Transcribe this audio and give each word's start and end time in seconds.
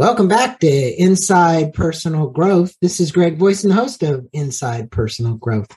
Welcome 0.00 0.28
back 0.28 0.60
to 0.60 0.66
Inside 0.66 1.74
Personal 1.74 2.28
Growth. 2.28 2.74
This 2.80 3.00
is 3.00 3.12
Greg 3.12 3.36
Voisin, 3.36 3.68
the 3.68 3.74
host 3.74 4.02
of 4.02 4.26
Inside 4.32 4.90
Personal 4.90 5.34
Growth. 5.34 5.76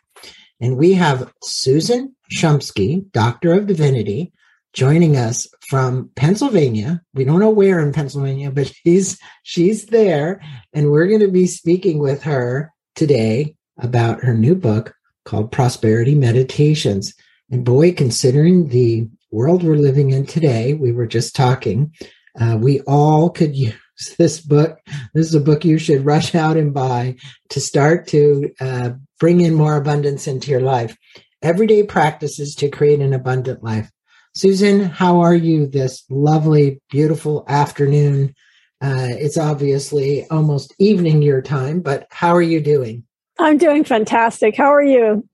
And 0.62 0.78
we 0.78 0.94
have 0.94 1.34
Susan 1.44 2.16
Shumsky, 2.32 3.12
Doctor 3.12 3.52
of 3.52 3.68
Divinity, 3.68 4.32
joining 4.72 5.18
us 5.18 5.46
from 5.68 6.10
Pennsylvania. 6.16 7.02
We 7.14 7.26
don't 7.26 7.42
know 7.42 7.50
where 7.50 7.82
in 7.82 7.92
Pennsylvania, 7.92 8.50
but 8.50 8.68
she's 8.68 9.20
she's 9.44 9.88
there. 9.88 10.40
And 10.72 10.90
we're 10.90 11.08
going 11.08 11.20
to 11.20 11.28
be 11.28 11.46
speaking 11.46 12.00
with 12.00 12.24
her 12.24 12.72
today 12.96 13.58
about 13.78 14.24
her 14.24 14.34
new 14.34 14.56
book 14.56 14.96
called 15.26 15.52
Prosperity 15.52 16.16
Meditations. 16.16 17.14
And 17.52 17.66
boy, 17.66 17.92
considering 17.92 18.70
the 18.70 19.10
world 19.32 19.64
we're 19.64 19.76
living 19.76 20.12
in 20.12 20.26
today, 20.26 20.76
we 20.76 20.94
were 20.94 21.08
just 21.08 21.36
talking, 21.36 21.92
uh, 22.40 22.58
we 22.58 22.80
all 22.88 23.30
could 23.30 23.54
use 23.54 23.74
this 24.18 24.40
book. 24.40 24.80
This 25.14 25.28
is 25.28 25.36
a 25.36 25.40
book 25.40 25.66
you 25.66 25.78
should 25.78 26.06
rush 26.06 26.36
out 26.36 26.58
and 26.58 26.74
buy 26.74 27.16
to 27.50 27.60
start 27.60 28.08
to 28.08 28.52
uh, 28.60 28.92
bring 29.20 29.42
in 29.42 29.54
more 29.54 29.78
abundance 29.78 30.28
into 30.28 30.52
your 30.52 30.62
life. 30.62 30.98
Everyday 31.42 31.84
practices 31.84 32.56
to 32.56 32.70
create 32.70 33.00
an 33.00 33.14
abundant 33.14 33.64
life. 33.64 33.92
Susan, 34.36 34.84
how 34.84 35.22
are 35.22 35.36
you 35.36 35.68
this 35.68 36.04
lovely, 36.10 36.82
beautiful 36.90 37.46
afternoon? 37.48 38.34
Uh, 38.82 39.08
it's 39.10 39.38
obviously 39.38 40.26
almost 40.30 40.74
evening 40.80 41.22
your 41.22 41.42
time, 41.42 41.82
but 41.82 42.08
how 42.10 42.34
are 42.34 42.42
you 42.42 42.60
doing? 42.60 43.04
I'm 43.40 43.58
doing 43.58 43.84
fantastic. 43.84 44.56
How 44.56 44.74
are 44.74 44.84
you? 44.84 45.28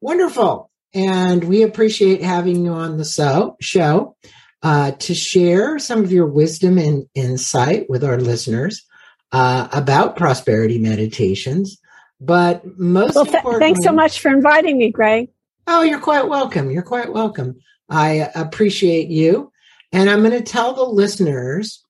Wonderful. 0.00 0.70
And 0.94 1.44
we 1.44 1.62
appreciate 1.62 2.22
having 2.22 2.64
you 2.64 2.72
on 2.72 2.96
the 2.96 3.04
so, 3.04 3.56
show 3.60 4.16
uh, 4.62 4.92
to 4.92 5.14
share 5.14 5.78
some 5.78 6.02
of 6.02 6.12
your 6.12 6.26
wisdom 6.26 6.78
and 6.78 7.06
insight 7.14 7.88
with 7.88 8.02
our 8.02 8.18
listeners 8.18 8.84
uh, 9.32 9.68
about 9.72 10.16
prosperity 10.16 10.78
meditations. 10.78 11.78
But 12.20 12.62
most 12.78 13.14
well, 13.14 13.26
th- 13.26 13.44
thanks 13.58 13.82
so 13.82 13.92
much 13.92 14.20
for 14.20 14.30
inviting 14.30 14.78
me, 14.78 14.90
Greg. 14.90 15.28
Oh, 15.66 15.82
you're 15.82 16.00
quite 16.00 16.28
welcome. 16.28 16.70
You're 16.70 16.82
quite 16.82 17.12
welcome. 17.12 17.56
I 17.88 18.30
appreciate 18.34 19.08
you. 19.08 19.52
And 19.92 20.08
I'm 20.08 20.20
going 20.20 20.32
to 20.32 20.42
tell 20.42 20.74
the 20.74 20.84
listeners 20.84 21.84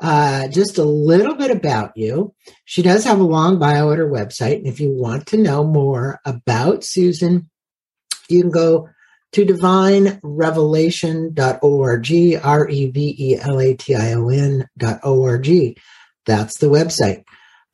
uh, 0.00 0.48
just 0.48 0.78
a 0.78 0.84
little 0.84 1.34
bit 1.34 1.50
about 1.50 1.92
you. 1.96 2.34
She 2.64 2.82
does 2.82 3.04
have 3.04 3.20
a 3.20 3.24
long 3.24 3.58
bio 3.58 3.92
at 3.92 3.98
her 3.98 4.08
website. 4.08 4.56
And 4.56 4.66
if 4.66 4.80
you 4.80 4.90
want 4.90 5.26
to 5.28 5.36
know 5.36 5.64
more 5.64 6.20
about 6.24 6.84
Susan, 6.84 7.50
you 8.28 8.40
can 8.40 8.50
go 8.50 8.88
to 9.32 9.46
divinerevelation.org, 9.46 12.44
R 12.44 12.68
E 12.68 12.90
V 12.90 13.16
E 13.18 13.38
L 13.40 13.60
A 13.60 13.74
T 13.74 13.94
I 13.94 14.14
O 14.14 14.28
N.org. 14.28 15.78
That's 16.24 16.58
the 16.58 16.68
website. 16.68 17.24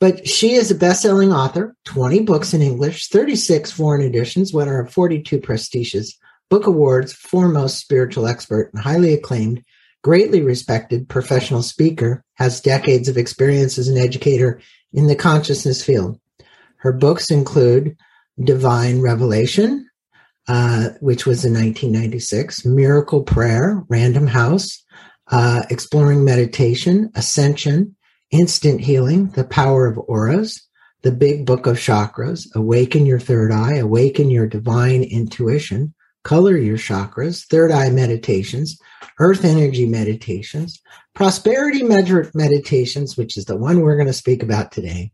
But 0.00 0.26
she 0.28 0.52
is 0.52 0.70
a 0.70 0.76
best 0.76 1.02
selling 1.02 1.32
author, 1.32 1.74
20 1.86 2.20
books 2.20 2.54
in 2.54 2.62
English, 2.62 3.08
36 3.08 3.72
foreign 3.72 4.02
editions, 4.02 4.52
winner 4.52 4.80
of 4.80 4.92
42 4.92 5.40
prestigious 5.40 6.16
book 6.48 6.66
awards, 6.66 7.12
foremost 7.12 7.78
spiritual 7.78 8.26
expert, 8.26 8.70
and 8.72 8.82
highly 8.82 9.12
acclaimed, 9.12 9.62
greatly 10.02 10.40
respected 10.40 11.08
professional 11.08 11.62
speaker, 11.62 12.24
has 12.34 12.60
decades 12.60 13.08
of 13.08 13.18
experience 13.18 13.76
as 13.76 13.88
an 13.88 13.98
educator 13.98 14.60
in 14.92 15.08
the 15.08 15.16
consciousness 15.16 15.84
field. 15.84 16.18
Her 16.76 16.92
books 16.92 17.30
include 17.30 17.96
Divine 18.42 19.00
Revelation, 19.00 19.88
uh, 20.48 20.88
which 21.00 21.27
was 21.27 21.44
in 21.44 21.52
1996, 21.52 22.64
Miracle 22.64 23.22
Prayer, 23.22 23.84
Random 23.88 24.27
House, 24.27 24.82
uh, 25.30 25.62
Exploring 25.68 26.24
Meditation, 26.24 27.10
Ascension, 27.14 27.94
Instant 28.30 28.80
Healing, 28.80 29.28
The 29.28 29.44
Power 29.44 29.86
of 29.86 29.98
Auras, 30.08 30.66
The 31.02 31.12
Big 31.12 31.44
Book 31.44 31.66
of 31.66 31.76
Chakras, 31.76 32.46
Awaken 32.54 33.04
Your 33.04 33.20
Third 33.20 33.52
Eye, 33.52 33.76
Awaken 33.76 34.30
Your 34.30 34.46
Divine 34.46 35.03
Intuition, 35.03 35.94
Color 36.25 36.56
Your 36.56 36.78
Chakras, 36.78 37.47
Third 37.47 37.70
Eye 37.70 37.91
Meditations, 37.91 38.78
Earth 39.20 39.44
Energy 39.44 39.86
Meditations, 39.86 40.80
Prosperity 41.15 41.82
Meditations, 41.82 43.16
which 43.19 43.36
is 43.36 43.44
the 43.44 43.56
one 43.56 43.80
we're 43.80 43.97
going 43.97 44.06
to 44.06 44.12
speak 44.15 44.42
about 44.42 44.72
today. 44.72 45.12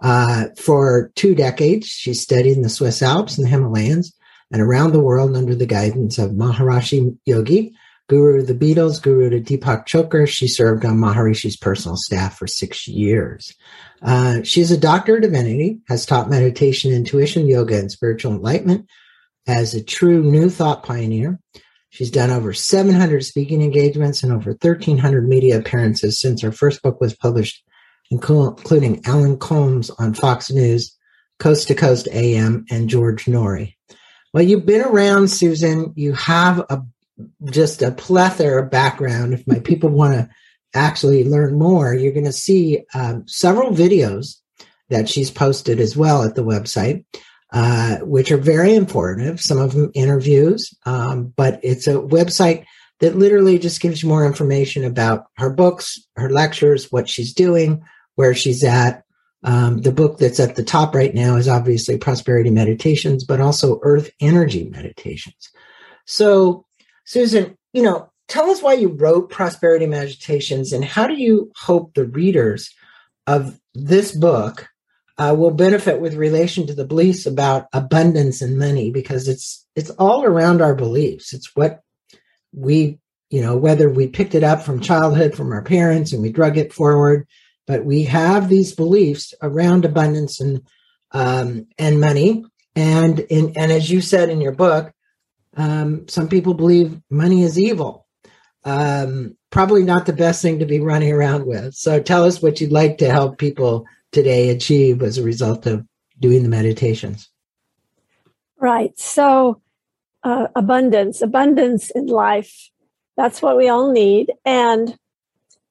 Uh, 0.00 0.46
for 0.56 1.10
two 1.16 1.34
decades, 1.34 1.88
she 1.88 2.14
studied 2.14 2.56
in 2.56 2.62
the 2.62 2.68
Swiss 2.68 3.02
Alps 3.02 3.36
and 3.36 3.46
the 3.46 3.50
Himalayas 3.50 4.12
and 4.50 4.60
around 4.60 4.92
the 4.92 5.00
world 5.00 5.36
under 5.36 5.54
the 5.54 5.66
guidance 5.66 6.18
of 6.18 6.32
Maharishi 6.32 7.16
Yogi, 7.24 7.74
guru 8.08 8.40
of 8.40 8.48
the 8.48 8.54
Beatles, 8.54 9.00
guru 9.00 9.30
to 9.30 9.40
Deepak 9.40 9.86
Chopra. 9.86 10.26
She 10.26 10.48
served 10.48 10.84
on 10.84 10.98
Maharishi's 10.98 11.56
personal 11.56 11.96
staff 11.96 12.36
for 12.36 12.46
six 12.46 12.88
years. 12.88 13.54
Uh, 14.02 14.42
she's 14.42 14.70
a 14.70 14.76
doctor 14.76 15.16
of 15.16 15.22
divinity, 15.22 15.78
has 15.88 16.04
taught 16.04 16.28
meditation, 16.28 16.92
intuition, 16.92 17.46
yoga, 17.46 17.78
and 17.78 17.90
spiritual 17.90 18.32
enlightenment 18.32 18.88
as 19.46 19.74
a 19.74 19.84
true 19.84 20.22
new 20.22 20.50
thought 20.50 20.82
pioneer. 20.82 21.38
She's 21.90 22.10
done 22.10 22.30
over 22.30 22.52
700 22.52 23.24
speaking 23.24 23.62
engagements 23.62 24.22
and 24.22 24.32
over 24.32 24.50
1,300 24.50 25.28
media 25.28 25.58
appearances 25.58 26.20
since 26.20 26.40
her 26.42 26.52
first 26.52 26.82
book 26.82 27.00
was 27.00 27.16
published, 27.16 27.64
including 28.10 29.02
Alan 29.06 29.36
Colmes 29.36 29.90
on 29.98 30.14
Fox 30.14 30.50
News, 30.50 30.96
Coast 31.38 31.68
to 31.68 31.74
Coast 31.74 32.08
AM, 32.12 32.64
and 32.70 32.88
George 32.88 33.24
Noory. 33.24 33.74
Well, 34.32 34.44
you've 34.44 34.66
been 34.66 34.82
around, 34.82 35.28
Susan. 35.28 35.92
You 35.96 36.12
have 36.12 36.60
a 36.70 36.82
just 37.50 37.82
a 37.82 37.90
plethora 37.90 38.62
of 38.62 38.70
background. 38.70 39.34
If 39.34 39.46
my 39.46 39.58
people 39.58 39.90
want 39.90 40.14
to 40.14 40.28
actually 40.74 41.24
learn 41.24 41.58
more, 41.58 41.92
you're 41.94 42.12
going 42.12 42.24
to 42.24 42.32
see 42.32 42.82
um, 42.94 43.26
several 43.26 43.72
videos 43.72 44.36
that 44.88 45.08
she's 45.08 45.30
posted 45.30 45.80
as 45.80 45.96
well 45.96 46.22
at 46.22 46.34
the 46.34 46.44
website, 46.44 47.04
uh, 47.52 47.98
which 47.98 48.30
are 48.30 48.38
very 48.38 48.74
informative. 48.74 49.40
Some 49.40 49.58
of 49.58 49.72
them 49.72 49.90
interviews, 49.94 50.72
um, 50.86 51.32
but 51.36 51.60
it's 51.62 51.86
a 51.86 51.94
website 51.94 52.64
that 53.00 53.16
literally 53.16 53.58
just 53.58 53.80
gives 53.80 54.02
you 54.02 54.08
more 54.08 54.26
information 54.26 54.84
about 54.84 55.26
her 55.38 55.50
books, 55.50 55.98
her 56.16 56.30
lectures, 56.30 56.92
what 56.92 57.08
she's 57.08 57.32
doing, 57.32 57.82
where 58.14 58.34
she's 58.34 58.62
at, 58.62 59.04
um, 59.42 59.80
the 59.80 59.92
book 59.92 60.18
that's 60.18 60.40
at 60.40 60.56
the 60.56 60.64
top 60.64 60.94
right 60.94 61.14
now 61.14 61.36
is 61.36 61.48
obviously 61.48 61.96
Prosperity 61.96 62.50
Meditations, 62.50 63.24
but 63.24 63.40
also 63.40 63.80
Earth 63.82 64.10
Energy 64.20 64.64
Meditations. 64.64 65.50
So, 66.04 66.66
Susan, 67.04 67.56
you 67.72 67.82
know, 67.82 68.10
tell 68.28 68.50
us 68.50 68.62
why 68.62 68.74
you 68.74 68.88
wrote 68.88 69.30
Prosperity 69.30 69.86
Meditations 69.86 70.72
and 70.72 70.84
how 70.84 71.06
do 71.06 71.14
you 71.14 71.50
hope 71.56 71.94
the 71.94 72.04
readers 72.04 72.70
of 73.26 73.58
this 73.74 74.12
book 74.12 74.68
uh, 75.18 75.34
will 75.34 75.50
benefit 75.50 76.00
with 76.00 76.14
relation 76.14 76.66
to 76.66 76.74
the 76.74 76.84
beliefs 76.84 77.26
about 77.26 77.66
abundance 77.72 78.40
and 78.40 78.58
money 78.58 78.90
because 78.90 79.28
it's 79.28 79.66
it's 79.76 79.90
all 79.90 80.24
around 80.24 80.62
our 80.62 80.74
beliefs. 80.74 81.32
It's 81.32 81.54
what 81.54 81.80
we 82.52 82.98
you 83.28 83.42
know 83.42 83.56
whether 83.56 83.90
we 83.90 84.08
picked 84.08 84.34
it 84.34 84.42
up 84.42 84.62
from 84.62 84.80
childhood 84.80 85.34
from 85.34 85.52
our 85.52 85.62
parents 85.62 86.12
and 86.12 86.22
we 86.22 86.32
drug 86.32 86.56
it 86.56 86.72
forward 86.72 87.26
but 87.66 87.84
we 87.84 88.04
have 88.04 88.48
these 88.48 88.74
beliefs 88.74 89.34
around 89.42 89.84
abundance 89.84 90.40
and 90.40 90.62
um, 91.12 91.66
and 91.78 92.00
money. 92.00 92.44
And 92.76 93.20
in, 93.20 93.52
and 93.56 93.72
as 93.72 93.90
you 93.90 94.00
said 94.00 94.28
in 94.28 94.40
your 94.40 94.52
book, 94.52 94.92
um, 95.56 96.08
some 96.08 96.28
people 96.28 96.54
believe 96.54 97.00
money 97.10 97.42
is 97.42 97.58
evil. 97.58 98.06
Um, 98.64 99.36
probably 99.50 99.82
not 99.82 100.06
the 100.06 100.12
best 100.12 100.42
thing 100.42 100.58
to 100.60 100.66
be 100.66 100.80
running 100.80 101.12
around 101.12 101.46
with. 101.46 101.74
So 101.74 102.00
tell 102.00 102.24
us 102.24 102.40
what 102.40 102.60
you'd 102.60 102.72
like 102.72 102.98
to 102.98 103.10
help 103.10 103.38
people 103.38 103.86
today 104.12 104.50
achieve 104.50 105.02
as 105.02 105.18
a 105.18 105.22
result 105.22 105.66
of 105.66 105.84
doing 106.18 106.42
the 106.42 106.48
meditations. 106.48 107.28
Right. 108.58 108.96
So 108.98 109.62
uh, 110.22 110.48
abundance, 110.54 111.22
abundance 111.22 111.90
in 111.90 112.06
life. 112.06 112.70
That's 113.16 113.42
what 113.42 113.56
we 113.56 113.68
all 113.68 113.90
need. 113.90 114.32
And 114.44 114.96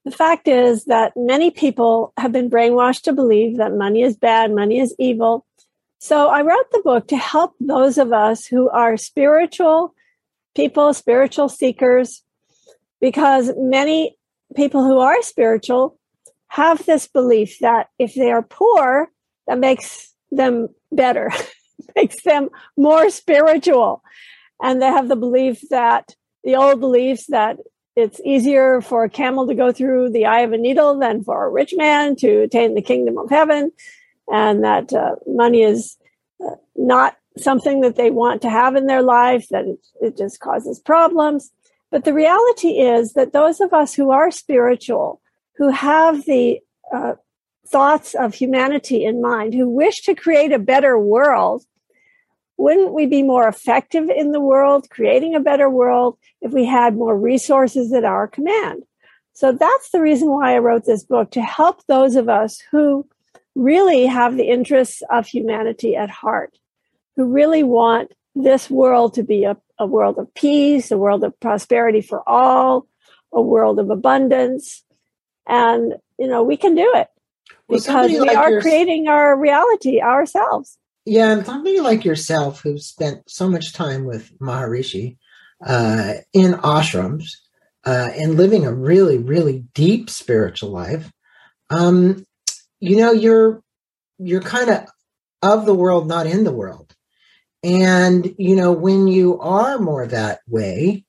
the 0.05 0.11
fact 0.11 0.47
is 0.47 0.85
that 0.85 1.13
many 1.15 1.51
people 1.51 2.13
have 2.17 2.31
been 2.31 2.49
brainwashed 2.49 3.01
to 3.03 3.13
believe 3.13 3.57
that 3.57 3.73
money 3.73 4.01
is 4.01 4.15
bad, 4.15 4.53
money 4.53 4.79
is 4.79 4.95
evil. 4.97 5.45
So 5.99 6.29
I 6.29 6.41
wrote 6.41 6.71
the 6.71 6.81
book 6.83 7.07
to 7.09 7.17
help 7.17 7.55
those 7.59 7.97
of 7.97 8.13
us 8.13 8.45
who 8.45 8.69
are 8.69 8.95
spiritual 8.95 9.93
people, 10.55 10.93
spiritual 10.93 11.49
seekers, 11.49 12.23
because 13.01 13.51
many 13.57 14.15
people 14.55 14.83
who 14.83 14.99
are 14.99 15.21
spiritual 15.21 15.99
have 16.47 16.85
this 16.85 17.07
belief 17.07 17.59
that 17.59 17.89
if 17.99 18.15
they 18.15 18.31
are 18.31 18.41
poor, 18.41 19.09
that 19.47 19.59
makes 19.59 20.13
them 20.31 20.69
better, 20.91 21.31
makes 21.95 22.23
them 22.23 22.49
more 22.77 23.09
spiritual. 23.09 24.01
And 24.61 24.81
they 24.81 24.87
have 24.87 25.09
the 25.09 25.15
belief 25.15 25.61
that 25.69 26.15
the 26.43 26.55
old 26.55 26.79
beliefs 26.79 27.27
that 27.27 27.57
it's 27.95 28.21
easier 28.23 28.81
for 28.81 29.03
a 29.03 29.09
camel 29.09 29.47
to 29.47 29.55
go 29.55 29.71
through 29.71 30.11
the 30.11 30.25
eye 30.25 30.41
of 30.41 30.53
a 30.53 30.57
needle 30.57 30.97
than 30.97 31.23
for 31.23 31.45
a 31.45 31.49
rich 31.49 31.73
man 31.75 32.15
to 32.17 32.41
attain 32.41 32.75
the 32.75 32.81
kingdom 32.81 33.17
of 33.17 33.29
heaven, 33.29 33.71
and 34.31 34.63
that 34.63 34.93
uh, 34.93 35.15
money 35.27 35.63
is 35.63 35.97
uh, 36.45 36.55
not 36.75 37.17
something 37.37 37.81
that 37.81 37.95
they 37.95 38.11
want 38.11 38.41
to 38.41 38.49
have 38.49 38.75
in 38.75 38.85
their 38.85 39.01
life, 39.01 39.49
that 39.49 39.65
it, 39.65 39.79
it 40.01 40.17
just 40.17 40.39
causes 40.39 40.79
problems. 40.79 41.51
But 41.91 42.03
the 42.03 42.13
reality 42.13 42.79
is 42.79 43.13
that 43.13 43.33
those 43.33 43.59
of 43.59 43.73
us 43.73 43.93
who 43.93 44.11
are 44.11 44.31
spiritual, 44.31 45.21
who 45.57 45.69
have 45.69 46.25
the 46.25 46.59
uh, 46.93 47.13
thoughts 47.67 48.13
of 48.13 48.33
humanity 48.33 49.03
in 49.03 49.21
mind, 49.21 49.53
who 49.53 49.69
wish 49.69 50.01
to 50.01 50.15
create 50.15 50.51
a 50.51 50.59
better 50.59 50.97
world, 50.97 51.63
wouldn't 52.59 52.93
we 52.93 53.05
be 53.05 53.23
more 53.23 53.47
effective 53.47 54.09
in 54.09 54.33
the 54.33 54.41
world, 54.41 54.89
creating 54.89 55.33
a 55.33 55.39
better 55.39 55.69
world, 55.69 56.17
if 56.41 56.51
we 56.51 56.65
had 56.65 56.93
more 56.93 57.17
resources 57.17 57.93
at 57.93 58.03
our 58.03 58.27
command? 58.27 58.83
So 59.31 59.53
that's 59.53 59.91
the 59.91 60.01
reason 60.01 60.29
why 60.29 60.55
I 60.55 60.59
wrote 60.59 60.83
this 60.83 61.05
book 61.05 61.31
to 61.31 61.41
help 61.41 61.85
those 61.87 62.17
of 62.17 62.27
us 62.27 62.61
who 62.69 63.07
really 63.55 64.05
have 64.05 64.35
the 64.35 64.49
interests 64.49 65.01
of 65.09 65.25
humanity 65.25 65.95
at 65.95 66.09
heart, 66.09 66.57
who 67.15 67.31
really 67.31 67.63
want 67.63 68.11
this 68.35 68.69
world 68.69 69.13
to 69.13 69.23
be 69.23 69.45
a, 69.45 69.55
a 69.77 69.85
world 69.85 70.17
of 70.17 70.33
peace, 70.33 70.91
a 70.91 70.97
world 70.97 71.23
of 71.23 71.39
prosperity 71.39 72.01
for 72.01 72.27
all, 72.27 72.87
a 73.31 73.41
world 73.41 73.79
of 73.79 73.89
abundance. 73.89 74.83
And, 75.47 75.93
you 76.17 76.27
know, 76.27 76.43
we 76.43 76.57
can 76.57 76.75
do 76.75 76.91
it 76.95 77.07
well, 77.69 77.79
because 77.79 78.11
we 78.11 78.19
like 78.19 78.35
are 78.35 78.51
your, 78.51 78.61
creating 78.61 79.07
our 79.07 79.39
reality 79.39 80.01
ourselves. 80.01 80.77
Yeah, 81.09 81.31
and 81.31 81.43
somebody 81.43 81.79
like 81.79 82.05
yourself 82.05 82.61
who 82.61 82.77
spent 82.77 83.27
so 83.27 83.49
much 83.49 83.73
time 83.73 84.05
with 84.05 84.31
Maharishi 84.37 85.17
uh, 85.65 86.13
in 86.33 86.51
ashrams 86.53 87.23
uh, 87.83 88.09
and 88.15 88.35
living 88.35 88.63
a 88.67 88.71
really, 88.71 89.17
really 89.17 89.65
deep 89.73 90.11
spiritual 90.11 90.69
life, 90.69 91.11
um, 91.71 92.27
you 92.79 92.97
know, 92.97 93.11
you're 93.11 93.63
you're 94.19 94.41
kind 94.43 94.69
of 94.69 94.87
of 95.41 95.65
the 95.65 95.73
world, 95.73 96.07
not 96.07 96.27
in 96.27 96.43
the 96.43 96.53
world. 96.53 96.93
And 97.63 98.35
you 98.37 98.55
know, 98.55 98.71
when 98.71 99.07
you 99.07 99.39
are 99.39 99.79
more 99.79 100.05
that 100.05 100.41
way, 100.47 101.05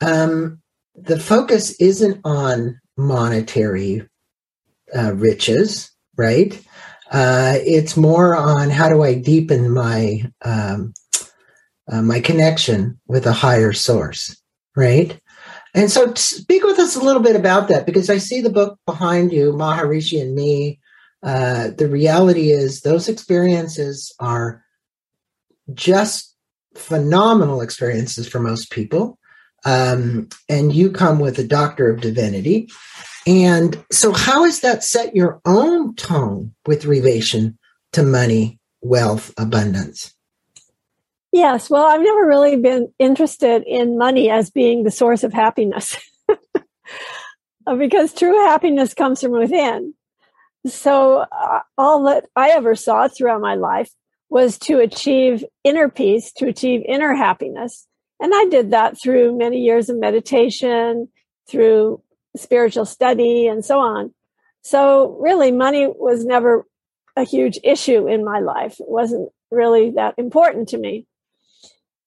um, 0.00 0.62
the 0.96 1.20
focus 1.20 1.80
isn't 1.80 2.20
on 2.24 2.80
monetary 2.96 4.08
uh, 4.96 5.14
riches, 5.14 5.90
right? 6.16 6.60
Uh, 7.10 7.54
it's 7.64 7.96
more 7.96 8.36
on 8.36 8.70
how 8.70 8.88
do 8.88 9.02
I 9.02 9.14
deepen 9.14 9.70
my 9.70 10.30
um, 10.44 10.92
uh, 11.90 12.02
my 12.02 12.20
connection 12.20 13.00
with 13.06 13.26
a 13.26 13.32
higher 13.32 13.72
source, 13.72 14.36
right? 14.76 15.18
And 15.74 15.90
so, 15.90 16.12
speak 16.14 16.64
with 16.64 16.78
us 16.78 16.96
a 16.96 17.00
little 17.00 17.22
bit 17.22 17.36
about 17.36 17.68
that 17.68 17.86
because 17.86 18.10
I 18.10 18.18
see 18.18 18.40
the 18.40 18.50
book 18.50 18.78
behind 18.86 19.32
you, 19.32 19.52
Maharishi 19.52 20.20
and 20.20 20.34
Me. 20.34 20.80
Uh, 21.22 21.70
the 21.76 21.88
reality 21.88 22.50
is, 22.50 22.82
those 22.82 23.08
experiences 23.08 24.14
are 24.20 24.62
just 25.74 26.34
phenomenal 26.74 27.60
experiences 27.60 28.28
for 28.28 28.40
most 28.40 28.70
people. 28.70 29.18
Um, 29.64 30.28
and 30.48 30.72
you 30.72 30.90
come 30.90 31.18
with 31.18 31.38
a 31.38 31.44
doctor 31.44 31.90
of 31.90 32.00
divinity. 32.00 32.68
And 33.28 33.84
so, 33.92 34.14
how 34.14 34.44
has 34.44 34.60
that 34.60 34.82
set 34.82 35.14
your 35.14 35.38
own 35.44 35.94
tone 35.96 36.54
with 36.66 36.86
relation 36.86 37.58
to 37.92 38.02
money, 38.02 38.58
wealth, 38.80 39.34
abundance? 39.36 40.14
Yes, 41.30 41.68
well, 41.68 41.84
I've 41.84 42.00
never 42.00 42.26
really 42.26 42.56
been 42.56 42.90
interested 42.98 43.64
in 43.66 43.98
money 43.98 44.30
as 44.30 44.48
being 44.48 44.82
the 44.82 44.90
source 44.90 45.24
of 45.24 45.34
happiness 45.34 45.98
because 47.78 48.14
true 48.14 48.46
happiness 48.46 48.94
comes 48.94 49.20
from 49.20 49.32
within. 49.32 49.92
So, 50.66 51.26
uh, 51.30 51.60
all 51.76 52.04
that 52.04 52.24
I 52.34 52.52
ever 52.52 52.74
saw 52.74 53.08
throughout 53.08 53.42
my 53.42 53.56
life 53.56 53.90
was 54.30 54.56
to 54.60 54.78
achieve 54.78 55.44
inner 55.64 55.90
peace, 55.90 56.32
to 56.38 56.46
achieve 56.46 56.80
inner 56.88 57.14
happiness. 57.14 57.86
And 58.20 58.32
I 58.34 58.46
did 58.46 58.70
that 58.70 58.96
through 58.98 59.36
many 59.36 59.58
years 59.58 59.90
of 59.90 59.98
meditation, 59.98 61.10
through 61.46 62.02
spiritual 62.36 62.84
study, 62.84 63.46
and 63.46 63.64
so 63.64 63.78
on. 63.78 64.14
So, 64.62 65.16
really, 65.20 65.52
money 65.52 65.86
was 65.86 66.24
never 66.24 66.66
a 67.16 67.24
huge 67.24 67.58
issue 67.64 68.06
in 68.06 68.24
my 68.24 68.40
life. 68.40 68.78
It 68.80 68.88
wasn't 68.88 69.30
really 69.50 69.90
that 69.92 70.14
important 70.18 70.68
to 70.70 70.78
me. 70.78 71.06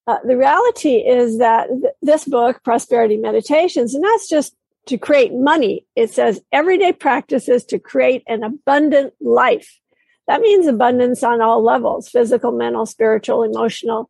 Uh, 0.08 0.18
the 0.26 0.38
reality 0.38 0.96
is 0.96 1.38
that 1.38 1.68
th- 1.68 1.94
this 2.02 2.26
book, 2.26 2.64
Prosperity 2.64 3.18
Meditations, 3.18 3.94
and 3.94 4.04
that's 4.04 4.28
just 4.28 4.56
to 4.88 4.98
create 4.98 5.34
money. 5.34 5.86
It 5.96 6.12
says 6.12 6.42
everyday 6.52 6.92
practices 6.92 7.64
to 7.66 7.80
create 7.80 8.24
an 8.28 8.44
abundant 8.44 9.14
life. 9.22 9.80
That 10.28 10.42
means 10.42 10.66
abundance 10.66 11.24
on 11.24 11.42
all 11.42 11.64
levels 11.64 12.10
physical, 12.10 12.52
mental, 12.52 12.86
spiritual, 12.86 13.44
emotional, 13.44 14.10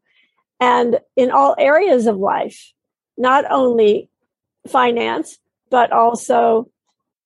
and 0.59 0.99
in 1.15 1.31
all 1.31 1.55
areas 1.57 2.05
of 2.05 2.17
life, 2.17 2.73
not 3.17 3.45
only 3.49 4.09
finance, 4.67 5.37
but 5.71 5.91
also 5.91 6.69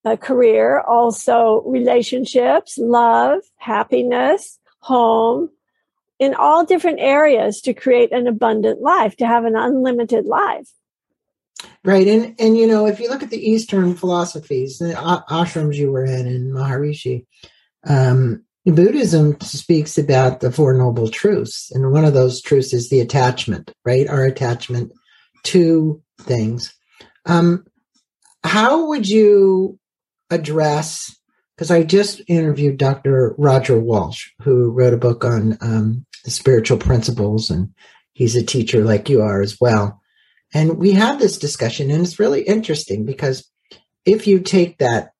a 0.06 0.16
career, 0.16 0.80
also 0.80 1.62
relationships, 1.66 2.78
love, 2.78 3.40
happiness, 3.56 4.58
home, 4.78 5.50
in 6.18 6.32
all 6.32 6.64
different 6.64 7.00
areas 7.00 7.60
to 7.60 7.74
create 7.74 8.12
an 8.12 8.26
abundant 8.26 8.80
life, 8.80 9.16
to 9.16 9.26
have 9.26 9.44
an 9.44 9.56
unlimited 9.56 10.24
life. 10.24 10.70
Right. 11.84 12.06
And, 12.06 12.34
and, 12.38 12.56
you 12.56 12.66
know, 12.66 12.86
if 12.86 13.00
you 13.00 13.08
look 13.10 13.22
at 13.22 13.30
the 13.30 13.50
Eastern 13.50 13.94
philosophies, 13.94 14.78
the 14.78 14.94
ashrams 15.28 15.74
you 15.74 15.90
were 15.90 16.04
in 16.04 16.26
in 16.26 16.52
Maharishi, 16.52 17.26
um, 17.86 18.44
Buddhism 18.64 19.40
speaks 19.40 19.96
about 19.96 20.40
the 20.40 20.50
Four 20.50 20.74
Noble 20.74 21.08
Truths. 21.08 21.70
And 21.72 21.92
one 21.92 22.04
of 22.04 22.14
those 22.14 22.42
truths 22.42 22.72
is 22.72 22.90
the 22.90 23.00
attachment, 23.00 23.72
right? 23.84 24.08
Our 24.08 24.24
attachment 24.24 24.92
to 25.44 26.02
things. 26.20 26.74
Um, 27.26 27.64
how 28.46 28.86
would 28.88 29.08
you 29.08 29.78
address? 30.30 31.14
Because 31.54 31.70
I 31.70 31.82
just 31.82 32.20
interviewed 32.28 32.78
Dr. 32.78 33.34
Roger 33.38 33.78
Walsh, 33.78 34.28
who 34.42 34.70
wrote 34.70 34.94
a 34.94 34.98
book 34.98 35.24
on 35.24 35.58
um, 35.60 36.06
spiritual 36.26 36.78
principles, 36.78 37.50
and 37.50 37.74
he's 38.12 38.36
a 38.36 38.44
teacher 38.44 38.84
like 38.84 39.08
you 39.08 39.22
are 39.22 39.40
as 39.40 39.58
well. 39.60 40.00
And 40.54 40.78
we 40.78 40.92
had 40.92 41.18
this 41.18 41.38
discussion, 41.38 41.90
and 41.90 42.04
it's 42.04 42.18
really 42.18 42.42
interesting 42.42 43.04
because 43.04 43.50
if 44.04 44.26
you 44.26 44.40
take 44.40 44.78
that 44.78 45.10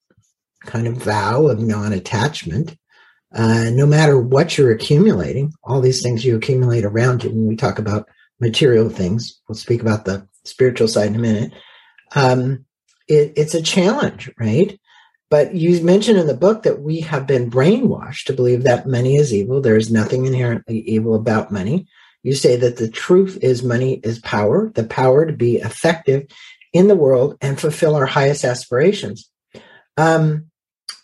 kind 0.60 0.86
of 0.86 0.96
vow 0.96 1.46
of 1.46 1.60
non 1.60 1.92
attachment, 1.92 2.76
uh, 3.34 3.70
no 3.70 3.86
matter 3.86 4.18
what 4.18 4.56
you're 4.56 4.72
accumulating, 4.72 5.52
all 5.64 5.80
these 5.80 6.02
things 6.02 6.24
you 6.24 6.36
accumulate 6.36 6.84
around 6.84 7.24
you, 7.24 7.30
when 7.30 7.46
we 7.46 7.56
talk 7.56 7.78
about 7.78 8.08
material 8.40 8.88
things, 8.88 9.40
we'll 9.48 9.56
speak 9.56 9.80
about 9.80 10.04
the 10.04 10.26
spiritual 10.44 10.86
side 10.86 11.08
in 11.08 11.16
a 11.16 11.18
minute. 11.18 11.52
Um, 12.14 12.65
it, 13.08 13.32
it's 13.36 13.54
a 13.54 13.62
challenge, 13.62 14.30
right? 14.38 14.78
But 15.28 15.54
you 15.54 15.82
mentioned 15.82 16.18
in 16.18 16.26
the 16.26 16.34
book 16.34 16.62
that 16.62 16.80
we 16.80 17.00
have 17.00 17.26
been 17.26 17.50
brainwashed 17.50 18.24
to 18.26 18.32
believe 18.32 18.62
that 18.62 18.86
money 18.86 19.16
is 19.16 19.34
evil. 19.34 19.60
There 19.60 19.76
is 19.76 19.90
nothing 19.90 20.24
inherently 20.24 20.80
evil 20.80 21.14
about 21.14 21.50
money. 21.50 21.88
You 22.22 22.34
say 22.34 22.56
that 22.56 22.76
the 22.76 22.88
truth 22.88 23.38
is 23.42 23.62
money 23.62 24.00
is 24.02 24.18
power, 24.20 24.70
the 24.74 24.84
power 24.84 25.26
to 25.26 25.32
be 25.32 25.56
effective 25.56 26.26
in 26.72 26.88
the 26.88 26.96
world 26.96 27.36
and 27.40 27.58
fulfill 27.58 27.96
our 27.96 28.06
highest 28.06 28.44
aspirations. 28.44 29.30
Um, 29.96 30.46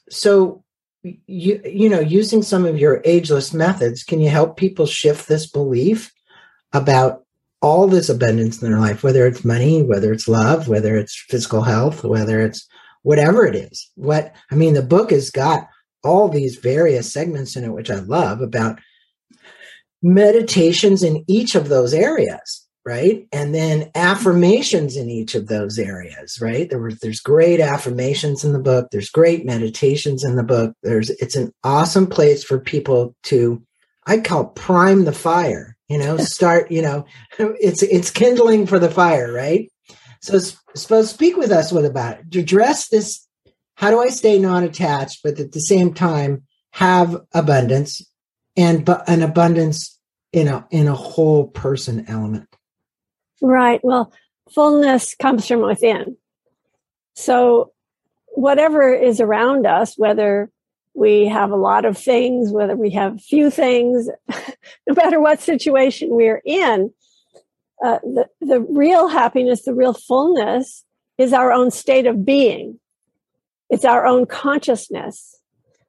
so, 0.09 0.63
you 1.03 1.61
you 1.65 1.89
know, 1.89 2.01
using 2.01 2.43
some 2.43 2.65
of 2.65 2.79
your 2.79 3.03
ageless 3.05 3.53
methods, 3.53 4.05
can 4.05 4.21
you 4.21 4.29
help 4.29 4.57
people 4.57 4.87
shift 4.87 5.27
this 5.27 5.47
belief 5.47 6.13
about 6.73 7.22
all 7.63 7.87
this 7.87 8.09
abundance 8.09 8.61
in 8.61 8.69
their 8.69 8.81
life, 8.81 9.03
whether 9.03 9.27
it's 9.27 9.45
money, 9.45 9.83
whether 9.83 10.13
it's 10.13 10.29
love, 10.29 10.69
whether 10.69 10.97
it's 10.97 11.25
physical 11.29 11.63
health, 11.63 12.05
whether 12.05 12.41
it's 12.41 12.67
whatever 13.03 13.47
it 13.47 13.55
is. 13.55 13.91
What 13.95 14.35
I 14.51 14.57
mean, 14.57 14.75
the 14.75 14.83
book 14.83 15.11
has 15.11 15.31
got 15.31 15.69
all 16.05 16.29
these 16.29 16.57
various 16.57 17.13
segments 17.13 17.57
in 17.57 17.65
it, 17.65 17.73
which 17.73 17.91
I 17.91 18.01
love 18.01 18.41
about 18.41 18.81
meditations 20.03 21.03
in 21.03 21.25
each 21.29 21.55
of 21.55 21.69
those 21.69 21.95
areas, 21.95 22.67
right? 22.85 23.27
And 23.33 23.55
then 23.55 23.91
affirmations 23.95 24.97
in 24.97 25.09
each 25.09 25.37
of 25.37 25.47
those 25.47 25.79
areas, 25.79 26.41
right? 26.41 26.69
There 26.69 26.81
was 26.81 26.99
there's 26.99 27.21
great 27.21 27.61
affirmations 27.61 28.45
in 28.45 28.53
the 28.53 28.59
book. 28.59 28.89
There's 28.91 29.11
great 29.11 29.45
meditations 29.47 30.25
in 30.25 30.35
the 30.37 30.43
book. 30.43 30.75
There's 30.83 31.11
it's 31.11 31.37
an 31.37 31.53
awesome 31.63 32.09
place 32.09 32.43
for 32.43 32.59
people 32.59 33.15
to 33.25 33.63
I 34.07 34.19
call 34.19 34.47
prime 34.47 35.05
the 35.05 35.13
fire, 35.13 35.72
you 35.89 35.99
know, 35.99 36.17
start, 36.19 36.71
you 36.71 36.83
know, 36.83 37.05
it's 37.39 37.83
it's 37.83 38.11
kindling 38.11 38.67
for 38.67 38.79
the 38.79 38.91
fire, 38.91 39.33
right? 39.33 39.71
So, 40.21 40.39
suppose 40.75 41.11
speak 41.11 41.37
with 41.37 41.51
us 41.51 41.73
what 41.73 41.85
about 41.85 42.21
it. 42.21 42.37
Address 42.37 42.89
this, 42.89 43.27
how 43.75 43.91
do 43.91 44.01
I 44.01 44.09
stay 44.09 44.39
non-attached, 44.39 45.21
but 45.25 45.41
at 45.41 45.53
the 45.53 45.61
same 45.61 45.93
time 45.93 46.45
have 46.71 47.21
abundance 47.35 48.01
and 48.57 48.85
but 48.85 49.09
an 49.09 49.23
abundance 49.23 49.99
in 50.33 50.49
a 50.49 50.67
in 50.71 50.87
a 50.87 50.95
whole 50.95 51.49
person 51.49 52.05
element? 52.09 52.49
Right. 53.41 53.81
Well, 53.83 54.13
fullness 54.55 55.17
comes 55.17 55.47
from 55.49 55.63
within. 55.63 56.17
So, 57.15 57.73
whatever 58.29 58.95
is 58.95 59.21
around 59.21 59.67
us, 59.67 59.99
whether 59.99 60.52
we 60.95 61.27
have 61.27 61.51
a 61.51 61.57
lot 61.57 61.85
of 61.85 61.97
things, 61.97 62.53
whether 62.53 62.77
we 62.77 62.91
have 62.91 63.23
few 63.23 63.51
things, 63.51 64.09
no 64.87 64.95
matter 64.95 65.21
what 65.21 65.41
situation 65.41 66.09
we're 66.11 66.43
in, 66.45 66.93
uh, 67.83 67.99
the, 68.03 68.29
the 68.41 68.61
real 68.61 69.09
happiness, 69.09 69.65
the 69.65 69.75
real 69.75 69.95
fullness 69.95 70.85
is 71.19 71.33
our 71.33 71.53
own 71.53 71.71
state 71.71 72.07
of 72.07 72.25
being. 72.25 72.79
It's 73.71 73.85
our 73.85 74.07
own 74.07 74.27
consciousness. 74.27 75.41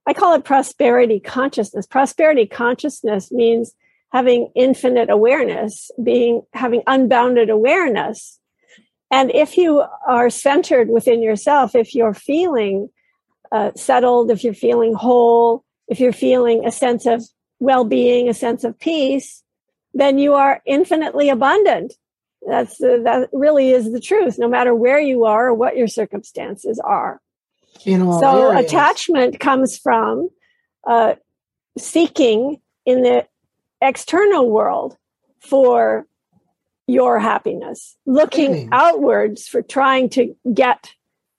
I 0.08 0.14
call 0.14 0.34
it 0.34 0.44
prosperity 0.44 1.20
consciousness. 1.20 1.86
Prosperity 1.86 2.46
consciousness 2.46 3.32
means 3.32 3.74
having 4.12 4.52
infinite 4.56 5.10
awareness, 5.10 5.92
being 6.02 6.44
having 6.54 6.84
unbounded 6.88 7.50
awareness. 7.50 8.40
And 9.12 9.32
if 9.32 9.58
you 9.58 9.84
are 10.08 10.30
centered 10.30 10.90
within 10.90 11.22
yourself, 11.22 11.76
if 11.76 11.94
you're 11.94 12.14
feeling 12.14 12.90
uh, 13.54 13.72
settled, 13.76 14.32
if 14.32 14.44
you're 14.44 14.54
feeling 14.54 14.96
whole, 14.96 15.64
if 15.88 16.00
you're 16.00 16.12
feeling 16.12 16.66
a 16.66 16.72
sense 16.72 17.06
of 17.06 17.24
well-being, 17.60 18.28
a 18.28 18.34
sense 18.34 18.64
of 18.64 18.78
peace, 18.80 19.44
then 19.94 20.18
you 20.18 20.34
are 20.34 20.62
infinitely 20.66 21.30
abundant. 21.30 21.94
That's 22.46 22.82
uh, 22.82 22.98
that 23.04 23.30
really 23.32 23.70
is 23.70 23.92
the 23.92 24.02
truth, 24.02 24.38
no 24.40 24.50
matter 24.50 24.74
where 24.74 25.00
you 25.00 25.26
are 25.26 25.50
or 25.50 25.54
what 25.54 25.78
your 25.78 25.88
circumstances 25.88 26.82
are. 26.84 27.22
so 28.20 28.52
areas. 28.52 28.66
attachment 28.66 29.40
comes 29.40 29.78
from 29.78 30.30
uh, 30.86 31.14
seeking 31.78 32.60
in 32.86 33.04
the 33.04 33.28
external 33.82 34.50
world 34.50 34.98
for 35.40 36.08
your 36.88 37.20
happiness, 37.20 37.96
looking 38.08 38.70
outwards 38.72 39.48
for 39.48 39.62
trying 39.62 40.10
to 40.10 40.36
get 40.54 40.92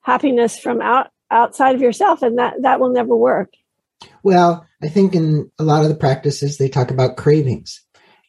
happiness 0.03 0.59
from 0.59 0.81
out 0.81 1.11
outside 1.35 1.75
of 1.75 1.83
yourself, 1.83 2.23
and 2.23 2.39
that 2.39 2.63
that 2.63 2.81
will 2.81 2.91
never 2.91 3.15
work. 3.17 3.53
Well, 4.23 4.67
I 4.83 4.89
think 4.89 5.15
in 5.15 5.51
a 5.59 5.65
lot 5.65 5.83
of 5.83 5.89
the 5.89 5.95
practices 5.95 6.57
they 6.57 6.69
talk 6.69 6.91
about 6.91 7.17
cravings, 7.17 7.83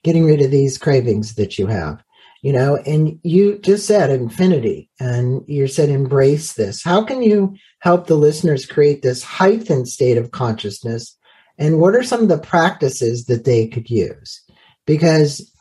getting 0.03 0.25
rid 0.25 0.41
of 0.41 0.51
these 0.51 0.77
cravings 0.77 1.35
that 1.35 1.57
you 1.57 1.67
have 1.67 2.03
you 2.45 2.53
know 2.53 2.77
and 2.85 3.19
you 3.23 3.57
just 3.57 3.87
said 3.87 4.11
infinity 4.11 4.87
and 4.99 5.41
you 5.47 5.65
said 5.67 5.89
embrace 5.89 6.53
this. 6.53 6.83
How 6.83 7.03
can 7.03 7.23
you 7.23 7.55
help 7.79 8.05
the 8.05 8.13
listeners 8.13 8.67
create 8.67 9.01
this 9.01 9.23
heightened 9.23 9.87
state 9.87 10.19
of 10.19 10.29
consciousness? 10.29 11.17
And 11.57 11.79
what 11.79 11.95
are 11.95 12.03
some 12.03 12.21
of 12.21 12.29
the 12.29 12.37
practices 12.37 13.25
that 13.25 13.45
they 13.45 13.67
could 13.67 13.89
use? 13.89 14.43
Because 14.85 15.51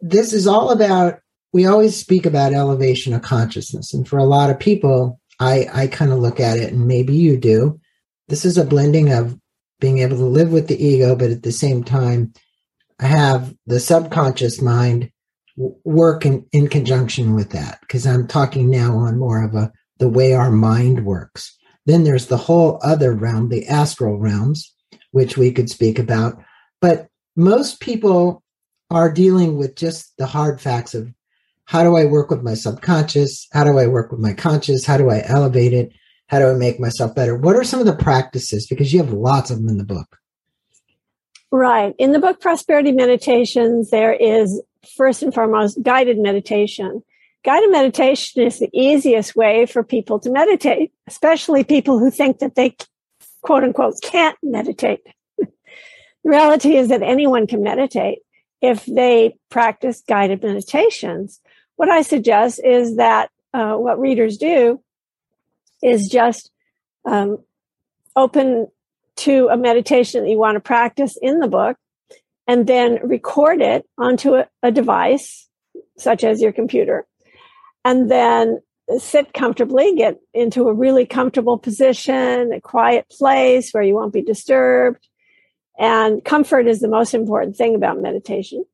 this 0.00 0.32
is 0.32 0.46
all 0.46 0.70
about 0.70 1.18
we 1.52 1.66
always 1.66 1.94
speak 1.94 2.24
about 2.24 2.54
elevation 2.54 3.12
of 3.12 3.20
consciousness 3.20 3.92
and 3.92 4.08
for 4.08 4.18
a 4.18 4.24
lot 4.24 4.48
of 4.48 4.58
people 4.58 5.20
i 5.40 5.66
i 5.72 5.86
kind 5.86 6.12
of 6.12 6.18
look 6.18 6.40
at 6.40 6.58
it 6.58 6.72
and 6.72 6.86
maybe 6.86 7.14
you 7.14 7.36
do 7.36 7.78
this 8.28 8.44
is 8.44 8.56
a 8.56 8.64
blending 8.64 9.12
of 9.12 9.38
being 9.80 9.98
able 9.98 10.16
to 10.16 10.24
live 10.24 10.52
with 10.52 10.68
the 10.68 10.82
ego 10.82 11.14
but 11.14 11.30
at 11.30 11.42
the 11.42 11.52
same 11.52 11.82
time 11.84 12.32
have 13.00 13.54
the 13.66 13.80
subconscious 13.80 14.62
mind 14.62 15.10
work 15.56 16.26
in, 16.26 16.46
in 16.52 16.68
conjunction 16.68 17.34
with 17.34 17.50
that 17.50 17.80
because 17.80 18.06
I'm 18.06 18.26
talking 18.26 18.70
now 18.70 18.96
on 18.96 19.18
more 19.18 19.42
of 19.42 19.54
a 19.54 19.72
the 19.98 20.08
way 20.08 20.32
our 20.32 20.50
mind 20.50 21.06
works. 21.06 21.56
Then 21.86 22.02
there's 22.02 22.26
the 22.26 22.36
whole 22.36 22.80
other 22.82 23.12
realm, 23.12 23.48
the 23.48 23.66
astral 23.66 24.18
realms, 24.18 24.74
which 25.12 25.36
we 25.36 25.52
could 25.52 25.70
speak 25.70 25.98
about. 25.98 26.42
But 26.80 27.06
most 27.36 27.80
people 27.80 28.42
are 28.90 29.12
dealing 29.12 29.56
with 29.56 29.76
just 29.76 30.12
the 30.18 30.26
hard 30.26 30.60
facts 30.60 30.94
of 30.94 31.12
how 31.66 31.82
do 31.82 31.96
I 31.96 32.04
work 32.04 32.30
with 32.30 32.42
my 32.42 32.54
subconscious? 32.54 33.48
How 33.52 33.64
do 33.64 33.78
I 33.78 33.86
work 33.86 34.10
with 34.10 34.20
my 34.20 34.32
conscious? 34.32 34.84
How 34.84 34.96
do 34.96 35.10
I 35.10 35.22
elevate 35.26 35.72
it? 35.72 35.92
How 36.28 36.38
do 36.38 36.48
I 36.48 36.54
make 36.54 36.80
myself 36.80 37.14
better? 37.14 37.36
What 37.36 37.56
are 37.56 37.64
some 37.64 37.80
of 37.80 37.86
the 37.86 37.96
practices? 37.96 38.66
Because 38.66 38.92
you 38.92 39.02
have 39.02 39.12
lots 39.12 39.50
of 39.50 39.58
them 39.58 39.68
in 39.68 39.78
the 39.78 39.84
book. 39.84 40.18
Right. 41.50 41.94
In 41.98 42.12
the 42.12 42.18
book 42.18 42.40
Prosperity 42.40 42.92
Meditations, 42.92 43.90
there 43.90 44.12
is 44.12 44.60
first 44.96 45.22
and 45.22 45.32
foremost 45.32 45.82
guided 45.82 46.18
meditation. 46.18 47.02
Guided 47.44 47.70
meditation 47.70 48.42
is 48.42 48.58
the 48.58 48.70
easiest 48.72 49.36
way 49.36 49.66
for 49.66 49.84
people 49.84 50.18
to 50.20 50.30
meditate, 50.30 50.92
especially 51.06 51.62
people 51.62 51.98
who 51.98 52.10
think 52.10 52.38
that 52.38 52.54
they 52.54 52.76
quote 53.42 53.62
unquote 53.62 53.94
can't 54.02 54.36
meditate. 54.42 55.00
the 55.38 55.48
reality 56.24 56.76
is 56.76 56.88
that 56.88 57.02
anyone 57.02 57.46
can 57.46 57.62
meditate 57.62 58.18
if 58.60 58.86
they 58.86 59.36
practice 59.50 60.02
guided 60.08 60.42
meditations. 60.42 61.40
What 61.76 61.88
I 61.88 62.02
suggest 62.02 62.60
is 62.64 62.96
that 62.96 63.30
uh, 63.52 63.74
what 63.74 64.00
readers 64.00 64.36
do 64.36 64.80
is 65.82 66.08
just 66.08 66.50
um, 67.04 67.38
open 68.16 68.68
to 69.16 69.48
a 69.50 69.56
meditation 69.56 70.24
that 70.24 70.30
you 70.30 70.38
want 70.38 70.56
to 70.56 70.60
practice 70.60 71.16
in 71.20 71.38
the 71.38 71.48
book 71.48 71.76
and 72.46 72.66
then 72.66 72.98
record 73.02 73.60
it 73.60 73.86
onto 73.98 74.34
a, 74.34 74.48
a 74.62 74.70
device 74.70 75.48
such 75.98 76.24
as 76.24 76.40
your 76.40 76.52
computer 76.52 77.06
and 77.84 78.10
then 78.10 78.60
sit 78.98 79.32
comfortably 79.32 79.94
get 79.94 80.18
into 80.34 80.68
a 80.68 80.74
really 80.74 81.06
comfortable 81.06 81.58
position 81.58 82.52
a 82.52 82.60
quiet 82.60 83.06
place 83.10 83.70
where 83.72 83.82
you 83.82 83.94
won't 83.94 84.12
be 84.12 84.22
disturbed 84.22 85.08
and 85.78 86.24
comfort 86.24 86.66
is 86.66 86.80
the 86.80 86.88
most 86.88 87.14
important 87.14 87.56
thing 87.56 87.74
about 87.74 88.00
meditation 88.00 88.64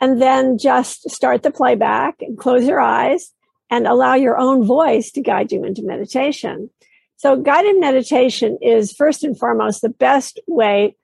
and 0.00 0.20
then 0.20 0.58
just 0.58 1.10
start 1.10 1.42
the 1.42 1.50
playback 1.50 2.16
and 2.20 2.38
close 2.38 2.66
your 2.66 2.80
eyes 2.80 3.32
and 3.70 3.86
allow 3.86 4.14
your 4.14 4.38
own 4.38 4.64
voice 4.64 5.10
to 5.10 5.20
guide 5.20 5.52
you 5.52 5.64
into 5.64 5.82
meditation 5.82 6.70
so 7.18 7.34
guided 7.34 7.80
meditation 7.80 8.58
is 8.62 8.92
first 8.92 9.24
and 9.24 9.36
foremost 9.36 9.82
the 9.82 9.88
best 9.88 10.38
way 10.46 10.94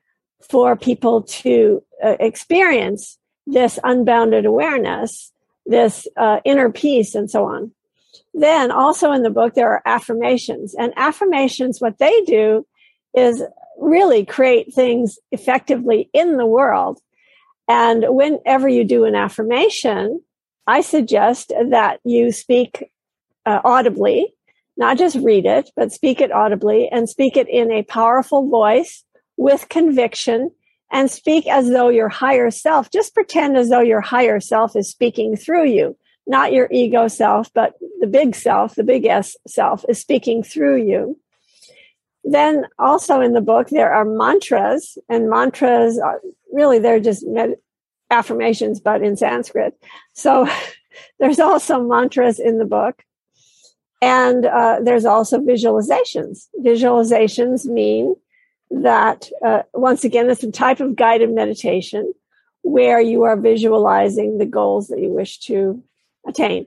for 0.48 0.76
people 0.76 1.22
to 1.22 1.82
uh, 2.02 2.16
experience 2.20 3.18
this 3.48 3.80
unbounded 3.82 4.46
awareness, 4.46 5.32
this 5.66 6.06
uh, 6.16 6.38
inner 6.44 6.70
peace, 6.70 7.16
and 7.16 7.28
so 7.28 7.46
on. 7.46 7.72
Then 8.32 8.70
also 8.70 9.10
in 9.10 9.24
the 9.24 9.30
book, 9.30 9.54
there 9.54 9.70
are 9.70 9.82
affirmations 9.84 10.74
and 10.78 10.92
affirmations, 10.96 11.80
what 11.80 11.98
they 11.98 12.20
do 12.22 12.64
is 13.12 13.42
really 13.80 14.24
create 14.24 14.72
things 14.72 15.18
effectively 15.32 16.10
in 16.12 16.36
the 16.36 16.46
world. 16.46 17.00
And 17.68 18.04
whenever 18.09 18.68
you 18.68 18.85
do 18.85 19.04
an 19.04 19.14
affirmation, 19.14 20.21
I 20.66 20.80
suggest 20.80 21.52
that 21.71 22.00
you 22.04 22.33
speak 22.33 22.90
uh, 23.47 23.61
audibly 23.64 24.35
not 24.76 24.99
just 24.99 25.16
read 25.16 25.47
it, 25.47 25.71
but 25.76 25.92
speak 25.92 26.21
it 26.21 26.33
audibly 26.33 26.88
and 26.90 27.09
speak 27.09 27.37
it 27.37 27.49
in 27.49 27.71
a 27.71 27.85
powerful 27.85 28.49
voice 28.49 29.04
with 29.37 29.68
conviction 29.68 30.50
and 30.90 31.11
speak 31.11 31.47
as 31.47 31.68
though 31.68 31.88
your 31.88 32.09
higher 32.09 32.50
self, 32.50 32.90
just 32.90 33.14
pretend 33.14 33.56
as 33.56 33.68
though 33.68 33.80
your 33.80 34.00
higher 34.00 34.40
self 34.40 34.76
is 34.76 34.90
speaking 34.90 35.37
through 35.37 35.66
you, 35.66 35.97
not 36.26 36.52
your 36.52 36.68
ego 36.71 37.09
self, 37.09 37.52
but 37.52 37.75
the 38.00 38.06
big 38.06 38.35
self, 38.35 38.75
the 38.75 38.85
big 38.85 39.04
S 39.04 39.37
self 39.47 39.85
is 39.88 39.99
speaking 39.99 40.42
through 40.42 40.83
you. 40.83 41.18
Then 42.25 42.66
also 42.78 43.21
in 43.21 43.33
the 43.33 43.40
book, 43.40 43.69
there 43.69 43.93
are 43.93 44.04
mantras 44.04 44.97
and 45.09 45.28
mantras 45.28 45.99
are 45.99 46.21
really, 46.52 46.78
they're 46.78 47.00
just 47.00 47.26
med- 47.26 47.57
affirmations, 48.11 48.81
but 48.81 49.02
in 49.02 49.16
Sanskrit. 49.16 49.75
So 50.14 50.49
there's 51.19 51.40
also 51.40 51.83
mantras 51.83 52.38
in 52.38 52.59
the 52.59 52.64
book. 52.64 53.02
And 54.00 54.47
uh, 54.47 54.81
there's 54.83 55.04
also 55.04 55.38
visualizations. 55.38 56.49
Visualizations 56.62 57.64
mean 57.64 58.14
that, 58.71 59.31
uh, 59.45 59.62
once 59.73 60.04
again, 60.04 60.28
it's 60.28 60.43
a 60.43 60.50
type 60.50 60.81
of 60.81 60.97
guided 60.97 61.31
meditation 61.31 62.12
where 62.62 63.00
you 63.00 63.23
are 63.23 63.37
visualizing 63.37 64.38
the 64.38 64.47
goals 64.47 64.88
that 64.88 65.00
you 65.00 65.11
wish 65.11 65.38
to 65.38 65.83
attain. 66.26 66.66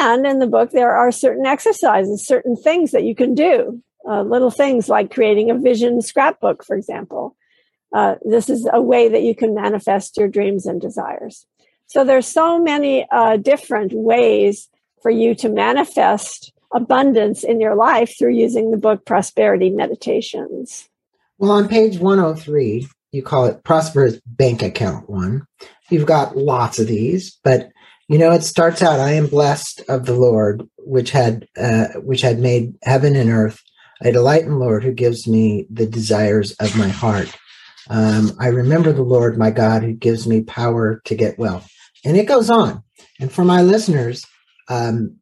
And 0.00 0.26
in 0.26 0.40
the 0.40 0.46
book, 0.46 0.70
there 0.70 0.94
are 0.94 1.12
certain 1.12 1.46
exercises, 1.46 2.26
certain 2.26 2.56
things 2.56 2.90
that 2.90 3.04
you 3.04 3.14
can 3.14 3.34
do, 3.34 3.82
uh, 4.08 4.22
little 4.22 4.50
things 4.50 4.88
like 4.88 5.12
creating 5.12 5.50
a 5.50 5.58
vision 5.58 6.00
scrapbook, 6.00 6.64
for 6.64 6.76
example. 6.76 7.36
Uh, 7.94 8.16
this 8.24 8.48
is 8.48 8.68
a 8.72 8.80
way 8.80 9.08
that 9.08 9.22
you 9.22 9.34
can 9.34 9.54
manifest 9.54 10.16
your 10.16 10.28
dreams 10.28 10.66
and 10.66 10.80
desires. 10.80 11.46
So 11.86 12.04
there's 12.04 12.26
so 12.26 12.58
many 12.58 13.06
uh, 13.10 13.38
different 13.38 13.92
ways 13.92 14.68
for 15.02 15.10
you 15.10 15.34
to 15.36 15.48
manifest 15.48 16.52
abundance 16.72 17.44
in 17.44 17.60
your 17.60 17.74
life 17.74 18.14
through 18.18 18.34
using 18.34 18.70
the 18.70 18.76
book 18.76 19.06
Prosperity 19.06 19.70
Meditations. 19.70 20.88
Well, 21.38 21.52
on 21.52 21.68
page 21.68 21.98
103, 21.98 22.88
you 23.12 23.22
call 23.22 23.46
it 23.46 23.64
Prosperous 23.64 24.20
Bank 24.26 24.62
Account 24.62 25.08
One. 25.08 25.46
You've 25.88 26.06
got 26.06 26.36
lots 26.36 26.78
of 26.78 26.86
these, 26.86 27.38
but 27.42 27.70
you 28.08 28.18
know 28.18 28.32
it 28.32 28.42
starts 28.42 28.82
out, 28.82 29.00
"I 29.00 29.12
am 29.12 29.28
blessed 29.28 29.82
of 29.88 30.04
the 30.04 30.14
Lord, 30.14 30.68
which 30.78 31.10
had 31.10 31.46
uh, 31.58 31.88
which 32.02 32.20
had 32.20 32.38
made 32.38 32.74
heaven 32.82 33.16
and 33.16 33.30
earth. 33.30 33.62
I 34.02 34.10
delight 34.10 34.42
in 34.42 34.58
Lord, 34.58 34.84
who 34.84 34.92
gives 34.92 35.26
me 35.26 35.66
the 35.70 35.86
desires 35.86 36.52
of 36.52 36.76
my 36.76 36.88
heart. 36.88 37.34
Um, 37.90 38.32
I 38.38 38.48
remember 38.48 38.92
the 38.92 39.02
Lord, 39.02 39.38
my 39.38 39.50
God, 39.50 39.82
who 39.82 39.92
gives 39.92 40.26
me 40.26 40.42
power 40.42 41.00
to 41.04 41.14
get 41.14 41.38
wealth." 41.38 41.68
And 42.04 42.16
it 42.16 42.26
goes 42.26 42.50
on. 42.50 42.82
And 43.20 43.32
for 43.32 43.44
my 43.44 43.62
listeners, 43.62 44.24
um, 44.68 45.16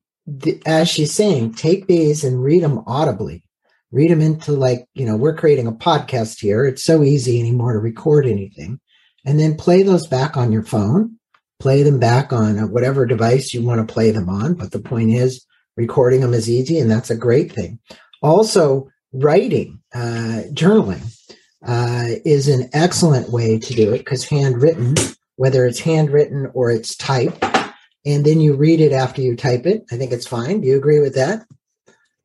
as 0.67 0.89
she's 0.89 1.13
saying, 1.13 1.55
take 1.55 1.87
these 1.87 2.25
and 2.25 2.43
read 2.43 2.63
them 2.63 2.83
audibly. 2.87 3.45
Read 3.93 4.11
them 4.11 4.21
into 4.21 4.53
like, 4.53 4.87
you 4.95 5.07
know, 5.07 5.17
we're 5.17 5.37
creating 5.37 5.67
a 5.67 5.73
podcast 5.73 6.41
here. 6.41 6.65
It's 6.65 6.85
so 6.85 7.03
easy 7.03 7.39
anymore 7.39 7.73
to 7.73 7.79
record 7.79 8.27
anything. 8.27 8.81
And 9.25 9.39
then 9.39 9.57
play 9.57 9.83
those 9.83 10.07
back 10.07 10.37
on 10.37 10.53
your 10.53 10.65
phone, 10.65 11.19
play 11.59 11.83
them 11.83 11.99
back 11.99 12.33
on 12.33 12.71
whatever 12.71 13.07
device 13.07 13.55
you 13.55 13.65
want 13.65 13.87
to 13.87 13.93
play 13.93 14.11
them 14.11 14.29
on. 14.29 14.55
But 14.55 14.73
the 14.73 14.81
point 14.81 15.11
is, 15.11 15.45
recording 15.77 16.21
them 16.21 16.35
is 16.35 16.51
easy, 16.51 16.79
and 16.79 16.91
that's 16.91 17.11
a 17.11 17.17
great 17.17 17.53
thing. 17.53 17.79
Also, 18.23 18.89
writing, 19.13 19.81
uh, 19.95 20.43
journaling 20.53 21.03
uh, 21.67 22.07
is 22.25 22.49
an 22.49 22.69
excellent 22.73 23.31
way 23.31 23.59
to 23.59 23.75
do 23.75 23.93
it 23.93 23.99
because 23.99 24.25
handwritten, 24.25 24.95
whether 25.37 25.67
it's 25.67 25.81
handwritten 25.81 26.51
or 26.55 26.71
it's 26.71 26.97
typed, 26.97 27.45
and 28.05 28.25
then 28.25 28.41
you 28.41 28.55
read 28.55 28.81
it 28.81 28.93
after 28.93 29.21
you 29.21 29.37
type 29.37 29.67
it. 29.67 29.85
I 29.91 29.97
think 29.97 30.13
it's 30.13 30.27
fine. 30.27 30.61
Do 30.61 30.69
you 30.69 30.77
agree 30.77 31.01
with 31.01 31.15
that? 31.15 31.47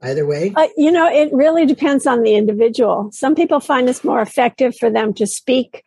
Either 0.03 0.25
way? 0.25 0.51
Uh, 0.55 0.67
you 0.77 0.91
know, 0.91 1.07
it 1.07 1.31
really 1.31 1.65
depends 1.65 2.07
on 2.07 2.23
the 2.23 2.33
individual. 2.33 3.11
Some 3.11 3.35
people 3.35 3.59
find 3.59 3.87
it's 3.87 4.03
more 4.03 4.21
effective 4.21 4.75
for 4.75 4.89
them 4.89 5.13
to 5.15 5.27
speak 5.27 5.83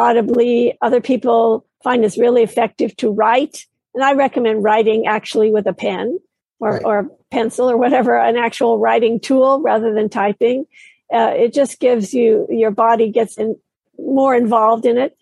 audibly, 0.00 0.76
other 0.80 1.00
people 1.00 1.66
find 1.82 2.04
it's 2.04 2.18
really 2.18 2.42
effective 2.42 2.96
to 2.96 3.10
write. 3.10 3.66
And 3.94 4.02
I 4.02 4.14
recommend 4.14 4.64
writing 4.64 5.06
actually 5.06 5.50
with 5.50 5.66
a 5.66 5.72
pen 5.72 6.18
or, 6.60 6.72
right. 6.72 6.84
or 6.84 7.10
pencil 7.30 7.70
or 7.70 7.76
whatever, 7.76 8.16
an 8.16 8.36
actual 8.36 8.78
writing 8.78 9.18
tool 9.18 9.60
rather 9.60 9.92
than 9.92 10.08
typing. 10.08 10.66
Uh, 11.12 11.32
it 11.34 11.52
just 11.52 11.80
gives 11.80 12.14
you, 12.14 12.46
your 12.48 12.70
body 12.70 13.10
gets 13.10 13.36
in, 13.36 13.56
more 13.98 14.34
involved 14.34 14.86
in 14.86 14.96
it. 14.96 15.16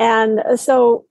And 0.00 0.40
so 0.58 1.06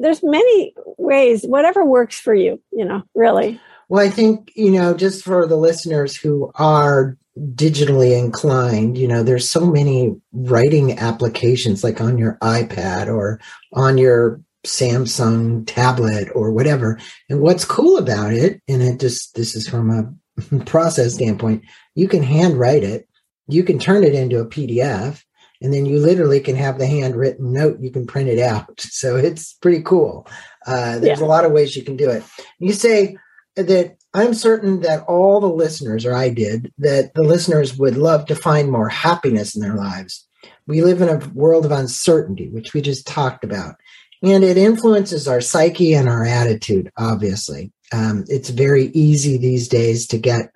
there's 0.00 0.22
many 0.22 0.74
ways, 0.98 1.44
whatever 1.44 1.84
works 1.84 2.18
for 2.18 2.34
you, 2.34 2.60
you 2.72 2.84
know, 2.84 3.02
really. 3.14 3.60
Well, 3.88 4.04
I 4.04 4.10
think, 4.10 4.52
you 4.54 4.70
know, 4.70 4.94
just 4.94 5.24
for 5.24 5.46
the 5.46 5.56
listeners 5.56 6.16
who 6.16 6.50
are 6.54 7.16
digitally 7.38 8.18
inclined, 8.18 8.96
you 8.96 9.08
know, 9.08 9.22
there's 9.22 9.50
so 9.50 9.66
many 9.66 10.14
writing 10.32 10.98
applications 10.98 11.82
like 11.82 12.00
on 12.00 12.18
your 12.18 12.38
iPad 12.42 13.08
or 13.08 13.40
on 13.72 13.98
your 13.98 14.40
Samsung 14.66 15.64
tablet 15.66 16.28
or 16.34 16.52
whatever. 16.52 16.98
And 17.28 17.40
what's 17.40 17.64
cool 17.64 17.98
about 17.98 18.32
it, 18.32 18.60
and 18.68 18.82
it 18.82 19.00
just, 19.00 19.34
this 19.34 19.56
is 19.56 19.68
from 19.68 19.90
a 19.90 20.60
process 20.64 21.14
standpoint, 21.14 21.64
you 21.94 22.08
can 22.08 22.22
handwrite 22.22 22.84
it, 22.84 23.08
you 23.48 23.64
can 23.64 23.78
turn 23.78 24.04
it 24.04 24.14
into 24.14 24.38
a 24.38 24.46
PDF, 24.46 25.22
and 25.60 25.72
then 25.72 25.86
you 25.86 25.98
literally 25.98 26.40
can 26.40 26.56
have 26.56 26.78
the 26.78 26.86
handwritten 26.86 27.52
note, 27.52 27.80
you 27.80 27.90
can 27.90 28.06
print 28.06 28.28
it 28.28 28.38
out. 28.38 28.80
So 28.92 29.16
it's 29.16 29.54
pretty 29.54 29.82
cool. 29.82 30.28
Uh, 30.66 30.98
there's 31.00 31.18
yeah. 31.18 31.24
a 31.24 31.26
lot 31.26 31.44
of 31.44 31.50
ways 31.50 31.76
you 31.76 31.82
can 31.82 31.96
do 31.96 32.08
it. 32.08 32.22
You 32.60 32.72
say 32.72 33.16
that 33.56 33.96
I'm 34.14 34.34
certain 34.34 34.80
that 34.82 35.02
all 35.04 35.40
the 35.40 35.48
listeners, 35.48 36.06
or 36.06 36.14
I 36.14 36.28
did, 36.28 36.72
that 36.78 37.14
the 37.14 37.22
listeners 37.22 37.76
would 37.78 37.96
love 37.96 38.26
to 38.26 38.36
find 38.36 38.70
more 38.70 38.88
happiness 38.88 39.56
in 39.56 39.62
their 39.62 39.74
lives. 39.74 40.26
We 40.66 40.82
live 40.82 41.00
in 41.00 41.08
a 41.08 41.28
world 41.34 41.64
of 41.64 41.72
uncertainty, 41.72 42.48
which 42.48 42.74
we 42.74 42.80
just 42.80 43.06
talked 43.06 43.42
about. 43.42 43.76
And 44.22 44.44
it 44.44 44.56
influences 44.56 45.26
our 45.26 45.40
psyche 45.40 45.94
and 45.94 46.08
our 46.08 46.24
attitude, 46.24 46.90
obviously. 46.96 47.72
Um, 47.92 48.24
it's 48.28 48.50
very 48.50 48.86
easy 48.94 49.36
these 49.36 49.68
days 49.68 50.06
to 50.08 50.18
get 50.18 50.52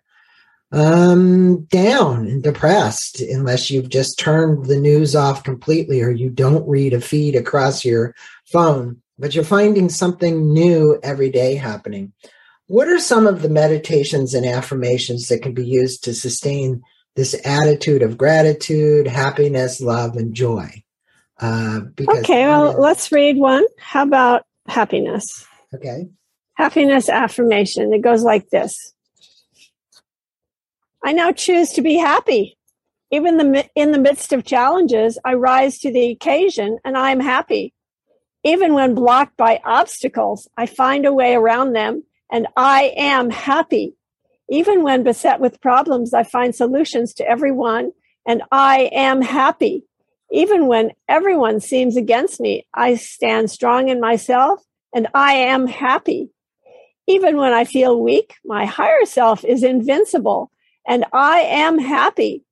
um, 0.73 1.65
down 1.65 2.27
and 2.27 2.43
depressed 2.43 3.21
unless 3.21 3.71
you've 3.71 3.89
just 3.89 4.19
turned 4.19 4.67
the 4.67 4.79
news 4.79 5.15
off 5.15 5.45
completely 5.45 6.03
or 6.03 6.11
you 6.11 6.31
don't 6.31 6.69
read 6.69 6.93
a 6.93 7.01
feed 7.01 7.35
across 7.35 7.85
your 7.85 8.15
phone. 8.45 9.03
But 9.19 9.35
you're 9.35 9.45
finding 9.45 9.89
something 9.89 10.53
new 10.53 10.99
every 11.03 11.31
day 11.31 11.55
happening. 11.55 12.13
What 12.67 12.89
are 12.89 12.99
some 12.99 13.27
of 13.27 13.43
the 13.43 13.49
meditations 13.49 14.35
and 14.35 14.45
affirmations 14.45 15.29
that 15.29 15.41
can 15.41 15.55
be 15.55 15.65
used 15.65 16.05
to 16.05 16.15
sustain 16.15 16.83
this 17.15 17.35
attitude 17.45 18.03
of 18.03 18.19
gratitude, 18.19 19.07
happiness, 19.07 19.81
love, 19.81 20.17
and 20.17 20.35
joy? 20.35 20.83
Uh, 21.39 21.81
okay, 22.09 22.47
well, 22.47 22.81
let's 22.81 23.13
read 23.13 23.37
one. 23.37 23.65
How 23.79 24.03
about 24.03 24.45
happiness? 24.67 25.47
Okay. 25.75 26.09
Happiness 26.55 27.09
affirmation. 27.09 27.93
It 27.93 28.01
goes 28.01 28.23
like 28.23 28.49
this 28.49 28.95
I 31.07 31.13
now 31.13 31.31
choose 31.31 31.71
to 31.71 31.83
be 31.83 31.95
happy. 31.97 32.57
Even 33.13 33.37
the, 33.37 33.71
in 33.77 33.93
the 33.93 33.99
midst 33.99 34.33
of 34.33 34.45
challenges, 34.45 35.19
I 35.25 35.35
rise 35.35 35.79
to 35.79 35.93
the 35.93 36.11
occasion 36.11 36.79
and 36.85 36.97
I 36.97 37.13
am 37.13 37.21
happy. 37.21 37.73
Even 38.43 38.75
when 38.75 38.97
blocked 38.97 39.37
by 39.37 39.61
obstacles, 39.65 40.49
I 40.57 40.67
find 40.67 41.07
a 41.07 41.13
way 41.13 41.35
around 41.35 41.75
them 41.75 42.03
and 42.33 42.49
I 42.57 42.93
am 42.97 43.31
happy. 43.31 43.95
Even 44.49 44.83
when 44.83 45.05
beset 45.05 45.39
with 45.39 45.61
problems, 45.61 46.13
I 46.13 46.25
find 46.25 46.55
solutions 46.55 47.15
to 47.15 47.29
everyone 47.29 47.93
and 48.27 48.43
I 48.51 48.91
am 48.93 49.23
happy. 49.23 49.85
Even 50.31 50.67
when 50.67 50.93
everyone 51.09 51.61
seems 51.61 51.97
against 51.97 52.41
me, 52.41 52.67
I 52.75 52.97
stand 52.97 53.51
strong 53.51 53.89
in 53.89 54.01
myself 54.01 54.61
and 54.95 55.09
I 55.15 55.35
am 55.35 55.67
happy. 55.67 56.31
Even 57.07 57.37
when 57.37 57.53
I 57.53 57.65
feel 57.65 58.01
weak, 58.01 58.35
my 58.45 58.65
higher 58.65 59.05
self 59.05 59.45
is 59.45 59.63
invincible 59.63 60.51
and 60.87 61.05
I 61.13 61.41
am 61.41 61.79
happy. 61.79 62.45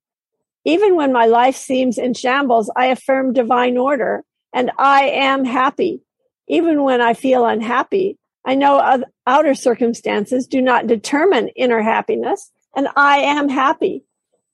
Even 0.64 0.96
when 0.96 1.12
my 1.12 1.26
life 1.26 1.56
seems 1.56 1.98
in 1.98 2.14
shambles, 2.14 2.70
I 2.76 2.86
affirm 2.86 3.32
divine 3.32 3.76
order 3.76 4.24
and 4.52 4.70
I 4.78 5.08
am 5.08 5.44
happy. 5.44 6.00
Even 6.48 6.84
when 6.84 7.00
I 7.00 7.14
feel 7.14 7.44
unhappy, 7.44 8.18
I 8.44 8.54
know 8.54 9.02
outer 9.26 9.54
circumstances 9.54 10.46
do 10.46 10.62
not 10.62 10.86
determine 10.86 11.48
inner 11.48 11.82
happiness 11.82 12.50
and 12.76 12.88
I 12.96 13.18
am 13.18 13.48
happy. 13.48 14.04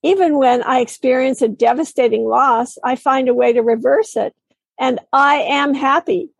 Even 0.03 0.39
when 0.39 0.63
I 0.63 0.81
experience 0.81 1.43
a 1.43 1.49
devastating 1.49 2.25
loss, 2.25 2.79
I 2.83 2.97
find 2.97 3.29
a 3.29 3.35
way 3.35 3.53
to 3.53 3.61
reverse 3.61 4.17
it 4.17 4.35
and 4.79 4.99
I 5.13 5.37
am 5.37 5.75
happy. 5.75 6.31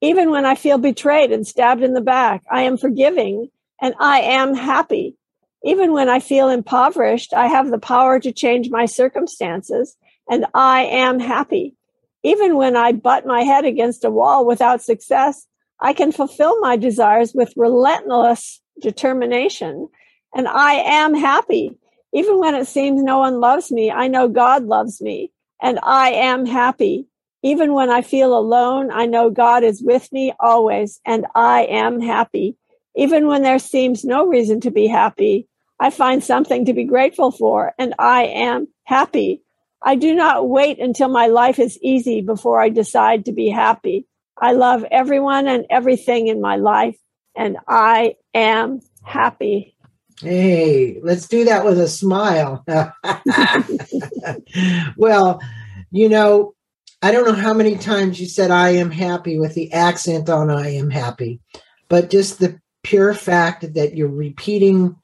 Even 0.00 0.30
when 0.30 0.46
I 0.46 0.54
feel 0.54 0.78
betrayed 0.78 1.32
and 1.32 1.46
stabbed 1.46 1.82
in 1.82 1.94
the 1.94 2.00
back, 2.00 2.44
I 2.50 2.62
am 2.62 2.76
forgiving 2.76 3.48
and 3.80 3.94
I 3.98 4.20
am 4.20 4.54
happy. 4.54 5.16
Even 5.64 5.92
when 5.92 6.08
I 6.08 6.20
feel 6.20 6.48
impoverished, 6.48 7.34
I 7.34 7.48
have 7.48 7.70
the 7.70 7.80
power 7.80 8.20
to 8.20 8.32
change 8.32 8.70
my 8.70 8.86
circumstances 8.86 9.96
and 10.30 10.46
I 10.54 10.82
am 10.82 11.18
happy. 11.18 11.74
Even 12.22 12.56
when 12.56 12.76
I 12.76 12.92
butt 12.92 13.26
my 13.26 13.42
head 13.42 13.64
against 13.64 14.04
a 14.04 14.10
wall 14.10 14.46
without 14.46 14.82
success, 14.82 15.46
I 15.80 15.92
can 15.92 16.12
fulfill 16.12 16.60
my 16.60 16.76
desires 16.76 17.34
with 17.34 17.52
relentless 17.56 18.60
determination 18.80 19.88
and 20.34 20.46
I 20.46 20.74
am 20.74 21.14
happy. 21.14 21.76
Even 22.12 22.38
when 22.38 22.54
it 22.54 22.66
seems 22.66 23.02
no 23.02 23.18
one 23.18 23.40
loves 23.40 23.70
me, 23.70 23.90
I 23.90 24.08
know 24.08 24.28
God 24.28 24.64
loves 24.64 25.00
me 25.00 25.30
and 25.60 25.78
I 25.82 26.10
am 26.10 26.46
happy. 26.46 27.06
Even 27.42 27.74
when 27.74 27.90
I 27.90 28.02
feel 28.02 28.36
alone, 28.36 28.90
I 28.90 29.06
know 29.06 29.30
God 29.30 29.62
is 29.62 29.82
with 29.82 30.10
me 30.12 30.32
always 30.40 31.00
and 31.04 31.26
I 31.34 31.64
am 31.64 32.00
happy. 32.00 32.56
Even 32.96 33.26
when 33.26 33.42
there 33.42 33.58
seems 33.58 34.04
no 34.04 34.26
reason 34.26 34.60
to 34.62 34.70
be 34.70 34.86
happy, 34.86 35.46
I 35.78 35.90
find 35.90 36.24
something 36.24 36.64
to 36.64 36.72
be 36.72 36.84
grateful 36.84 37.30
for 37.30 37.72
and 37.78 37.94
I 37.98 38.24
am 38.24 38.66
happy. 38.84 39.42
I 39.82 39.94
do 39.94 40.14
not 40.14 40.48
wait 40.48 40.80
until 40.80 41.08
my 41.08 41.26
life 41.28 41.58
is 41.58 41.78
easy 41.80 42.20
before 42.20 42.60
I 42.60 42.68
decide 42.68 43.26
to 43.26 43.32
be 43.32 43.48
happy. 43.48 44.06
I 44.40 44.52
love 44.52 44.84
everyone 44.90 45.46
and 45.46 45.66
everything 45.70 46.26
in 46.26 46.40
my 46.40 46.56
life 46.56 46.96
and 47.36 47.58
I 47.68 48.16
am 48.34 48.80
happy. 49.04 49.76
Hey, 50.20 50.98
let's 51.02 51.28
do 51.28 51.44
that 51.44 51.64
with 51.64 51.78
a 51.78 51.88
smile. 51.88 52.64
well, 54.96 55.40
you 55.90 56.08
know, 56.08 56.54
I 57.00 57.12
don't 57.12 57.26
know 57.26 57.40
how 57.40 57.54
many 57.54 57.76
times 57.76 58.20
you 58.20 58.26
said 58.26 58.50
I 58.50 58.70
am 58.70 58.90
happy 58.90 59.38
with 59.38 59.54
the 59.54 59.72
accent 59.72 60.28
on 60.28 60.50
I 60.50 60.70
am 60.70 60.90
happy, 60.90 61.40
but 61.88 62.10
just 62.10 62.40
the 62.40 62.60
pure 62.82 63.14
fact 63.14 63.74
that 63.74 63.94
you're 63.94 64.08
repeating 64.08 64.96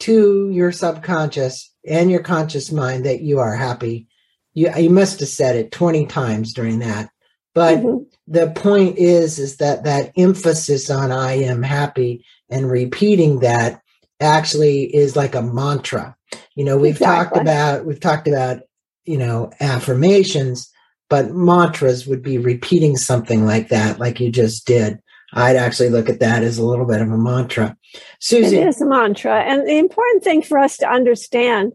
to 0.00 0.50
your 0.50 0.72
subconscious 0.72 1.70
and 1.86 2.10
your 2.10 2.22
conscious 2.22 2.72
mind 2.72 3.04
that 3.04 3.20
you 3.20 3.40
are 3.40 3.54
happy. 3.54 4.08
You, 4.54 4.74
you 4.76 4.90
must 4.90 5.20
have 5.20 5.28
said 5.28 5.56
it 5.56 5.72
20 5.72 6.06
times 6.06 6.54
during 6.54 6.78
that. 6.78 7.10
But 7.54 7.78
mm-hmm. 7.78 8.04
the 8.26 8.50
point 8.50 8.98
is, 8.98 9.38
is 9.38 9.58
that 9.58 9.84
that 9.84 10.12
emphasis 10.16 10.88
on 10.88 11.12
I 11.12 11.34
am 11.34 11.62
happy 11.62 12.24
and 12.48 12.70
repeating 12.70 13.40
that 13.40 13.81
actually 14.22 14.94
is 14.94 15.16
like 15.16 15.34
a 15.34 15.42
mantra. 15.42 16.16
You 16.54 16.64
know, 16.64 16.76
we've 16.76 16.96
exactly. 16.96 17.36
talked 17.38 17.42
about 17.42 17.84
we've 17.84 18.00
talked 18.00 18.28
about, 18.28 18.62
you 19.04 19.18
know, 19.18 19.50
affirmations, 19.60 20.70
but 21.10 21.32
mantras 21.32 22.06
would 22.06 22.22
be 22.22 22.38
repeating 22.38 22.96
something 22.96 23.44
like 23.44 23.68
that, 23.68 23.98
like 23.98 24.20
you 24.20 24.30
just 24.30 24.66
did. 24.66 25.00
I'd 25.34 25.56
actually 25.56 25.88
look 25.88 26.08
at 26.08 26.20
that 26.20 26.42
as 26.42 26.58
a 26.58 26.64
little 26.64 26.84
bit 26.84 27.00
of 27.00 27.10
a 27.10 27.16
mantra. 27.16 27.76
Susie. 28.20 28.58
It 28.58 28.68
is 28.68 28.80
a 28.80 28.86
mantra. 28.86 29.42
And 29.42 29.66
the 29.66 29.78
important 29.78 30.24
thing 30.24 30.42
for 30.42 30.58
us 30.58 30.76
to 30.78 30.88
understand 30.88 31.72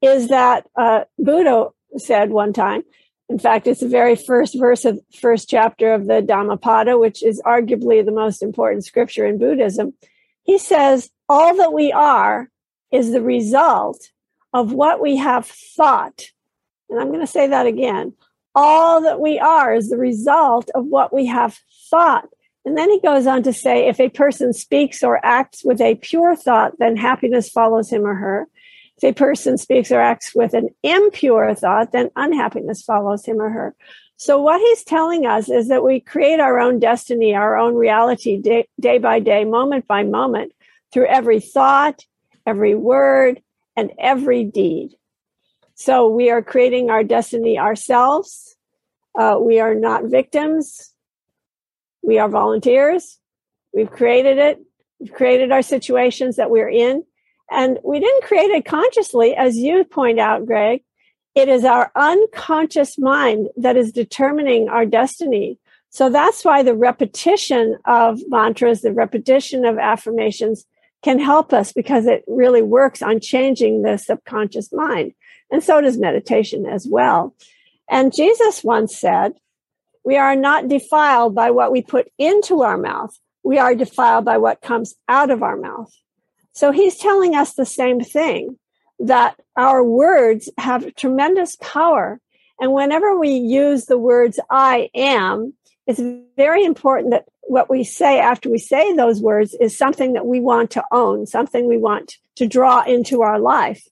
is 0.00 0.28
that 0.28 0.66
uh, 0.76 1.04
Buddha 1.18 1.68
said 1.96 2.30
one 2.30 2.52
time, 2.52 2.82
in 3.28 3.38
fact, 3.38 3.66
it's 3.66 3.80
the 3.80 3.88
very 3.88 4.16
first 4.16 4.58
verse 4.58 4.84
of 4.84 5.00
first 5.20 5.48
chapter 5.48 5.92
of 5.92 6.06
the 6.06 6.20
Dhammapada, 6.20 6.98
which 6.98 7.22
is 7.22 7.40
arguably 7.44 8.04
the 8.04 8.12
most 8.12 8.42
important 8.42 8.84
scripture 8.84 9.26
in 9.26 9.38
Buddhism. 9.38 9.94
He 10.44 10.58
says, 10.58 11.10
all 11.28 11.56
that 11.56 11.72
we 11.72 11.90
are 11.92 12.48
is 12.92 13.12
the 13.12 13.22
result 13.22 14.10
of 14.52 14.72
what 14.72 15.00
we 15.00 15.16
have 15.16 15.46
thought. 15.46 16.26
And 16.88 17.00
I'm 17.00 17.08
going 17.08 17.20
to 17.20 17.26
say 17.26 17.48
that 17.48 17.66
again. 17.66 18.12
All 18.54 19.02
that 19.02 19.20
we 19.20 19.38
are 19.40 19.74
is 19.74 19.90
the 19.90 19.98
result 19.98 20.70
of 20.74 20.86
what 20.86 21.12
we 21.12 21.26
have 21.26 21.58
thought. 21.90 22.28
And 22.64 22.78
then 22.78 22.88
he 22.88 23.00
goes 23.00 23.26
on 23.26 23.42
to 23.42 23.52
say, 23.52 23.88
if 23.88 23.98
a 23.98 24.08
person 24.08 24.52
speaks 24.52 25.02
or 25.02 25.24
acts 25.24 25.64
with 25.64 25.80
a 25.80 25.96
pure 25.96 26.36
thought, 26.36 26.78
then 26.78 26.96
happiness 26.96 27.48
follows 27.48 27.90
him 27.90 28.06
or 28.06 28.14
her. 28.14 28.46
If 28.96 29.04
a 29.04 29.12
person 29.12 29.58
speaks 29.58 29.90
or 29.90 30.00
acts 30.00 30.34
with 30.34 30.54
an 30.54 30.68
impure 30.82 31.54
thought, 31.54 31.92
then 31.92 32.10
unhappiness 32.14 32.82
follows 32.82 33.26
him 33.26 33.40
or 33.40 33.50
her. 33.50 33.74
So 34.16 34.40
what 34.40 34.60
he's 34.60 34.84
telling 34.84 35.26
us 35.26 35.48
is 35.48 35.68
that 35.68 35.82
we 35.82 36.00
create 36.00 36.40
our 36.40 36.58
own 36.60 36.78
destiny, 36.78 37.34
our 37.34 37.56
own 37.56 37.74
reality 37.74 38.38
day, 38.40 38.68
day 38.80 38.98
by 38.98 39.18
day, 39.20 39.44
moment 39.44 39.86
by 39.86 40.04
moment 40.04 40.52
through 40.92 41.06
every 41.06 41.40
thought, 41.40 42.04
every 42.46 42.74
word, 42.74 43.42
and 43.76 43.92
every 43.98 44.44
deed. 44.44 44.90
So 45.74 46.08
we 46.08 46.30
are 46.30 46.42
creating 46.42 46.90
our 46.90 47.02
destiny 47.02 47.58
ourselves. 47.58 48.56
Uh, 49.18 49.38
we 49.40 49.58
are 49.58 49.74
not 49.74 50.04
victims. 50.04 50.92
We 52.02 52.18
are 52.18 52.28
volunteers. 52.28 53.18
We've 53.72 53.90
created 53.90 54.38
it. 54.38 54.60
We've 55.00 55.12
created 55.12 55.50
our 55.50 55.62
situations 55.62 56.36
that 56.36 56.50
we're 56.50 56.68
in. 56.68 57.04
And 57.50 57.78
we 57.84 57.98
didn't 57.98 58.22
create 58.24 58.50
it 58.50 58.64
consciously, 58.64 59.34
as 59.34 59.56
you 59.56 59.84
point 59.84 60.20
out, 60.20 60.46
Greg. 60.46 60.82
It 61.34 61.48
is 61.48 61.64
our 61.64 61.90
unconscious 61.96 62.96
mind 62.96 63.48
that 63.56 63.76
is 63.76 63.92
determining 63.92 64.68
our 64.68 64.86
destiny. 64.86 65.58
So 65.90 66.08
that's 66.08 66.44
why 66.44 66.62
the 66.62 66.74
repetition 66.74 67.76
of 67.84 68.20
mantras, 68.28 68.82
the 68.82 68.92
repetition 68.92 69.64
of 69.64 69.78
affirmations 69.78 70.64
can 71.02 71.18
help 71.18 71.52
us 71.52 71.72
because 71.72 72.06
it 72.06 72.24
really 72.26 72.62
works 72.62 73.02
on 73.02 73.20
changing 73.20 73.82
the 73.82 73.98
subconscious 73.98 74.72
mind. 74.72 75.12
And 75.50 75.62
so 75.62 75.80
does 75.80 75.98
meditation 75.98 76.66
as 76.66 76.86
well. 76.88 77.34
And 77.90 78.14
Jesus 78.14 78.64
once 78.64 78.96
said, 78.96 79.34
we 80.04 80.16
are 80.16 80.36
not 80.36 80.68
defiled 80.68 81.34
by 81.34 81.50
what 81.50 81.72
we 81.72 81.82
put 81.82 82.10
into 82.18 82.62
our 82.62 82.78
mouth. 82.78 83.18
We 83.42 83.58
are 83.58 83.74
defiled 83.74 84.24
by 84.24 84.38
what 84.38 84.62
comes 84.62 84.94
out 85.08 85.30
of 85.30 85.42
our 85.42 85.56
mouth. 85.56 85.92
So 86.52 86.70
he's 86.70 86.96
telling 86.96 87.34
us 87.34 87.54
the 87.54 87.66
same 87.66 88.00
thing 88.00 88.58
that 89.00 89.38
our 89.56 89.84
words 89.84 90.50
have 90.58 90.94
tremendous 90.94 91.56
power. 91.56 92.20
And 92.60 92.72
whenever 92.72 93.18
we 93.18 93.30
use 93.30 93.86
the 93.86 93.98
words 93.98 94.38
I 94.50 94.90
am, 94.94 95.54
it's 95.86 96.00
very 96.36 96.64
important 96.64 97.10
that 97.10 97.24
what 97.42 97.68
we 97.68 97.84
say 97.84 98.18
after 98.18 98.48
we 98.48 98.58
say 98.58 98.94
those 98.94 99.20
words 99.20 99.54
is 99.60 99.76
something 99.76 100.14
that 100.14 100.26
we 100.26 100.40
want 100.40 100.70
to 100.72 100.84
own, 100.92 101.26
something 101.26 101.68
we 101.68 101.76
want 101.76 102.16
to 102.36 102.46
draw 102.46 102.82
into 102.82 103.22
our 103.22 103.38
life. 103.38 103.86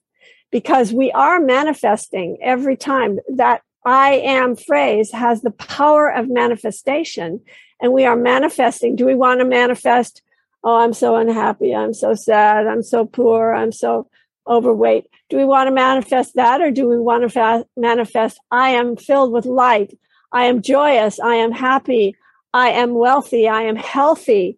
Because 0.51 0.93
we 0.93 1.11
are 1.11 1.39
manifesting 1.39 2.37
every 2.41 2.77
time 2.77 3.19
that 3.35 3.61
I 3.85 4.13
am 4.13 4.55
phrase 4.55 5.11
has 5.11 5.41
the 5.41 5.51
power 5.51 6.09
of 6.09 6.29
manifestation. 6.29 7.41
And 7.81 7.91
we 7.91 8.05
are 8.05 8.15
manifesting. 8.15 8.95
Do 8.95 9.05
we 9.05 9.15
want 9.15 9.39
to 9.39 9.45
manifest? 9.45 10.21
Oh, 10.63 10.77
I'm 10.77 10.93
so 10.93 11.15
unhappy. 11.15 11.75
I'm 11.75 11.93
so 11.93 12.13
sad. 12.13 12.65
I'm 12.65 12.83
so 12.83 13.05
poor. 13.05 13.53
I'm 13.53 13.71
so 13.71 14.07
overweight. 14.47 15.05
Do 15.29 15.37
we 15.37 15.45
want 15.45 15.67
to 15.67 15.73
manifest 15.73 16.35
that 16.35 16.61
or 16.61 16.71
do 16.71 16.87
we 16.87 16.99
want 16.99 17.23
to 17.23 17.29
fa- 17.29 17.65
manifest, 17.77 18.39
I 18.51 18.69
am 18.69 18.95
filled 18.95 19.31
with 19.31 19.45
light. 19.45 19.97
I 20.31 20.45
am 20.45 20.61
joyous. 20.61 21.19
I 21.19 21.35
am 21.35 21.51
happy. 21.51 22.15
I 22.53 22.69
am 22.69 22.93
wealthy. 22.93 23.47
I 23.47 23.63
am 23.63 23.75
healthy. 23.75 24.57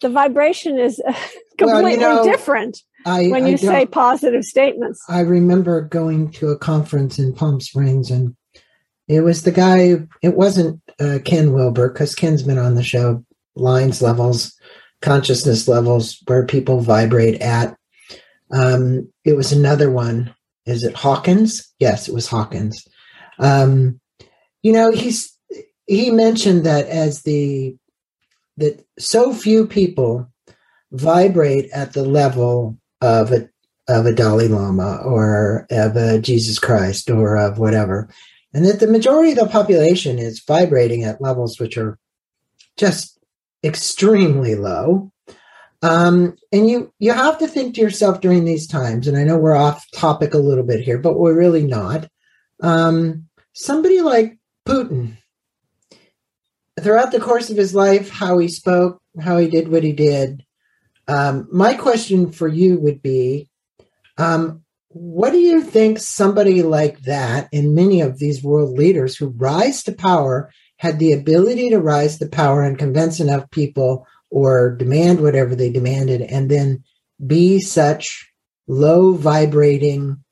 The 0.00 0.08
vibration 0.08 0.78
is 0.78 1.00
completely 1.58 1.82
well, 1.82 1.90
you 1.90 1.96
know, 1.98 2.24
different 2.24 2.82
I, 3.04 3.28
when 3.28 3.46
you 3.46 3.56
say 3.56 3.86
positive 3.86 4.44
statements. 4.44 5.02
I 5.08 5.20
remember 5.20 5.82
going 5.82 6.30
to 6.32 6.48
a 6.48 6.58
conference 6.58 7.18
in 7.18 7.34
Palm 7.34 7.60
Springs 7.60 8.10
and 8.10 8.34
it 9.08 9.22
was 9.22 9.42
the 9.42 9.50
guy, 9.50 9.96
it 10.22 10.36
wasn't 10.36 10.80
uh, 11.00 11.18
Ken 11.24 11.52
Wilber 11.52 11.88
because 11.88 12.14
Ken's 12.14 12.44
been 12.44 12.58
on 12.58 12.76
the 12.76 12.82
show, 12.82 13.24
lines 13.56 14.00
levels, 14.00 14.56
consciousness 15.02 15.66
levels 15.66 16.22
where 16.26 16.46
people 16.46 16.80
vibrate 16.80 17.40
at. 17.40 17.76
Um, 18.52 19.12
it 19.24 19.36
was 19.36 19.52
another 19.52 19.90
one. 19.90 20.34
Is 20.66 20.84
it 20.84 20.94
Hawkins? 20.94 21.72
Yes, 21.78 22.08
it 22.08 22.14
was 22.14 22.28
Hawkins. 22.28 22.86
Um, 23.38 24.00
you 24.62 24.72
know, 24.72 24.90
he's 24.90 25.36
he 25.86 26.10
mentioned 26.10 26.64
that 26.64 26.86
as 26.86 27.22
the 27.22 27.76
that 28.58 28.84
so 28.98 29.32
few 29.32 29.66
people 29.66 30.30
vibrate 30.92 31.70
at 31.72 31.92
the 31.92 32.04
level 32.04 32.78
of 33.00 33.32
a 33.32 33.48
of 33.88 34.06
a 34.06 34.12
Dalai 34.12 34.48
Lama 34.48 35.00
or 35.04 35.66
of 35.70 35.96
a 35.96 36.20
Jesus 36.20 36.58
Christ 36.58 37.10
or 37.10 37.36
of 37.36 37.58
whatever, 37.58 38.08
and 38.52 38.64
that 38.66 38.80
the 38.80 38.86
majority 38.86 39.32
of 39.32 39.38
the 39.38 39.46
population 39.46 40.18
is 40.18 40.44
vibrating 40.46 41.04
at 41.04 41.22
levels 41.22 41.58
which 41.58 41.76
are 41.76 41.98
just 42.76 43.18
extremely 43.64 44.54
low. 44.54 45.10
Um, 45.82 46.36
and 46.52 46.68
you 46.68 46.92
you 46.98 47.12
have 47.12 47.38
to 47.38 47.48
think 47.48 47.74
to 47.74 47.80
yourself 47.80 48.20
during 48.20 48.44
these 48.44 48.66
times, 48.66 49.08
and 49.08 49.16
I 49.16 49.24
know 49.24 49.38
we're 49.38 49.56
off 49.56 49.84
topic 49.94 50.34
a 50.34 50.38
little 50.38 50.64
bit 50.64 50.80
here, 50.80 50.98
but 50.98 51.18
we're 51.18 51.36
really 51.36 51.66
not. 51.66 52.08
Um, 52.62 53.28
somebody 53.54 54.02
like 54.02 54.38
Putin, 54.66 55.16
throughout 56.78 57.12
the 57.12 57.20
course 57.20 57.50
of 57.50 57.56
his 57.56 57.74
life, 57.74 58.10
how 58.10 58.38
he 58.38 58.48
spoke, 58.48 59.00
how 59.20 59.38
he 59.38 59.48
did 59.48 59.68
what 59.68 59.82
he 59.82 59.92
did. 59.92 60.44
Um, 61.08 61.48
my 61.50 61.74
question 61.74 62.30
for 62.30 62.46
you 62.46 62.78
would 62.78 63.02
be, 63.02 63.48
um, 64.18 64.62
what 64.88 65.30
do 65.30 65.38
you 65.38 65.62
think 65.62 65.98
somebody 65.98 66.62
like 66.62 67.00
that 67.02 67.48
and 67.52 67.74
many 67.74 68.00
of 68.00 68.18
these 68.18 68.42
world 68.42 68.76
leaders 68.76 69.16
who 69.16 69.28
rise 69.28 69.82
to 69.84 69.92
power 69.92 70.52
had 70.78 70.98
the 70.98 71.12
ability 71.12 71.70
to 71.70 71.78
rise 71.78 72.18
to 72.18 72.26
power 72.26 72.62
and 72.62 72.78
convince 72.78 73.20
enough 73.20 73.50
people 73.50 74.06
or 74.30 74.70
demand 74.76 75.20
whatever 75.20 75.54
they 75.54 75.70
demanded 75.70 76.22
and 76.22 76.50
then 76.50 76.82
be 77.26 77.60
such 77.60 78.30
low 78.66 79.12
vibrating 79.12 80.22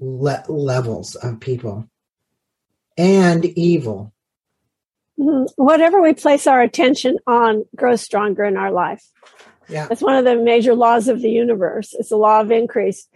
le- 0.00 0.44
levels 0.48 1.14
of 1.16 1.40
people 1.40 1.88
and 2.96 3.44
evil. 3.44 4.12
Mm-hmm. 5.18 5.62
Whatever 5.62 6.02
we 6.02 6.12
place 6.12 6.46
our 6.46 6.60
attention 6.60 7.18
on 7.26 7.64
grows 7.76 8.00
stronger 8.00 8.44
in 8.44 8.56
our 8.56 8.72
life. 8.72 9.04
Yeah. 9.68 9.86
That's 9.86 10.02
one 10.02 10.16
of 10.16 10.24
the 10.24 10.36
major 10.36 10.74
laws 10.74 11.08
of 11.08 11.22
the 11.22 11.30
universe. 11.30 11.94
It's 11.98 12.10
a 12.10 12.16
law 12.16 12.40
of 12.40 12.50
increase. 12.50 13.06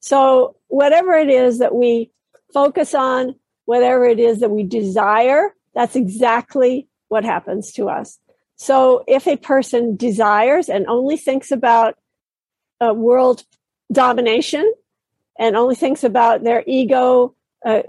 So, 0.00 0.56
whatever 0.68 1.14
it 1.14 1.28
is 1.28 1.58
that 1.58 1.74
we 1.74 2.10
focus 2.52 2.94
on, 2.94 3.34
whatever 3.64 4.04
it 4.04 4.20
is 4.20 4.40
that 4.40 4.50
we 4.50 4.62
desire, 4.62 5.52
that's 5.74 5.96
exactly 5.96 6.86
what 7.08 7.24
happens 7.24 7.72
to 7.72 7.88
us. 7.88 8.18
So 8.56 9.04
if 9.06 9.26
a 9.26 9.36
person 9.36 9.96
desires 9.96 10.68
and 10.68 10.86
only 10.86 11.16
thinks 11.16 11.52
about 11.52 11.96
uh, 12.80 12.92
world 12.94 13.44
domination 13.92 14.70
and 15.38 15.56
only 15.56 15.74
thinks 15.74 16.04
about 16.04 16.42
their 16.42 16.64
ego, 16.66 17.34
uh, 17.64 17.82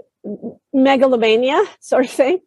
megalomania 0.72 1.62
sort 1.80 2.04
of 2.04 2.10
thing, 2.10 2.40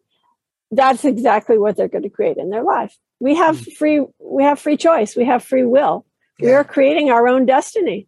that's 0.69 1.03
exactly 1.03 1.57
what 1.57 1.75
they're 1.75 1.87
going 1.87 2.03
to 2.03 2.09
create 2.09 2.37
in 2.37 2.49
their 2.49 2.63
life. 2.63 2.95
We 3.19 3.35
have 3.35 3.59
hmm. 3.59 3.71
free, 3.71 4.05
we 4.19 4.43
have 4.43 4.59
free 4.59 4.77
choice. 4.77 5.15
We 5.15 5.25
have 5.25 5.43
free 5.43 5.65
will. 5.65 6.05
Yeah. 6.39 6.45
We 6.45 6.53
are 6.53 6.63
creating 6.63 7.09
our 7.09 7.27
own 7.27 7.45
destiny. 7.45 8.07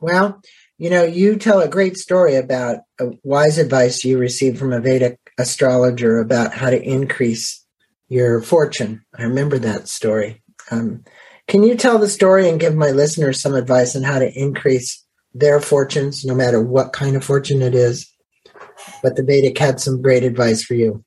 Well, 0.00 0.40
you 0.78 0.90
know, 0.90 1.04
you 1.04 1.36
tell 1.36 1.60
a 1.60 1.68
great 1.68 1.96
story 1.96 2.36
about 2.36 2.80
a 3.00 3.10
wise 3.22 3.58
advice 3.58 4.04
you 4.04 4.18
received 4.18 4.58
from 4.58 4.72
a 4.72 4.80
Vedic 4.80 5.18
astrologer 5.38 6.18
about 6.18 6.52
how 6.52 6.70
to 6.70 6.80
increase 6.80 7.65
your 8.08 8.40
fortune. 8.40 9.04
I 9.16 9.24
remember 9.24 9.58
that 9.58 9.88
story. 9.88 10.42
Um, 10.70 11.04
can 11.48 11.62
you 11.62 11.76
tell 11.76 11.98
the 11.98 12.08
story 12.08 12.48
and 12.48 12.60
give 12.60 12.74
my 12.74 12.90
listeners 12.90 13.40
some 13.40 13.54
advice 13.54 13.94
on 13.94 14.02
how 14.02 14.18
to 14.18 14.32
increase 14.32 15.04
their 15.32 15.60
fortunes, 15.60 16.24
no 16.24 16.34
matter 16.34 16.60
what 16.60 16.92
kind 16.92 17.14
of 17.14 17.24
fortune 17.24 17.62
it 17.62 17.74
is? 17.74 18.10
But 19.02 19.16
the 19.16 19.22
Vedic 19.22 19.58
had 19.58 19.80
some 19.80 20.02
great 20.02 20.24
advice 20.24 20.62
for 20.62 20.74
you. 20.74 21.04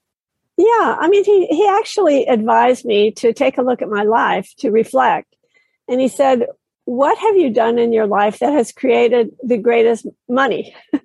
Yeah, 0.58 0.98
I 1.00 1.08
mean, 1.08 1.24
he, 1.24 1.48
he 1.48 1.68
actually 1.68 2.26
advised 2.26 2.86
me 2.86 3.12
to 3.12 3.34
take 3.34 3.58
a 3.58 3.62
look 3.62 3.82
at 3.82 3.90
my 3.90 4.04
life 4.04 4.52
to 4.60 4.72
reflect. 4.72 5.34
And 5.88 6.02
he 6.02 6.08
said, 6.08 6.48
What 6.86 7.18
have 7.18 7.38
you 7.38 7.50
done 7.50 7.80
in 7.80 7.94
your 7.94 8.08
life 8.08 8.40
that 8.40 8.54
has 8.54 8.72
created 8.72 9.32
the 9.42 9.58
greatest 9.58 10.06
money? 10.28 10.76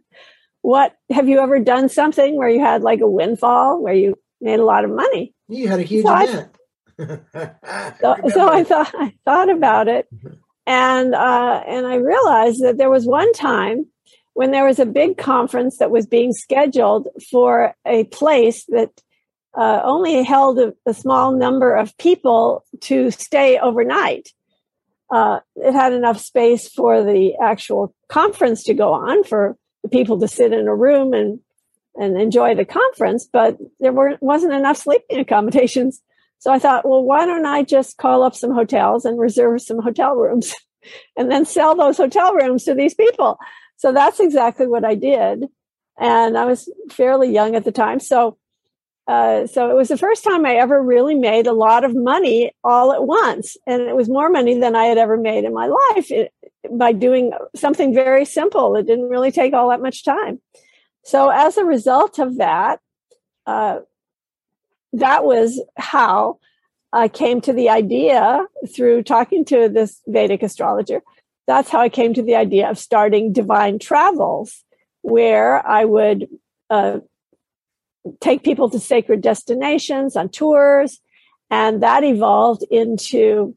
what 0.63 0.97
have 1.11 1.29
you 1.29 1.41
ever 1.41 1.59
done 1.61 1.89
something 1.89 2.37
where 2.37 2.49
you 2.49 2.61
had 2.61 2.83
like 2.83 3.01
a 3.01 3.09
windfall 3.09 3.83
where 3.83 3.95
you 3.95 4.17
made 4.41 4.61
a 4.61 4.65
lot 4.65 4.85
of 4.85 4.91
money? 4.91 5.34
You 5.49 5.69
had 5.69 5.81
a 5.81 5.85
huge 5.85 6.07
so 6.07 6.17
event. 6.17 6.57
I, 7.35 7.93
so, 8.01 8.17
so 8.29 8.49
I 8.49 8.65
thought 8.65 8.93
I 8.95 9.15
thought 9.25 9.51
about 9.51 9.89
it, 9.89 10.09
and 10.67 11.15
uh, 11.15 11.63
and 11.67 11.87
I 11.87 11.97
realized 11.97 12.63
that 12.63 12.79
there 12.79 12.91
was 12.91 13.07
one 13.07 13.33
time 13.33 13.87
when 14.35 14.51
there 14.51 14.65
was 14.65 14.79
a 14.79 14.87
big 14.87 15.17
conference 15.17 15.79
that 15.79 15.91
was 15.91 16.07
being 16.07 16.33
scheduled 16.33 17.09
for 17.31 17.75
a 17.87 18.05
place 18.05 18.65
that 18.67 18.91
uh, 19.57 19.81
only 19.85 20.23
held 20.25 20.59
a, 20.59 20.75
a, 20.87 20.93
small 20.93 21.33
number 21.33 21.75
of 21.75 21.97
people 21.99 22.65
to 22.81 23.13
stay 23.13 23.59
overnight. 23.59 24.31
Uh, 25.11 25.39
it 25.55 25.73
had 25.73 25.93
enough 25.93 26.19
space 26.19 26.69
for 26.69 27.05
the 27.05 27.37
actual 27.41 27.95
conference 28.09 28.65
to 28.65 28.75
go 28.75 28.93
on 28.93 29.23
for 29.23 29.57
the 29.85 29.89
people 29.89 30.19
to 30.19 30.27
sit 30.27 30.53
in 30.53 30.67
a 30.67 30.75
room 30.75 31.15
and 31.15 31.39
and 31.97 32.21
enjoy 32.21 32.55
the 32.55 32.65
conference, 32.65 33.29
but 33.31 33.57
there 33.81 33.93
weren't, 33.93 34.23
wasn't 34.23 34.53
enough 34.53 34.77
sleeping 34.77 35.19
accommodations. 35.19 36.01
So 36.39 36.53
I 36.53 36.59
thought, 36.59 36.87
well, 36.87 37.03
why 37.03 37.25
don't 37.25 37.47
I 37.47 37.63
just 37.63 37.97
call 37.97 38.23
up 38.23 38.35
some 38.35 38.53
hotels 38.53 39.05
and 39.05 39.19
reserve 39.19 39.63
some 39.63 39.81
hotel 39.81 40.15
rooms? 40.15 40.55
and 41.17 41.31
then 41.31 41.45
sell 41.45 41.75
those 41.75 41.97
hotel 41.97 42.35
rooms 42.35 42.65
to 42.65 42.75
these 42.75 42.95
people. 42.95 43.39
So 43.77 43.93
that's 43.93 44.21
exactly 44.21 44.67
what 44.67 44.85
I 44.85 44.95
did. 44.95 45.47
And 45.99 46.37
I 46.37 46.45
was 46.45 46.69
fairly 46.91 47.33
young 47.33 47.55
at 47.55 47.65
the 47.65 47.73
time. 47.73 48.01
So, 48.01 48.39
uh, 49.07 49.47
so 49.47 49.71
it 49.71 49.77
was 49.77 49.89
the 49.89 49.99
first 49.99 50.25
time 50.25 50.45
I 50.45 50.55
ever 50.55 50.83
really 50.83 51.15
made 51.15 51.47
a 51.47 51.53
lot 51.53 51.85
of 51.85 51.95
money 51.95 52.53
all 52.65 52.93
at 52.93 53.07
once. 53.07 53.57
And 53.67 53.83
it 53.83 53.95
was 53.95 54.09
more 54.09 54.29
money 54.29 54.59
than 54.59 54.75
I 54.75 54.85
had 54.87 54.99
ever 54.99 55.17
made 55.17 55.45
in 55.45 55.55
my 55.55 55.67
life 55.67 56.11
it, 56.11 56.33
by 56.71 56.93
doing 56.93 57.33
something 57.55 57.95
very 57.95 58.25
simple. 58.25 58.75
It 58.77 58.87
didn't 58.87 59.09
really 59.09 59.31
take 59.31 59.53
all 59.53 59.69
that 59.71 59.83
much 59.83 60.05
time. 60.05 60.41
So 61.05 61.29
as 61.29 61.57
a 61.57 61.65
result 61.65 62.19
of 62.19 62.39
that, 62.39 62.81
uh, 63.47 63.81
that 64.95 65.25
was 65.25 65.61
how 65.77 66.39
I 66.93 67.09
came 67.09 67.41
to 67.43 67.53
the 67.53 67.69
idea 67.69 68.47
through 68.75 69.03
talking 69.03 69.45
to 69.47 69.69
this 69.69 70.01
Vedic 70.07 70.43
astrologer. 70.43 71.03
That's 71.47 71.69
how 71.69 71.81
I 71.81 71.89
came 71.89 72.15
to 72.15 72.23
the 72.23 72.37
idea 72.37 72.71
of 72.71 72.79
starting 72.79 73.33
divine 73.33 73.79
travels, 73.79 74.65
where 75.03 75.67
I 75.67 75.85
would 75.85 76.29
uh, 76.71 77.01
take 78.21 78.43
people 78.43 78.71
to 78.71 78.81
sacred 78.81 79.21
destinations 79.21 80.17
on 80.17 80.31
tours. 80.31 81.01
And 81.51 81.83
that 81.83 82.03
evolved 82.03 82.65
into 82.71 83.55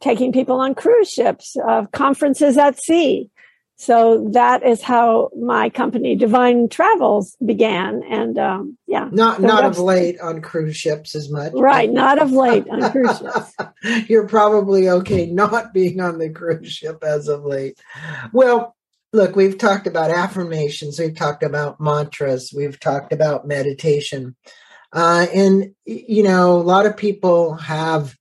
taking 0.00 0.32
people 0.32 0.60
on 0.60 0.74
cruise 0.74 1.10
ships, 1.10 1.56
uh, 1.56 1.86
conferences 1.92 2.56
at 2.56 2.80
sea, 2.80 3.30
so 3.80 4.28
that 4.32 4.62
is 4.62 4.82
how 4.82 5.30
my 5.34 5.70
company 5.70 6.14
divine 6.14 6.68
travels 6.68 7.34
began. 7.46 8.02
And 8.10 8.38
um, 8.38 8.76
yeah. 8.86 9.08
Not 9.10 9.40
not 9.40 9.64
of 9.64 9.78
late 9.78 10.20
on 10.20 10.42
cruise 10.42 10.76
ships 10.76 11.14
as 11.14 11.30
much. 11.30 11.54
Right 11.54 11.90
not 11.90 12.20
of 12.20 12.30
late 12.30 12.68
on 12.68 12.90
cruise 12.92 13.18
ships. 13.18 13.54
You're 14.10 14.28
probably 14.28 14.90
okay 14.90 15.30
not 15.30 15.72
being 15.72 15.98
on 15.98 16.18
the 16.18 16.28
cruise 16.28 16.70
ship 16.70 17.02
as 17.02 17.26
of 17.26 17.46
late. 17.46 17.80
Well 18.34 18.76
look 19.14 19.34
we've 19.34 19.56
talked 19.56 19.86
about 19.86 20.10
affirmations 20.10 20.98
we've 20.98 21.16
talked 21.16 21.42
about 21.42 21.80
mantras 21.80 22.52
we've 22.54 22.78
talked 22.78 23.14
about 23.14 23.48
meditation. 23.48 24.36
Uh, 24.92 25.26
and 25.34 25.74
you 25.86 26.22
know 26.22 26.52
a 26.52 26.60
lot 26.60 26.84
of 26.84 26.98
people 26.98 27.54
have 27.54 28.14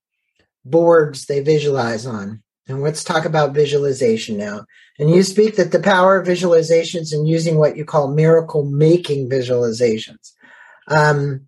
boards 0.63 1.25
they 1.25 1.41
visualize 1.41 2.05
on 2.05 2.41
and 2.69 2.81
let's 2.81 3.03
talk 3.03 3.25
about 3.25 3.53
visualization 3.53 4.37
now. 4.37 4.65
And 4.99 5.09
you 5.09 5.23
speak 5.23 5.55
that 5.55 5.71
the 5.71 5.79
power 5.79 6.17
of 6.17 6.27
visualizations 6.27 7.13
and 7.13 7.27
using 7.27 7.57
what 7.57 7.75
you 7.75 7.83
call 7.83 8.13
miracle 8.13 8.63
making 8.63 9.29
visualizations. 9.29 10.33
Um, 10.87 11.47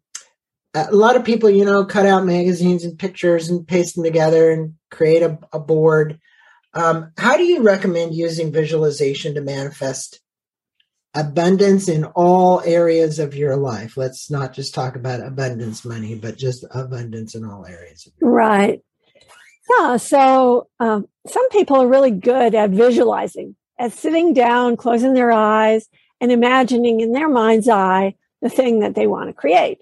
a 0.74 0.92
lot 0.92 1.16
of 1.16 1.26
people, 1.26 1.50
you 1.50 1.66
know, 1.66 1.86
cut 1.86 2.06
out 2.06 2.26
magazines 2.26 2.84
and 2.84 2.98
pictures 2.98 3.50
and 3.50 3.68
paste 3.68 3.96
them 3.96 4.04
together 4.04 4.52
and 4.52 4.76
create 4.90 5.22
a, 5.22 5.38
a 5.54 5.60
board. 5.60 6.20
Um, 6.74 7.12
how 7.18 7.38
do 7.38 7.44
you 7.44 7.62
recommend 7.62 8.16
using 8.16 8.52
visualization 8.52 9.36
to 9.36 9.42
manifest 9.42 10.22
abundance 11.14 11.90
in 11.90 12.06
all 12.06 12.62
areas 12.62 13.20
of 13.20 13.36
your 13.36 13.58
life? 13.58 13.98
Let's 13.98 14.32
not 14.32 14.54
just 14.54 14.74
talk 14.74 14.96
about 14.96 15.26
abundance 15.26 15.84
money, 15.84 16.16
but 16.16 16.38
just 16.38 16.66
abundance 16.72 17.36
in 17.36 17.44
all 17.44 17.66
areas. 17.66 18.10
right. 18.22 18.82
Yeah. 19.80 19.98
So 19.98 20.68
um, 20.80 21.08
some 21.28 21.50
people 21.50 21.78
are 21.78 21.88
really 21.88 22.12
good 22.12 22.56
at 22.56 22.72
visualizing, 22.72 23.56
at 23.78 23.94
sitting 23.94 24.34
down, 24.34 24.78
closing 24.78 25.14
their 25.14 25.32
eyes, 25.32 25.88
and 26.20 26.32
imagining 26.32 27.00
in 27.02 27.14
their 27.14 27.30
mind's 27.30 27.68
eye 27.68 28.16
the 28.42 28.50
thing 28.50 28.80
that 28.80 28.96
they 28.96 29.08
want 29.08 29.30
to 29.30 29.34
create. 29.34 29.82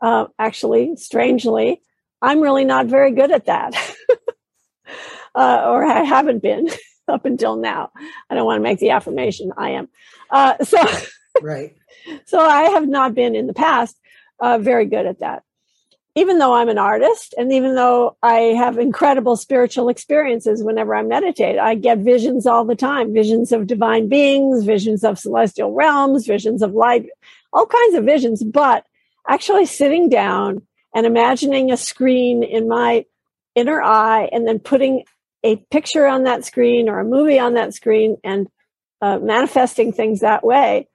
Uh, 0.00 0.26
actually, 0.38 0.96
strangely, 0.96 1.80
I'm 2.22 2.40
really 2.40 2.64
not 2.64 2.86
very 2.86 3.12
good 3.12 3.30
at 3.30 3.46
that, 3.46 3.74
uh, 5.34 5.64
or 5.66 5.84
I 5.84 6.04
haven't 6.04 6.42
been 6.42 6.68
up 7.08 7.24
until 7.24 7.56
now. 7.56 7.90
I 8.30 8.34
don't 8.34 8.46
want 8.46 8.58
to 8.58 8.62
make 8.62 8.78
the 8.78 8.90
affirmation. 8.90 9.52
I 9.56 9.70
am. 9.70 9.88
Uh, 10.30 10.62
so, 10.64 10.78
right. 11.42 11.74
So 12.24 12.38
I 12.38 12.70
have 12.70 12.88
not 12.88 13.14
been 13.14 13.34
in 13.34 13.46
the 13.46 13.52
past 13.52 13.94
uh, 14.40 14.56
very 14.56 14.86
good 14.86 15.04
at 15.04 15.18
that 15.18 15.42
even 16.18 16.38
though 16.38 16.52
I'm 16.52 16.68
an 16.68 16.78
artist 16.78 17.32
and 17.38 17.52
even 17.52 17.76
though 17.76 18.16
I 18.24 18.38
have 18.56 18.76
incredible 18.76 19.36
spiritual 19.36 19.88
experiences 19.88 20.64
whenever 20.64 20.92
I 20.92 21.02
meditate, 21.02 21.60
I 21.60 21.76
get 21.76 21.98
visions 21.98 22.44
all 22.44 22.64
the 22.64 22.74
time 22.74 23.14
visions 23.14 23.52
of 23.52 23.68
divine 23.68 24.08
beings, 24.08 24.64
visions 24.64 25.04
of 25.04 25.16
celestial 25.16 25.72
realms, 25.72 26.26
visions 26.26 26.60
of 26.60 26.72
light, 26.72 27.06
all 27.52 27.66
kinds 27.66 27.94
of 27.94 28.04
visions. 28.04 28.42
But 28.42 28.84
actually 29.28 29.66
sitting 29.66 30.08
down 30.08 30.62
and 30.92 31.06
imagining 31.06 31.70
a 31.70 31.76
screen 31.76 32.42
in 32.42 32.66
my 32.66 33.04
inner 33.54 33.80
eye 33.80 34.28
and 34.32 34.46
then 34.46 34.58
putting 34.58 35.04
a 35.44 35.54
picture 35.70 36.04
on 36.06 36.24
that 36.24 36.44
screen 36.44 36.88
or 36.88 36.98
a 36.98 37.04
movie 37.04 37.38
on 37.38 37.54
that 37.54 37.74
screen 37.74 38.16
and 38.24 38.48
uh, 39.00 39.20
manifesting 39.20 39.92
things 39.92 40.20
that 40.20 40.44
way 40.44 40.88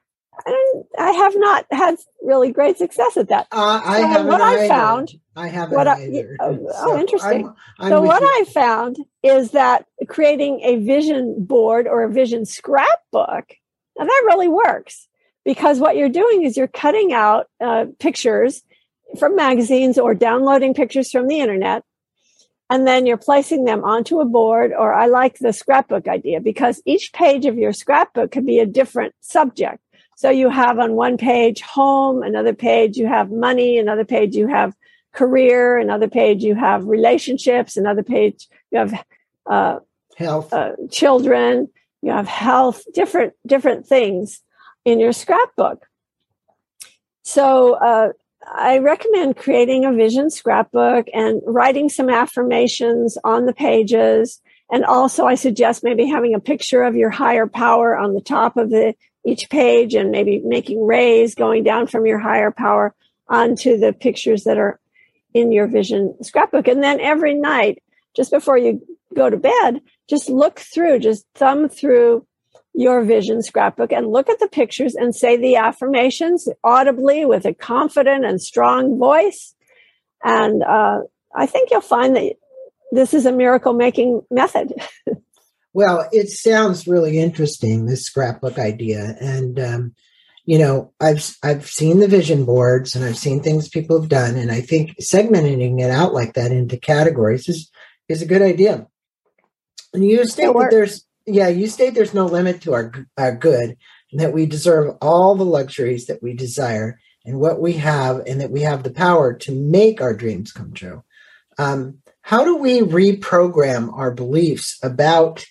I, 0.46 0.74
I 0.98 1.12
have 1.12 1.34
not 1.36 1.66
had 1.72 1.96
really 2.22 2.52
great 2.52 2.78
success 2.78 3.18
at 3.18 3.30
that. 3.30 3.48
Uh, 3.52 3.82
I 3.84 4.02
so 4.02 4.08
haven't 4.08 4.28
what 4.28 4.42
I 4.42 4.68
found. 4.68 5.14
I 5.36 5.48
haven't 5.48 5.76
what 5.76 5.88
either. 5.88 6.38
I, 6.40 6.44
oh, 6.44 6.58
so 6.72 6.94
oh, 6.94 7.00
interesting. 7.00 7.48
I'm, 7.48 7.56
I'm 7.80 7.90
so 7.90 8.02
what 8.02 8.22
you. 8.22 8.28
I 8.28 8.44
found 8.52 8.98
is 9.24 9.52
that 9.52 9.86
creating 10.08 10.62
a 10.62 10.78
vision 10.78 11.36
board 11.40 11.88
or 11.88 12.04
a 12.04 12.12
vision 12.12 12.46
scrapbook, 12.46 13.46
now 13.98 14.06
that 14.06 14.24
really 14.26 14.48
works 14.48 15.08
because 15.46 15.80
what 15.80 15.96
you're 15.96 16.10
doing 16.10 16.44
is 16.44 16.58
you're 16.58 16.68
cutting 16.68 17.14
out 17.14 17.48
uh, 17.64 17.86
pictures 18.00 18.64
from 19.20 19.36
magazines 19.36 19.98
or 19.98 20.14
downloading 20.14 20.74
pictures 20.74 21.12
from 21.12 21.28
the 21.28 21.40
internet 21.40 21.84
and 22.70 22.88
then 22.88 23.06
you're 23.06 23.18
placing 23.18 23.66
them 23.66 23.84
onto 23.84 24.20
a 24.20 24.26
board 24.26 24.72
or 24.72 24.94
i 24.94 25.06
like 25.06 25.38
the 25.40 25.54
scrapbook 25.54 26.08
idea 26.08 26.40
because 26.40 26.82
each 26.86 27.14
page 27.14 27.46
of 27.46 27.58
your 27.58 27.74
scrapbook 27.74 28.32
could 28.32 28.46
be 28.46 28.60
a 28.60 28.66
different 28.66 29.14
subject 29.22 29.80
so 30.16 30.30
you 30.30 30.50
have 30.50 30.80
on 30.80 30.94
one 30.94 31.18
page 31.18 31.62
home, 31.62 32.24
another 32.24 32.54
page 32.54 32.98
you 32.98 33.08
have 33.08 33.32
money, 33.32 33.78
another 33.78 34.06
page 34.06 34.36
you 34.36 34.48
have 34.48 34.76
career, 35.14 35.78
another 35.78 36.08
page 36.08 36.44
you 36.44 36.56
have 36.56 36.86
relationships, 36.86 37.78
another 37.78 38.04
page 38.04 38.48
you 38.72 38.80
have 38.80 39.06
uh, 39.46 39.80
health, 40.18 40.54
uh, 40.54 40.72
children, 40.92 41.70
you 42.02 42.12
have 42.12 42.28
health, 42.28 42.84
different 42.94 43.34
different 43.46 43.88
things 43.88 44.42
in 44.86 45.00
your 45.00 45.14
scrapbook. 45.14 45.86
So 47.24 47.74
uh, 47.76 48.10
I 48.46 48.80
recommend 48.80 49.38
creating 49.38 49.86
a 49.86 49.94
vision 49.94 50.30
scrapbook 50.30 51.08
and 51.14 51.42
writing 51.46 51.90
some 51.90 52.10
affirmations 52.10 53.18
on 53.24 53.46
the 53.46 53.54
pages. 53.54 54.42
And 54.72 54.84
also, 54.84 55.26
I 55.26 55.36
suggest 55.36 55.84
maybe 55.84 56.06
having 56.06 56.34
a 56.34 56.40
picture 56.40 56.84
of 56.84 56.96
your 56.96 57.10
higher 57.10 57.48
power 57.48 57.96
on 57.98 58.14
the 58.14 58.22
top 58.22 58.58
of 58.58 58.70
the 58.70 58.96
each 59.26 59.50
page 59.50 59.94
and 59.96 60.12
maybe 60.12 60.42
making 60.44 60.86
rays 60.86 61.36
going 61.36 61.64
down 61.64 61.88
from 61.88 62.06
your 62.06 62.20
higher 62.20 62.52
power 62.52 62.94
onto 63.28 63.78
the 63.78 63.94
pictures 63.94 64.44
that 64.44 64.58
are 64.58 64.80
in 65.34 65.52
your 65.52 65.68
vision 65.68 66.16
scrapbook. 66.22 66.68
And 66.68 66.84
then 66.84 67.00
every 67.00 67.34
night, 67.34 67.82
just 68.16 68.32
before 68.32 68.58
you 68.58 68.82
go 69.16 69.30
to 69.30 69.38
bed, 69.38 69.82
just 70.10 70.30
look 70.30 70.60
through, 70.60 71.00
just 71.00 71.26
thumb 71.36 71.70
through 71.70 72.26
your 72.74 73.04
vision 73.04 73.42
scrapbook 73.42 73.92
and 73.92 74.08
look 74.08 74.30
at 74.30 74.40
the 74.40 74.48
pictures 74.48 74.96
and 74.96 75.16
say 75.16 75.38
the 75.38 75.56
affirmations 75.56 76.48
audibly 76.64 77.26
with 77.26 77.46
a 77.46 77.54
confident 77.54 78.26
and 78.26 78.42
strong 78.42 78.98
voice. 78.98 79.56
And 80.24 80.64
uh, 80.64 81.02
I 81.36 81.46
think 81.46 81.70
you'll 81.72 81.82
find 81.82 82.16
that 82.16 82.34
this 82.92 83.14
is 83.14 83.26
a 83.26 83.32
miracle 83.32 83.74
making 83.74 84.22
method. 84.30 84.74
Well, 85.74 86.08
it 86.12 86.30
sounds 86.30 86.88
really 86.88 87.18
interesting, 87.18 87.86
this 87.86 88.06
scrapbook 88.06 88.60
idea. 88.60 89.16
And, 89.20 89.60
um, 89.60 89.96
you 90.46 90.60
know, 90.60 90.94
I've, 91.00 91.36
I've 91.42 91.68
seen 91.68 92.00
the 92.00 92.08
vision 92.08 92.46
boards 92.46 92.96
and 92.96 93.04
I've 93.04 93.18
seen 93.18 93.42
things 93.42 93.70
people 93.70 94.00
have 94.00 94.10
done. 94.10 94.36
And 94.36 94.52
I 94.52 94.62
think 94.62 94.96
segmenting 95.02 95.82
it 95.82 95.90
out 95.90 96.14
like 96.14 96.34
that 96.34 96.52
into 96.52 96.78
categories 96.78 97.50
is, 97.50 97.72
is 98.08 98.22
a 98.22 98.28
good 98.28 98.42
idea. 98.42 98.88
And 99.94 100.06
you 100.06 100.26
state 100.26 100.54
that 100.54 100.68
there's, 100.70 101.06
yeah, 101.26 101.48
you 101.48 101.68
state 101.68 101.96
there's 101.96 102.14
no 102.14 102.26
limit 102.26 102.62
to 102.62 102.74
our, 102.74 102.92
our 103.18 103.36
good 103.36 103.78
and 104.12 104.20
that 104.20 104.34
we 104.34 104.46
deserve 104.46 104.96
all 105.02 105.36
the 105.36 105.46
luxuries 105.46 106.06
that 106.06 106.22
we 106.22 106.34
desire 106.34 107.00
and 107.26 107.40
what 107.40 107.60
we 107.60 107.74
have 107.74 108.22
and 108.28 108.42
that 108.42 108.52
we 108.52 108.62
have 108.62 108.84
the 108.84 108.92
power 108.92 109.34
to 109.34 109.52
make 109.52 110.02
our 110.02 110.14
dreams 110.14 110.52
come 110.52 110.74
true. 110.74 111.04
Um, 111.58 112.00
how 112.22 112.44
do 112.44 112.58
we 112.58 112.82
reprogram 112.82 113.92
our 113.98 114.12
beliefs 114.12 114.78
about 114.84 115.46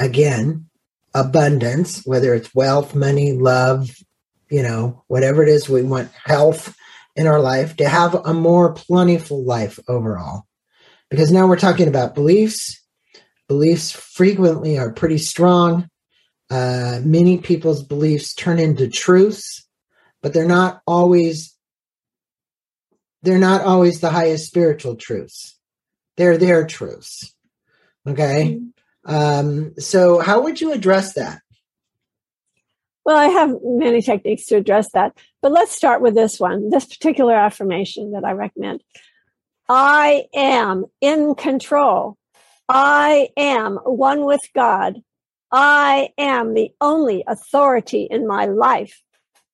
again, 0.00 0.68
abundance, 1.14 2.02
whether 2.04 2.34
it's 2.34 2.54
wealth, 2.54 2.94
money, 2.94 3.32
love, 3.32 3.90
you 4.50 4.62
know, 4.62 5.04
whatever 5.08 5.42
it 5.42 5.48
is 5.48 5.68
we 5.68 5.82
want, 5.82 6.10
health 6.12 6.74
in 7.16 7.26
our 7.26 7.40
life, 7.40 7.76
to 7.76 7.88
have 7.88 8.14
a 8.14 8.32
more 8.32 8.72
plentiful 8.72 9.44
life 9.44 9.78
overall. 9.88 10.46
Because 11.10 11.30
now 11.30 11.46
we're 11.46 11.58
talking 11.58 11.88
about 11.88 12.14
beliefs. 12.14 12.80
Beliefs 13.48 13.90
frequently 13.90 14.78
are 14.78 14.92
pretty 14.92 15.18
strong. 15.18 15.88
Uh, 16.50 17.00
many 17.02 17.38
people's 17.38 17.82
beliefs 17.82 18.34
turn 18.34 18.58
into 18.58 18.88
truths, 18.88 19.66
but 20.22 20.32
they're 20.34 20.46
not 20.46 20.80
always 20.86 21.56
they're 23.22 23.38
not 23.38 23.62
always 23.62 24.00
the 24.00 24.10
highest 24.10 24.46
spiritual 24.46 24.96
truths. 24.96 25.56
They're 26.16 26.36
their 26.36 26.66
truths. 26.66 27.34
Okay. 28.06 28.56
Mm-hmm. 28.56 28.66
Um, 29.04 29.74
so, 29.78 30.20
how 30.20 30.42
would 30.42 30.60
you 30.60 30.72
address 30.72 31.14
that? 31.14 31.40
Well, 33.04 33.16
I 33.16 33.26
have 33.26 33.56
many 33.64 34.00
techniques 34.00 34.46
to 34.46 34.56
address 34.56 34.92
that, 34.92 35.16
but 35.40 35.50
let's 35.50 35.74
start 35.74 36.02
with 36.02 36.14
this 36.14 36.38
one, 36.38 36.70
this 36.70 36.84
particular 36.84 37.34
affirmation 37.34 38.12
that 38.12 38.24
I 38.24 38.32
recommend. 38.32 38.82
I 39.68 40.26
am 40.34 40.84
in 41.00 41.34
control. 41.34 42.16
I 42.68 43.30
am 43.36 43.76
one 43.84 44.24
with 44.24 44.40
God. 44.54 45.02
I 45.50 46.10
am 46.16 46.54
the 46.54 46.70
only 46.80 47.24
authority 47.26 48.06
in 48.08 48.26
my 48.26 48.46
life. 48.46 49.02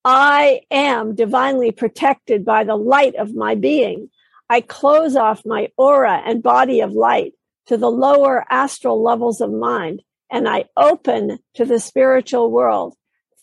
I 0.05 0.61
am 0.71 1.15
divinely 1.15 1.73
protected 1.73 2.45
by 2.45 2.65
the 2.65 2.77
light 2.77 3.17
of 3.17 3.35
my 3.35 3.55
being. 3.55 4.11
I 4.51 4.61
close 4.61 5.17
off 5.17 5.45
my 5.45 5.69
aura 5.77 6.23
and 6.25 6.43
body 6.43 6.81
of 6.81 6.93
light 6.93 7.33
to 7.69 7.77
the 7.77 7.91
lower 7.91 8.45
astral 8.51 9.03
levels 9.03 9.41
of 9.41 9.53
mind, 9.53 10.03
and 10.31 10.49
I 10.49 10.65
open 10.77 11.39
to 11.55 11.65
the 11.65 11.79
spiritual 11.79 12.51
world. 12.51 12.95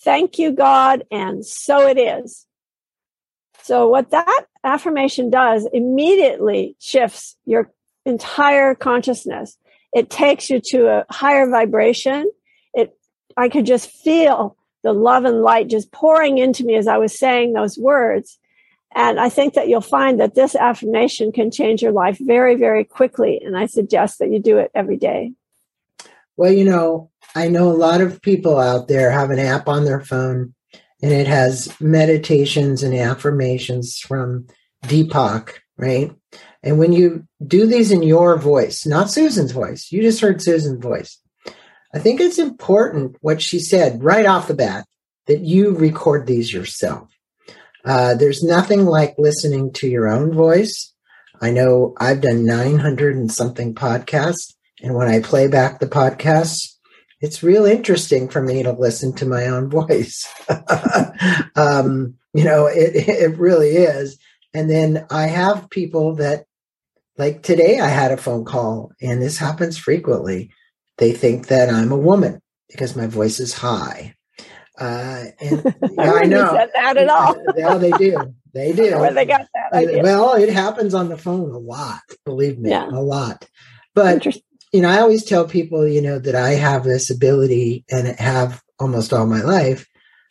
Thank 0.04 0.38
you, 0.38 0.52
God, 0.52 1.04
and 1.12 1.46
so 1.46 1.88
it 1.88 1.98
is. 1.98 2.46
So, 3.64 3.88
what 3.88 4.12
that 4.12 4.46
affirmation 4.64 5.30
does 5.30 5.68
immediately 5.72 6.76
shifts 6.80 7.36
your 7.46 7.72
entire 8.06 8.76
consciousness. 8.76 9.58
It 9.94 10.10
takes 10.10 10.50
you 10.50 10.62
to 10.72 10.88
a 10.88 11.06
higher 11.10 11.50
vibration. 11.50 12.30
It, 12.74 12.98
I 13.38 13.50
could 13.50 13.66
just 13.66 13.90
feel 13.90 14.58
the 14.84 14.94
love 14.94 15.26
and 15.26 15.42
light 15.42 15.68
just 15.68 15.92
pouring 15.92 16.38
into 16.38 16.64
me 16.64 16.76
as 16.76 16.88
I 16.88 16.98
was 16.98 17.18
saying 17.18 17.54
those 17.54 17.78
words. 17.78 18.38
And 18.96 19.20
I 19.20 19.28
think 19.28 19.56
that 19.56 19.68
you'll 19.68 19.82
find 19.82 20.22
that 20.22 20.36
this 20.36 20.56
affirmation 20.56 21.34
can 21.34 21.52
change 21.52 21.82
your 21.82 21.92
life 21.92 22.18
very, 22.20 22.56
very 22.56 22.86
quickly. 22.86 23.42
And 23.44 23.58
I 23.58 23.66
suggest 23.66 24.20
that 24.20 24.32
you 24.32 24.40
do 24.40 24.58
it 24.58 24.72
every 24.74 24.96
day. 24.96 25.34
Well, 26.38 26.52
you 26.52 26.64
know, 26.64 27.12
I 27.36 27.50
know 27.50 27.70
a 27.70 27.74
lot 27.74 28.00
of 28.00 28.22
people 28.22 28.58
out 28.58 28.88
there 28.88 29.12
have 29.12 29.32
an 29.32 29.40
app 29.40 29.68
on 29.68 29.84
their 29.84 30.00
phone 30.00 30.54
and 31.02 31.12
it 31.12 31.28
has 31.28 31.76
meditations 31.82 32.84
and 32.84 32.96
affirmations 32.96 34.00
from 34.00 34.48
Deepak, 34.86 35.56
right? 35.78 36.12
And 36.64 36.80
when 36.80 36.94
you 36.94 37.28
do 37.46 37.68
these 37.68 37.92
in 37.92 38.02
your 38.02 38.38
voice, 38.38 38.86
not 38.86 39.12
Susan's 39.12 39.52
voice, 39.52 39.92
you 39.92 40.02
just 40.02 40.22
heard 40.22 40.42
Susan's 40.42 40.82
voice. 40.82 41.20
I 41.94 42.00
think 42.00 42.22
it's 42.22 42.40
important 42.40 43.18
what 43.22 43.42
she 43.42 43.60
said 43.60 44.04
right 44.04 44.26
off 44.26 44.48
the 44.48 44.54
bat 44.54 44.86
that 45.28 45.42
you 45.42 45.76
record 45.76 46.28
these 46.28 46.54
yourself. 46.54 47.15
Uh, 47.86 48.16
there's 48.16 48.44
nothing 48.44 48.86
like 48.86 49.16
listening 49.18 49.72
to 49.74 49.88
your 49.88 50.08
own 50.08 50.34
voice. 50.34 50.94
I 51.42 51.52
know 51.52 51.94
I've 52.00 52.22
done 52.22 52.46
900 52.46 53.16
and 53.16 53.32
something 53.32 53.76
podcasts, 53.76 54.54
and 54.82 54.96
when 54.96 55.08
I 55.08 55.20
play 55.20 55.48
back 55.48 55.80
the 55.80 55.88
podcasts, 55.88 56.76
it's 57.22 57.44
real 57.44 57.66
interesting 57.66 58.28
for 58.28 58.42
me 58.42 58.64
to 58.64 58.72
listen 58.72 59.14
to 59.14 59.26
my 59.26 59.48
own 59.48 59.70
voice. 59.70 60.28
um, 61.56 62.16
you 62.34 62.44
know, 62.44 62.66
it, 62.68 63.08
it 63.08 63.38
really 63.38 63.78
is. 63.78 64.18
And 64.54 64.70
then 64.70 65.06
I 65.10 65.28
have 65.28 65.70
people 65.70 66.16
that, 66.16 66.46
like 67.18 67.44
today, 67.44 67.80
I 67.80 67.88
had 67.88 68.12
a 68.12 68.18
phone 68.18 68.46
call, 68.46 68.92
and 69.02 69.22
this 69.22 69.38
happens 69.38 69.78
frequently. 69.78 70.52
They 70.98 71.12
think 71.12 71.48
that 71.48 71.70
I'm 71.70 71.92
a 71.92 71.98
woman 71.98 72.42
because 72.70 72.96
my 72.96 73.08
voice 73.08 73.40
is 73.40 73.54
high. 73.54 74.16
Uh, 74.78 75.26
and 75.40 75.76
yeah, 75.92 76.12
I 76.14 76.26
know 76.26 76.54
said 76.54 76.72
that 76.74 76.98
at 76.98 77.10
all. 77.10 77.36
yeah, 77.58 77.78
they 77.78 77.92
do. 77.92 78.34
They 78.54 78.72
do. 78.74 78.98
Where 78.98 79.14
they 79.14 79.26
got 79.26 79.48
that? 79.54 79.78
Idea. 79.78 80.04
Well, 80.04 80.34
it 80.34 80.50
happens 80.50 80.94
on 80.94 81.10
the 81.10 81.18
phone 81.18 81.52
a 81.52 81.58
lot. 81.58 82.02
Believe 82.26 82.60
me, 82.60 82.70
yeah. 82.72 82.88
a 82.90 83.02
lot. 83.02 83.48
But 83.94 84.26
you 84.74 84.82
know, 84.82 84.90
I 84.90 85.00
always 85.00 85.24
tell 85.24 85.46
people, 85.48 85.88
you 85.88 86.02
know, 86.02 86.20
that 86.20 86.36
I 86.36 86.52
have 86.52 86.84
this 86.84 87.10
ability 87.10 87.86
and 87.90 88.08
have 88.20 88.62
almost 88.80 89.14
all 89.14 89.26
my 89.26 89.42
life. 89.42 89.88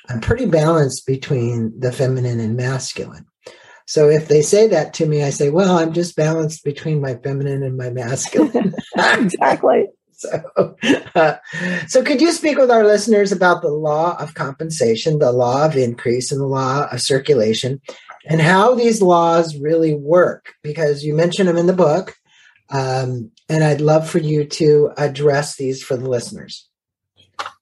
I'm 0.09 0.21
pretty 0.21 0.45
balanced 0.45 1.07
between 1.07 1.73
the 1.79 1.91
feminine 1.91 2.41
and 2.41 2.57
masculine. 2.57 3.25
So 3.87 4.09
if 4.09 4.29
they 4.29 4.43
say 4.43 4.67
that 4.69 4.95
to 4.95 5.07
me, 5.07 5.23
I 5.23 5.31
say, 5.31 5.51
well, 5.51 5.79
I'm 5.79 5.93
just 5.93 6.17
balanced 6.17 6.65
between 6.65 7.01
my 7.01 7.15
feminine 7.15 7.63
and 7.63 7.77
my 7.77 7.91
masculine. 7.91 8.75
exactly. 8.97 9.87
So, 10.25 10.77
uh, 11.15 11.37
so 11.87 12.03
could 12.03 12.21
you 12.21 12.33
speak 12.33 12.59
with 12.59 12.71
our 12.71 12.85
listeners 12.85 13.33
about 13.33 13.63
the 13.63 13.69
law 13.69 14.17
of 14.21 14.35
compensation, 14.35 15.19
the 15.19 15.33
law 15.33 15.67
of 15.67 15.77
increase, 15.77 16.33
and 16.33 16.41
the 16.41 16.47
law 16.47 16.89
of 16.91 17.01
circulation, 17.01 17.81
and 18.27 18.41
how 18.41 18.75
these 18.75 19.03
laws 19.03 19.57
really 19.59 19.95
work? 19.95 20.55
Because 20.63 21.05
you 21.05 21.15
mention 21.15 21.47
them 21.47 21.57
in 21.57 21.67
the 21.67 21.73
book, 21.73 22.17
um, 22.71 23.31
and 23.49 23.63
I'd 23.63 23.81
love 23.81 24.09
for 24.09 24.19
you 24.19 24.45
to 24.45 24.93
address 24.97 25.57
these 25.57 25.83
for 25.83 25.97
the 25.97 26.09
listeners. 26.09 26.69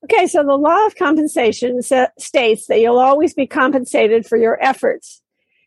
Okay, 0.05 0.27
so 0.27 0.43
the 0.43 0.57
law 0.57 0.87
of 0.87 0.97
compensation 0.97 1.81
states 1.83 2.67
that 2.67 2.81
you'll 2.81 2.99
always 2.99 3.35
be 3.35 3.47
compensated 3.47 4.27
for 4.27 4.37
your 4.37 4.63
efforts 4.63 5.23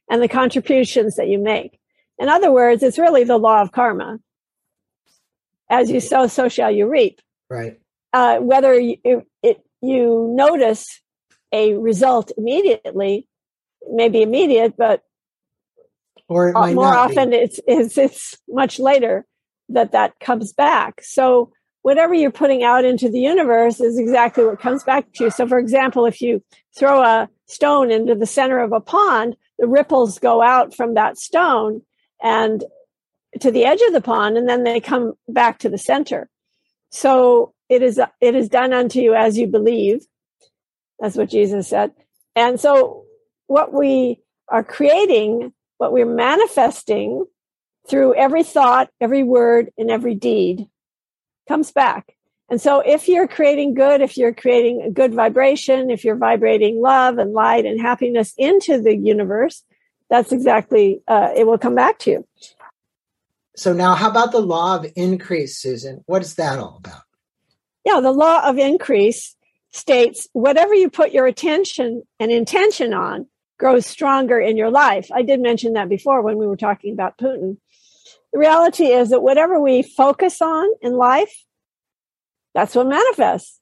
and 0.10 0.22
the 0.22 0.28
contributions 0.28 1.16
that 1.16 1.28
you 1.28 1.40
make. 1.40 1.80
In 2.20 2.30
other 2.30 2.52
words, 2.52 2.84
it's 2.84 3.00
really 3.00 3.24
the 3.24 3.38
law 3.38 3.62
of 3.62 3.72
karma. 3.72 4.20
As 5.70 5.90
you 5.90 6.00
sow, 6.00 6.28
so 6.28 6.48
shall 6.48 6.72
you 6.72 6.88
reap. 6.88 7.20
Right. 7.50 7.80
Uh, 8.14 8.38
whether 8.38 8.80
you, 8.80 8.98
it, 9.44 9.64
you 9.82 10.34
notice 10.36 11.02
a 11.52 11.74
result 11.76 12.32
immediately, 12.38 13.28
maybe 13.92 14.22
immediate, 14.22 14.76
but 14.78 15.02
or 16.28 16.54
more 16.74 16.94
often 16.94 17.34
it's, 17.34 17.60
it's 17.68 17.98
it's 17.98 18.36
much 18.50 18.80
later 18.80 19.26
that 19.70 19.92
that 19.92 20.20
comes 20.20 20.54
back. 20.54 21.02
So 21.04 21.52
whatever 21.82 22.16
you're 22.16 22.32
putting 22.32 22.64
out 22.64 22.84
into 22.84 23.10
the 23.10 23.20
universe 23.20 23.80
is 23.80 24.00
exactly 24.00 24.44
what 24.44 24.60
comes 24.60 24.84
back 24.84 25.06
to 25.14 25.26
you. 25.26 25.30
So 25.30 25.48
for 25.48 25.60
example, 25.60 26.06
if 26.06 26.20
you 26.20 26.44
throw 26.78 27.02
a 27.02 27.30
stone 27.48 27.92
into 27.92 28.16
the 28.16 28.26
center 28.26 28.60
of 28.60 28.72
a 28.72 28.80
pond, 28.80 29.36
the 29.60 29.68
ripples 29.68 30.18
go 30.18 30.42
out 30.42 30.76
from 30.76 30.96
that 30.96 31.18
stone 31.18 31.82
and 32.24 32.64
to 33.42 33.52
the 33.52 33.66
edge 33.66 33.82
of 33.82 33.94
the 33.94 34.02
pond 34.02 34.38
and 34.38 34.48
then 34.48 34.64
they 34.64 34.80
come 34.80 35.14
back 35.28 35.60
to 35.60 35.70
the 35.70 35.78
center. 35.78 36.30
So 36.92 37.54
it 37.70 37.82
is 37.82 38.00
it 38.22 38.36
is 38.36 38.50
done 38.50 38.74
unto 38.74 39.00
you 39.00 39.14
as 39.14 39.38
you 39.38 39.48
believe. 39.48 40.06
That's 41.00 41.18
what 41.18 41.30
Jesus 41.30 41.68
said. 41.68 41.92
And 42.36 42.60
so 42.60 43.04
what 43.48 43.74
we 43.74 44.22
are 44.48 44.64
creating, 44.64 45.54
what 45.78 45.92
we're 45.92 46.06
manifesting 46.06 47.26
through 47.90 48.16
every 48.16 48.44
thought, 48.44 48.90
every 49.00 49.24
word, 49.24 49.72
and 49.78 49.92
every 49.92 50.16
deed 50.16 50.68
comes 51.48 51.72
back. 51.72 52.16
And 52.50 52.62
so 52.62 52.80
if 52.80 53.08
you're 53.08 53.28
creating 53.28 53.74
good, 53.74 54.02
if 54.02 54.18
you're 54.18 54.34
creating 54.34 54.82
a 54.82 54.92
good 54.92 55.14
vibration, 55.14 55.90
if 55.90 56.04
you're 56.04 56.16
vibrating 56.16 56.82
love 56.82 57.18
and 57.18 57.34
light 57.34 57.66
and 57.66 57.80
happiness 57.80 58.34
into 58.38 58.82
the 58.82 58.96
universe, 58.96 59.64
that's 60.10 60.32
exactly, 60.32 61.02
uh, 61.08 61.32
it 61.36 61.48
will 61.48 61.58
come 61.58 61.76
back 61.76 61.98
to 62.00 62.12
you. 62.12 62.28
So 63.56 63.74
now 63.74 63.96
how 63.96 64.10
about 64.10 64.32
the 64.32 64.42
law 64.42 64.76
of 64.76 64.92
increase, 64.96 65.58
Susan? 65.58 66.04
What 66.06 66.22
is 66.22 66.36
that 66.36 66.60
all 66.60 66.82
about? 66.84 67.02
Yeah, 67.86 68.00
the 68.00 68.12
law 68.12 68.48
of 68.48 68.58
increase 68.58 69.36
states 69.72 70.28
whatever 70.34 70.74
you 70.74 70.90
put 70.90 71.12
your 71.12 71.28
attention 71.28 72.04
and 72.20 72.32
intention 72.32 72.94
on 72.94 73.28
grows 73.58 73.86
stronger 73.86 74.40
in 74.40 74.58
your 74.58 74.72
life. 74.72 75.10
I 75.14 75.22
did 75.22 75.40
mention 75.40 75.74
that 75.74 75.90
before 75.90 76.22
when 76.22 76.38
we 76.38 76.48
were 76.48 76.58
talking 76.58 76.94
about 76.94 77.18
Putin 77.18 77.58
the 78.36 78.40
reality 78.40 78.88
is 78.88 79.12
that 79.12 79.22
whatever 79.22 79.62
we 79.62 79.82
focus 79.82 80.42
on 80.42 80.68
in 80.82 80.92
life, 80.92 81.34
that's 82.54 82.76
what 82.76 82.86
manifests. 82.86 83.62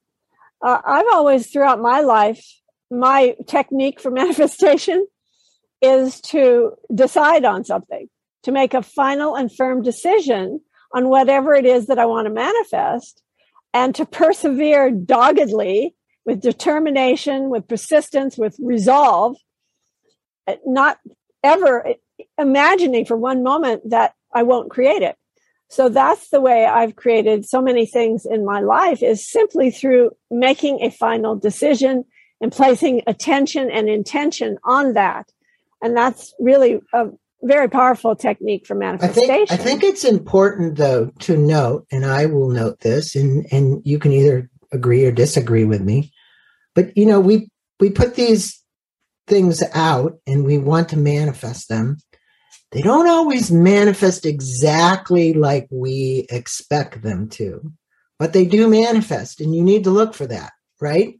Uh, 0.63 0.79
I've 0.83 1.05
always, 1.13 1.51
throughout 1.51 1.79
my 1.79 1.99
life, 1.99 2.43
my 2.89 3.35
technique 3.45 4.01
for 4.01 4.09
manifestation 4.23 5.05
is 5.79 6.21
to 6.21 6.71
decide 6.91 7.45
on 7.45 7.65
something, 7.65 8.09
to 8.43 8.51
make 8.51 8.73
a 8.73 8.83
final 8.83 9.35
and 9.35 9.53
firm 9.53 9.81
decision 9.81 10.61
on 10.93 11.09
whatever 11.09 11.53
it 11.53 11.65
is 11.65 11.87
that 11.87 11.99
I 11.99 12.05
want 12.05 12.27
to 12.27 12.33
manifest, 12.33 13.21
and 13.73 13.95
to 13.95 14.05
persevere 14.05 14.91
doggedly 14.91 15.95
with 16.25 16.41
determination, 16.41 17.49
with 17.49 17.67
persistence, 17.67 18.37
with 18.37 18.55
resolve, 18.59 19.35
not 20.65 20.99
ever 21.43 21.95
imagining 22.37 23.05
for 23.05 23.17
one 23.17 23.43
moment 23.43 23.89
that 23.89 24.13
I 24.33 24.43
won't 24.43 24.69
create 24.69 25.01
it. 25.01 25.15
So 25.69 25.89
that's 25.89 26.29
the 26.29 26.39
way 26.39 26.65
I've 26.65 26.95
created 26.95 27.45
so 27.45 27.59
many 27.59 27.87
things 27.87 28.27
in 28.27 28.45
my 28.45 28.59
life 28.59 29.01
is 29.01 29.27
simply 29.27 29.71
through 29.71 30.11
making 30.29 30.81
a 30.81 30.91
final 30.91 31.35
decision 31.35 32.05
and 32.39 32.51
placing 32.51 33.01
attention 33.07 33.71
and 33.71 33.89
intention 33.89 34.57
on 34.63 34.93
that. 34.93 35.31
And 35.81 35.97
that's 35.97 36.33
really 36.39 36.79
a 36.93 37.07
very 37.43 37.69
powerful 37.69 38.15
technique 38.15 38.65
for 38.65 38.75
manifestation. 38.75 39.29
I 39.29 39.45
think, 39.45 39.51
I 39.51 39.57
think 39.57 39.83
it's 39.83 40.03
important 40.03 40.77
though 40.77 41.11
to 41.19 41.37
note, 41.37 41.85
and 41.91 42.05
I 42.05 42.25
will 42.25 42.49
note 42.49 42.79
this, 42.79 43.15
and, 43.15 43.45
and 43.51 43.81
you 43.85 43.99
can 43.99 44.11
either 44.11 44.49
agree 44.71 45.05
or 45.05 45.11
disagree 45.11 45.65
with 45.65 45.81
me. 45.81 46.11
But 46.73 46.97
you 46.97 47.05
know, 47.05 47.19
we 47.19 47.49
we 47.79 47.89
put 47.89 48.15
these 48.15 48.61
things 49.27 49.63
out 49.73 50.19
and 50.27 50.43
we 50.43 50.57
want 50.57 50.89
to 50.89 50.97
manifest 50.97 51.69
them 51.69 51.97
they 52.73 52.81
don't 52.81 53.07
always 53.07 53.51
manifest 53.51 54.25
exactly 54.25 55.33
like 55.33 55.67
we 55.69 56.25
expect 56.29 57.03
them 57.03 57.29
to. 57.29 57.71
but 58.19 58.33
they 58.33 58.45
do 58.45 58.69
manifest, 58.69 59.41
and 59.41 59.53
you 59.55 59.61
need 59.61 59.83
to 59.83 59.91
look 59.91 60.13
for 60.13 60.25
that, 60.25 60.53
right? 60.79 61.19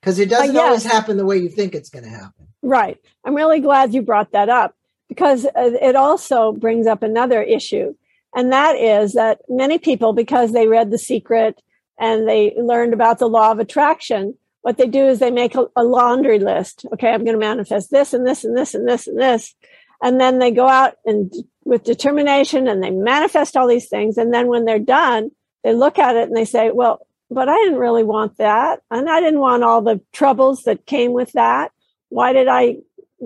Because 0.00 0.18
it 0.18 0.28
doesn't 0.28 0.50
uh, 0.50 0.60
yes. 0.60 0.62
always 0.62 0.84
happen 0.84 1.16
the 1.16 1.24
way 1.24 1.38
you 1.38 1.48
think 1.48 1.74
it's 1.74 1.88
going 1.90 2.04
to 2.04 2.10
happen. 2.10 2.48
Right. 2.60 2.98
I'm 3.24 3.34
really 3.34 3.60
glad 3.60 3.94
you 3.94 4.02
brought 4.02 4.32
that 4.32 4.48
up 4.48 4.74
because 5.12 5.46
it 5.54 5.94
also 5.94 6.52
brings 6.52 6.86
up 6.86 7.02
another 7.02 7.42
issue. 7.42 7.94
And 8.34 8.50
that 8.50 8.76
is 8.76 9.12
that 9.12 9.40
many 9.46 9.78
people, 9.78 10.14
because 10.14 10.52
they 10.52 10.66
read 10.66 10.90
The 10.90 10.96
Secret 10.96 11.60
and 11.98 12.26
they 12.26 12.54
learned 12.56 12.94
about 12.94 13.18
the 13.18 13.28
law 13.28 13.50
of 13.50 13.58
attraction, 13.58 14.38
what 14.62 14.78
they 14.78 14.86
do 14.86 15.06
is 15.06 15.18
they 15.18 15.30
make 15.30 15.54
a, 15.54 15.66
a 15.76 15.84
laundry 15.84 16.38
list. 16.38 16.86
Okay, 16.94 17.10
I'm 17.10 17.24
going 17.24 17.38
to 17.38 17.46
manifest 17.46 17.90
this 17.90 18.14
and 18.14 18.26
this 18.26 18.42
and 18.42 18.56
this 18.56 18.74
and 18.74 18.88
this 18.88 19.06
and 19.06 19.20
this. 19.20 19.54
And 20.00 20.18
then 20.18 20.38
they 20.38 20.50
go 20.50 20.66
out 20.66 20.94
and 21.04 21.30
with 21.64 21.84
determination 21.84 22.68
and 22.68 22.82
they 22.82 22.90
manifest 22.90 23.54
all 23.54 23.68
these 23.68 23.88
things. 23.88 24.16
And 24.16 24.32
then 24.32 24.46
when 24.46 24.64
they're 24.64 24.78
done, 24.78 25.30
they 25.62 25.74
look 25.74 25.98
at 25.98 26.16
it 26.16 26.28
and 26.28 26.36
they 26.36 26.46
say, 26.46 26.70
well, 26.72 27.06
but 27.30 27.50
I 27.50 27.56
didn't 27.56 27.78
really 27.78 28.02
want 28.02 28.38
that. 28.38 28.80
And 28.90 29.10
I 29.10 29.20
didn't 29.20 29.40
want 29.40 29.62
all 29.62 29.82
the 29.82 30.00
troubles 30.12 30.62
that 30.62 30.86
came 30.86 31.12
with 31.12 31.32
that. 31.32 31.70
Why 32.08 32.32
did 32.32 32.48
I 32.48 32.76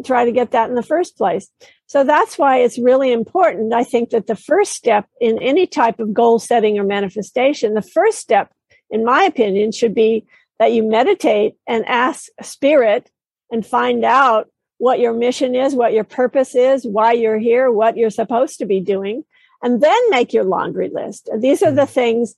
try 0.05 0.24
to 0.24 0.32
get 0.32 0.51
that 0.51 0.68
in 0.68 0.74
the 0.74 0.82
first 0.82 1.16
place? 1.16 1.49
So 1.87 2.03
that's 2.03 2.37
why 2.37 2.59
it's 2.59 2.78
really 2.78 3.12
important. 3.12 3.72
I 3.72 3.84
think 3.84 4.11
that 4.11 4.26
the 4.26 4.37
first 4.37 4.72
step 4.72 5.07
in 5.20 5.41
any 5.41 5.66
type 5.66 6.01
of 6.01 6.12
goal 6.12 6.39
setting 6.39 6.78
or 6.78 6.84
manifestation, 6.84 7.74
the 7.74 7.82
first 7.82 8.18
step, 8.18 8.53
in 8.91 9.05
my 9.05 9.22
opinion, 9.22 9.72
should 9.72 9.95
be 9.95 10.26
that 10.59 10.72
you 10.72 10.82
meditate 10.82 11.55
and 11.66 11.87
ask 11.87 12.26
spirit 12.43 13.11
and 13.51 13.64
find 13.64 14.05
out 14.05 14.49
what 14.78 14.99
your 14.99 15.12
mission 15.12 15.55
is, 15.55 15.74
what 15.74 15.93
your 15.93 16.05
purpose 16.05 16.55
is, 16.55 16.87
why 16.87 17.12
you're 17.12 17.39
here, 17.39 17.70
what 17.70 17.97
you're 17.97 18.11
supposed 18.11 18.59
to 18.59 18.66
be 18.66 18.80
doing, 18.80 19.24
and 19.62 19.80
then 19.80 20.11
make 20.11 20.32
your 20.32 20.45
laundry 20.45 20.91
list. 20.93 21.30
These 21.39 21.62
are 21.62 21.70
the 21.70 21.82
mm-hmm. 21.82 21.93
things 21.93 22.34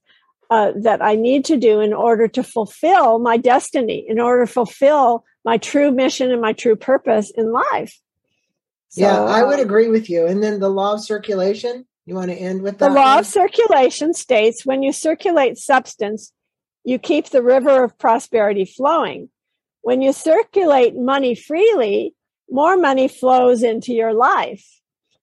uh, 0.51 0.72
that 0.76 1.03
I 1.03 1.14
need 1.14 1.44
to 1.46 1.57
do 1.57 1.80
in 1.80 1.92
order 1.92 2.28
to 2.28 2.42
fulfill 2.42 3.18
my 3.18 3.36
destiny, 3.36 4.05
in 4.09 4.20
order 4.20 4.46
to 4.46 4.53
fulfill 4.53 5.24
my 5.44 5.59
true 5.59 5.90
mission 5.90 6.30
and 6.30 6.40
my 6.40 6.53
true 6.53 6.76
purpose 6.76 7.30
in 7.30 7.53
life. 7.53 7.99
So, 8.91 9.03
yeah, 9.03 9.20
I 9.22 9.43
would 9.43 9.59
uh, 9.59 9.62
agree 9.62 9.89
with 9.89 10.09
you. 10.09 10.26
And 10.26 10.43
then 10.43 10.61
the 10.61 10.70
law 10.70 10.95
of 10.95 11.05
circulation, 11.05 11.86
you 12.07 12.14
want 12.14 12.30
to 12.30 12.36
end 12.36 12.62
with 12.62 12.78
that? 12.78 12.89
The 12.89 12.95
law 12.95 13.16
one? 13.16 13.18
of 13.18 13.26
circulation 13.26 14.14
states 14.14 14.64
when 14.64 14.82
you 14.82 14.93
circulate 14.93 15.59
substance, 15.59 16.32
you 16.84 16.99
keep 16.99 17.28
the 17.28 17.43
river 17.43 17.84
of 17.84 17.99
prosperity 17.99 18.64
flowing. 18.64 19.28
When 19.82 20.01
you 20.01 20.12
circulate 20.12 20.97
money 20.97 21.34
freely, 21.34 22.14
more 22.51 22.76
money 22.76 23.09
flows 23.09 23.62
into 23.62 23.93
your 23.93 24.14
life. 24.14 24.64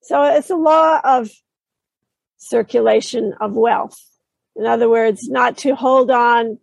So 0.03 0.24
it's 0.24 0.51
a 0.51 0.55
law 0.55 1.01
of 1.03 1.32
circulation 2.38 3.34
of 3.41 3.53
wealth. 3.53 3.99
In 4.55 4.66
other 4.66 4.88
words, 4.88 5.28
not 5.28 5.57
to 5.59 5.76
hold 5.76 6.11
on 6.11 6.59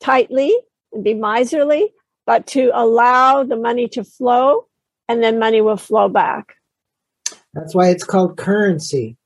tightly 0.00 0.56
and 0.92 1.04
be 1.04 1.14
miserly, 1.14 1.92
but 2.26 2.48
to 2.48 2.70
allow 2.74 3.44
the 3.44 3.56
money 3.56 3.88
to 3.88 4.02
flow 4.02 4.66
and 5.08 5.22
then 5.22 5.38
money 5.38 5.60
will 5.60 5.76
flow 5.76 6.08
back. 6.08 6.54
That's 7.54 7.74
why 7.74 7.88
it's 7.88 8.04
called 8.04 8.36
currency. 8.36 9.16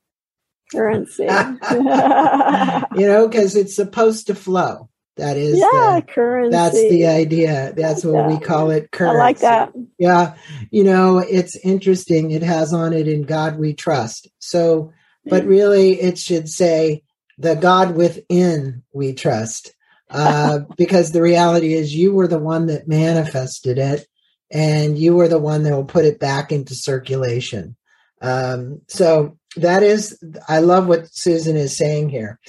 Currency. 0.71 1.23
you 2.91 3.07
know, 3.07 3.27
because 3.27 3.55
it's 3.55 3.75
supposed 3.75 4.27
to 4.27 4.35
flow. 4.35 4.89
That 5.17 5.35
is 5.35 5.59
yeah, 5.59 5.99
the, 5.99 6.05
currency. 6.07 6.51
That's 6.51 6.75
the 6.75 7.05
idea. 7.07 7.73
That's 7.75 8.05
what 8.05 8.27
we 8.27 8.39
call 8.39 8.71
it. 8.71 8.91
Currency. 8.91 9.17
I 9.17 9.19
like 9.19 9.39
that. 9.39 9.73
Yeah, 9.97 10.35
you 10.71 10.85
know, 10.85 11.17
it's 11.17 11.57
interesting. 11.57 12.31
It 12.31 12.43
has 12.43 12.73
on 12.73 12.93
it 12.93 13.07
in 13.07 13.23
God 13.23 13.59
we 13.59 13.73
trust. 13.73 14.29
So, 14.39 14.93
but 15.25 15.45
really, 15.45 15.99
it 15.99 16.17
should 16.17 16.47
say 16.47 17.03
the 17.37 17.55
God 17.55 17.95
within 17.95 18.83
we 18.93 19.13
trust, 19.13 19.73
uh, 20.09 20.59
because 20.77 21.11
the 21.11 21.21
reality 21.21 21.73
is 21.73 21.93
you 21.93 22.13
were 22.13 22.27
the 22.27 22.39
one 22.39 22.67
that 22.67 22.87
manifested 22.87 23.77
it, 23.77 24.07
and 24.51 24.97
you 24.97 25.19
are 25.21 25.27
the 25.27 25.39
one 25.39 25.63
that 25.63 25.73
will 25.73 25.85
put 25.85 26.05
it 26.05 26.19
back 26.19 26.51
into 26.51 26.75
circulation. 26.75 27.75
Um, 28.21 28.81
so 28.87 29.37
that 29.55 29.83
is, 29.83 30.21
I 30.47 30.59
love 30.59 30.87
what 30.87 31.13
Susan 31.13 31.55
is 31.55 31.75
saying 31.75 32.09
here. 32.09 32.39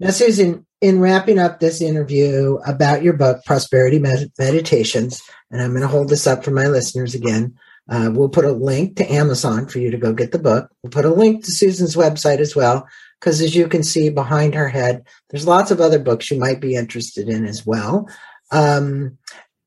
Now, 0.00 0.10
Susan, 0.10 0.66
in 0.80 0.98
wrapping 0.98 1.38
up 1.38 1.60
this 1.60 1.82
interview 1.82 2.56
about 2.66 3.02
your 3.02 3.12
book, 3.12 3.44
Prosperity 3.44 3.98
Med- 3.98 4.32
Meditations, 4.38 5.22
and 5.50 5.60
I'm 5.60 5.70
going 5.70 5.82
to 5.82 5.88
hold 5.88 6.08
this 6.08 6.26
up 6.26 6.42
for 6.42 6.50
my 6.50 6.68
listeners 6.68 7.14
again. 7.14 7.54
Uh, 7.88 8.10
we'll 8.12 8.28
put 8.28 8.44
a 8.44 8.52
link 8.52 8.96
to 8.96 9.12
Amazon 9.12 9.66
for 9.66 9.78
you 9.78 9.90
to 9.90 9.98
go 9.98 10.12
get 10.12 10.32
the 10.32 10.38
book. 10.38 10.70
We'll 10.82 10.90
put 10.90 11.04
a 11.04 11.10
link 11.10 11.44
to 11.44 11.50
Susan's 11.50 11.96
website 11.96 12.38
as 12.38 12.56
well, 12.56 12.88
because 13.20 13.40
as 13.42 13.54
you 13.54 13.68
can 13.68 13.82
see 13.82 14.08
behind 14.08 14.54
her 14.54 14.68
head, 14.68 15.02
there's 15.28 15.46
lots 15.46 15.70
of 15.70 15.80
other 15.80 15.98
books 15.98 16.30
you 16.30 16.38
might 16.38 16.60
be 16.60 16.76
interested 16.76 17.28
in 17.28 17.44
as 17.44 17.66
well. 17.66 18.08
Um, 18.50 19.18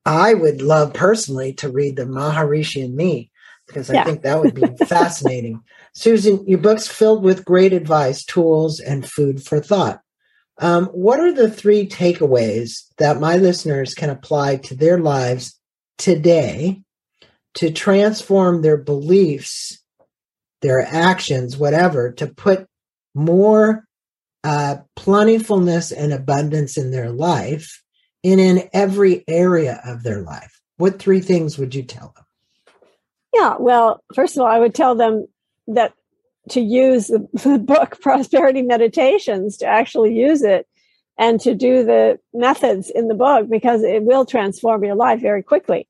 I 0.05 0.33
would 0.33 0.61
love 0.61 0.93
personally 0.93 1.53
to 1.53 1.69
read 1.69 1.95
the 1.95 2.05
Maharishi 2.05 2.83
and 2.83 2.95
Me 2.95 3.31
because 3.67 3.89
I 3.89 3.95
yeah. 3.95 4.03
think 4.03 4.23
that 4.23 4.39
would 4.39 4.55
be 4.55 4.65
fascinating. 4.85 5.61
Susan, 5.93 6.45
your 6.47 6.59
book's 6.59 6.87
filled 6.87 7.23
with 7.23 7.45
great 7.45 7.73
advice, 7.73 8.25
tools, 8.25 8.79
and 8.79 9.09
food 9.09 9.43
for 9.43 9.59
thought. 9.59 10.01
Um, 10.59 10.85
what 10.87 11.19
are 11.19 11.31
the 11.31 11.49
three 11.49 11.87
takeaways 11.87 12.83
that 12.97 13.19
my 13.19 13.37
listeners 13.37 13.93
can 13.93 14.09
apply 14.09 14.57
to 14.57 14.75
their 14.75 14.99
lives 14.99 15.59
today 15.97 16.81
to 17.55 17.71
transform 17.71 18.61
their 18.61 18.77
beliefs, 18.77 19.79
their 20.61 20.81
actions, 20.81 21.57
whatever, 21.57 22.11
to 22.13 22.27
put 22.27 22.67
more 23.15 23.85
uh, 24.43 24.77
plentifulness 24.95 25.91
and 25.91 26.11
abundance 26.11 26.77
in 26.77 26.91
their 26.91 27.09
life 27.09 27.82
and 28.23 28.39
in 28.39 28.69
every 28.73 29.23
area 29.27 29.81
of 29.85 30.03
their 30.03 30.21
life? 30.21 30.61
What 30.77 30.99
three 30.99 31.21
things 31.21 31.57
would 31.57 31.75
you 31.75 31.83
tell 31.83 32.13
them? 32.15 32.25
Yeah, 33.33 33.55
well, 33.59 34.03
first 34.13 34.35
of 34.35 34.41
all, 34.41 34.47
I 34.47 34.59
would 34.59 34.75
tell 34.75 34.95
them 34.95 35.27
that 35.67 35.93
to 36.49 36.61
use 36.61 37.07
the, 37.07 37.27
the 37.33 37.59
book 37.59 37.99
Prosperity 38.01 38.61
Meditations, 38.61 39.57
to 39.57 39.65
actually 39.65 40.13
use 40.13 40.41
it 40.43 40.67
and 41.17 41.39
to 41.41 41.53
do 41.53 41.83
the 41.83 42.19
methods 42.33 42.89
in 42.89 43.07
the 43.07 43.13
book 43.13 43.49
because 43.49 43.83
it 43.83 44.03
will 44.03 44.25
transform 44.25 44.83
your 44.83 44.95
life 44.95 45.21
very 45.21 45.43
quickly. 45.43 45.87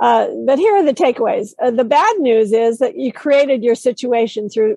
Uh, 0.00 0.28
but 0.46 0.58
here 0.58 0.76
are 0.76 0.84
the 0.84 0.94
takeaways. 0.94 1.54
Uh, 1.60 1.70
the 1.70 1.84
bad 1.84 2.18
news 2.18 2.52
is 2.52 2.78
that 2.78 2.96
you 2.96 3.12
created 3.12 3.64
your 3.64 3.74
situation 3.74 4.48
through 4.48 4.76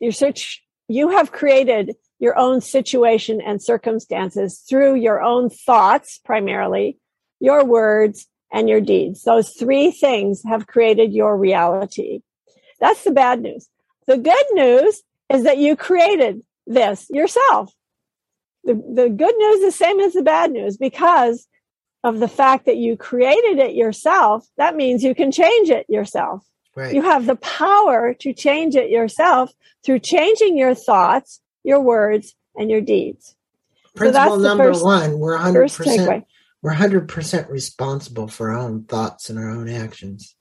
your 0.00 0.12
search. 0.12 0.62
You 0.88 1.10
have 1.10 1.32
created 1.32 1.94
your 2.24 2.38
own 2.38 2.62
situation 2.62 3.42
and 3.42 3.62
circumstances 3.62 4.64
through 4.66 4.94
your 4.94 5.22
own 5.22 5.50
thoughts, 5.50 6.18
primarily, 6.24 6.96
your 7.38 7.62
words, 7.66 8.26
and 8.50 8.66
your 8.66 8.80
deeds. 8.80 9.24
Those 9.24 9.50
three 9.50 9.90
things 9.90 10.42
have 10.48 10.66
created 10.66 11.12
your 11.12 11.36
reality. 11.36 12.22
That's 12.80 13.04
the 13.04 13.10
bad 13.10 13.42
news. 13.42 13.68
The 14.06 14.16
good 14.16 14.46
news 14.52 15.02
is 15.28 15.44
that 15.44 15.58
you 15.58 15.76
created 15.76 16.42
this 16.66 17.06
yourself. 17.10 17.74
The, 18.64 18.74
the 18.74 19.10
good 19.10 19.36
news 19.36 19.56
is 19.56 19.64
the 19.66 19.84
same 19.84 20.00
as 20.00 20.14
the 20.14 20.22
bad 20.22 20.50
news 20.50 20.78
because 20.78 21.46
of 22.04 22.20
the 22.20 22.28
fact 22.28 22.64
that 22.64 22.78
you 22.78 22.96
created 22.96 23.58
it 23.58 23.74
yourself. 23.74 24.46
That 24.56 24.76
means 24.76 25.04
you 25.04 25.14
can 25.14 25.30
change 25.30 25.68
it 25.68 25.84
yourself. 25.90 26.42
Right. 26.74 26.94
You 26.94 27.02
have 27.02 27.26
the 27.26 27.36
power 27.36 28.14
to 28.14 28.32
change 28.32 28.76
it 28.76 28.88
yourself 28.88 29.52
through 29.84 29.98
changing 29.98 30.56
your 30.56 30.74
thoughts, 30.74 31.40
your 31.64 31.80
words, 31.80 32.34
and 32.54 32.70
your 32.70 32.80
deeds. 32.80 33.34
Principle 33.96 34.36
so 34.36 34.42
number 34.42 34.64
first, 34.64 34.84
one: 34.84 35.18
we're 35.18 35.36
hundred 35.36 35.72
percent 35.72 36.24
we're 36.62 36.72
hundred 36.72 37.08
percent 37.08 37.50
responsible 37.50 38.28
for 38.28 38.50
our 38.50 38.58
own 38.58 38.84
thoughts 38.84 39.28
and 39.28 39.38
our 39.38 39.50
own 39.50 39.68
actions. 39.68 40.36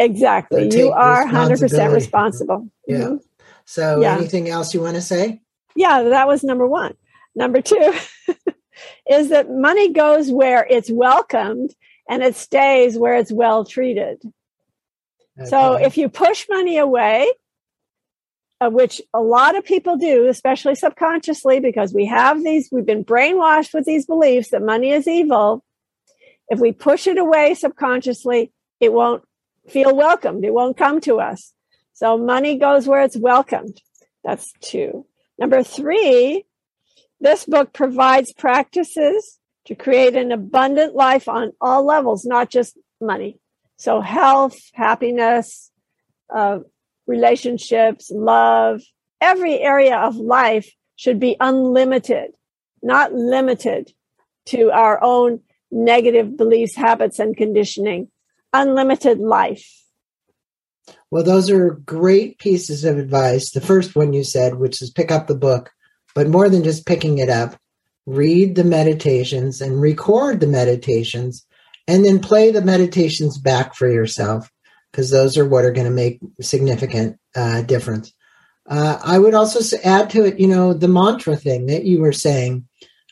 Exactly. 0.00 0.70
you 0.74 0.90
are 0.92 1.26
100% 1.26 1.92
responsible. 1.92 2.68
Yeah. 2.86 2.96
Mm-hmm. 2.96 3.16
So, 3.66 4.00
yeah. 4.00 4.16
anything 4.16 4.48
else 4.48 4.72
you 4.72 4.80
want 4.80 4.96
to 4.96 5.02
say? 5.02 5.42
Yeah, 5.76 6.02
that 6.04 6.26
was 6.26 6.42
number 6.42 6.66
one. 6.66 6.94
Number 7.34 7.60
two 7.60 7.94
is 9.08 9.28
that 9.28 9.50
money 9.50 9.92
goes 9.92 10.30
where 10.30 10.66
it's 10.68 10.90
welcomed 10.90 11.74
and 12.08 12.22
it 12.22 12.34
stays 12.34 12.98
where 12.98 13.14
it's 13.14 13.30
well 13.30 13.64
treated. 13.64 14.22
Okay. 15.38 15.48
So, 15.48 15.74
if 15.74 15.98
you 15.98 16.08
push 16.08 16.46
money 16.48 16.78
away, 16.78 17.30
uh, 18.60 18.68
which 18.68 19.00
a 19.14 19.20
lot 19.20 19.56
of 19.56 19.64
people 19.64 19.96
do, 19.96 20.28
especially 20.28 20.74
subconsciously, 20.74 21.60
because 21.60 21.94
we 21.94 22.06
have 22.06 22.42
these, 22.42 22.68
we've 22.70 22.86
been 22.86 23.04
brainwashed 23.04 23.72
with 23.72 23.84
these 23.84 24.06
beliefs 24.06 24.50
that 24.50 24.62
money 24.62 24.90
is 24.90 25.08
evil. 25.08 25.64
If 26.48 26.60
we 26.60 26.72
push 26.72 27.06
it 27.06 27.16
away 27.16 27.54
subconsciously, 27.54 28.52
it 28.80 28.92
won't 28.92 29.22
feel 29.68 29.94
welcomed. 29.94 30.44
It 30.44 30.52
won't 30.52 30.76
come 30.76 31.00
to 31.02 31.20
us. 31.20 31.52
So 31.94 32.18
money 32.18 32.58
goes 32.58 32.86
where 32.86 33.02
it's 33.02 33.16
welcomed. 33.16 33.80
That's 34.24 34.52
two. 34.60 35.06
Number 35.38 35.62
three, 35.62 36.44
this 37.20 37.44
book 37.46 37.72
provides 37.72 38.32
practices 38.32 39.38
to 39.66 39.74
create 39.74 40.16
an 40.16 40.32
abundant 40.32 40.94
life 40.94 41.28
on 41.28 41.52
all 41.60 41.84
levels, 41.84 42.24
not 42.24 42.50
just 42.50 42.78
money. 43.00 43.38
So 43.76 44.00
health, 44.00 44.58
happiness, 44.74 45.70
uh, 46.34 46.60
relationships, 47.10 48.10
love, 48.10 48.80
every 49.20 49.58
area 49.58 49.98
of 49.98 50.16
life 50.16 50.70
should 50.96 51.20
be 51.20 51.36
unlimited. 51.40 52.30
not 52.82 53.12
limited 53.12 53.92
to 54.46 54.70
our 54.70 54.98
own 55.04 55.40
negative 55.70 56.36
beliefs, 56.36 56.74
habits, 56.74 57.18
and 57.18 57.36
conditioning. 57.36 58.08
Unlimited 58.54 59.18
life. 59.18 59.66
Well, 61.10 61.22
those 61.22 61.50
are 61.50 61.82
great 61.84 62.38
pieces 62.38 62.84
of 62.84 62.96
advice. 62.96 63.50
The 63.50 63.60
first 63.60 63.94
one 63.94 64.14
you 64.14 64.24
said, 64.24 64.54
which 64.54 64.80
is 64.80 64.90
pick 64.90 65.10
up 65.10 65.26
the 65.26 65.36
book, 65.36 65.70
but 66.14 66.28
more 66.28 66.48
than 66.48 66.64
just 66.64 66.86
picking 66.86 67.18
it 67.18 67.28
up, 67.28 67.56
read 68.06 68.54
the 68.54 68.64
meditations 68.64 69.60
and 69.60 69.80
record 69.80 70.40
the 70.40 70.46
meditations, 70.46 71.46
and 71.86 72.04
then 72.04 72.18
play 72.18 72.50
the 72.50 72.62
meditations 72.62 73.38
back 73.38 73.74
for 73.74 73.88
yourself 73.88 74.50
because 74.90 75.10
those 75.10 75.36
are 75.38 75.48
what 75.48 75.64
are 75.64 75.72
going 75.72 75.86
to 75.86 75.90
make 75.92 76.20
significant 76.40 77.18
uh, 77.36 77.62
difference. 77.62 78.12
Uh, 78.68 78.98
I 79.02 79.18
would 79.18 79.34
also 79.34 79.76
add 79.84 80.10
to 80.10 80.24
it, 80.24 80.38
you 80.38 80.46
know, 80.46 80.72
the 80.72 80.88
mantra 80.88 81.36
thing 81.36 81.66
that 81.66 81.84
you 81.84 82.00
were 82.00 82.12
saying. 82.12 82.66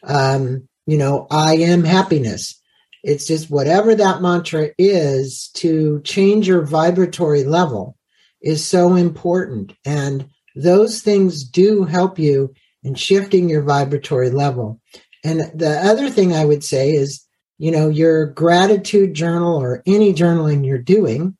Um, 0.04 0.68
you 0.86 0.96
know, 0.96 1.26
I 1.30 1.56
am 1.56 1.84
happiness. 1.84 2.60
It's 3.02 3.26
just 3.26 3.50
whatever 3.50 3.94
that 3.94 4.22
mantra 4.22 4.70
is 4.78 5.48
to 5.54 6.00
change 6.02 6.48
your 6.48 6.62
vibratory 6.62 7.44
level 7.44 7.96
is 8.40 8.64
so 8.64 8.94
important. 8.94 9.72
And 9.84 10.28
those 10.54 11.00
things 11.00 11.44
do 11.44 11.84
help 11.84 12.18
you 12.18 12.54
in 12.82 12.94
shifting 12.94 13.48
your 13.48 13.62
vibratory 13.62 14.30
level. 14.30 14.80
And 15.24 15.40
the 15.54 15.80
other 15.82 16.10
thing 16.10 16.32
I 16.32 16.44
would 16.44 16.64
say 16.64 16.92
is, 16.92 17.24
you 17.58 17.70
know, 17.70 17.88
your 17.88 18.26
gratitude 18.26 19.14
journal 19.14 19.56
or 19.56 19.82
any 19.86 20.14
journaling 20.14 20.64
you're 20.64 20.78
doing. 20.78 21.36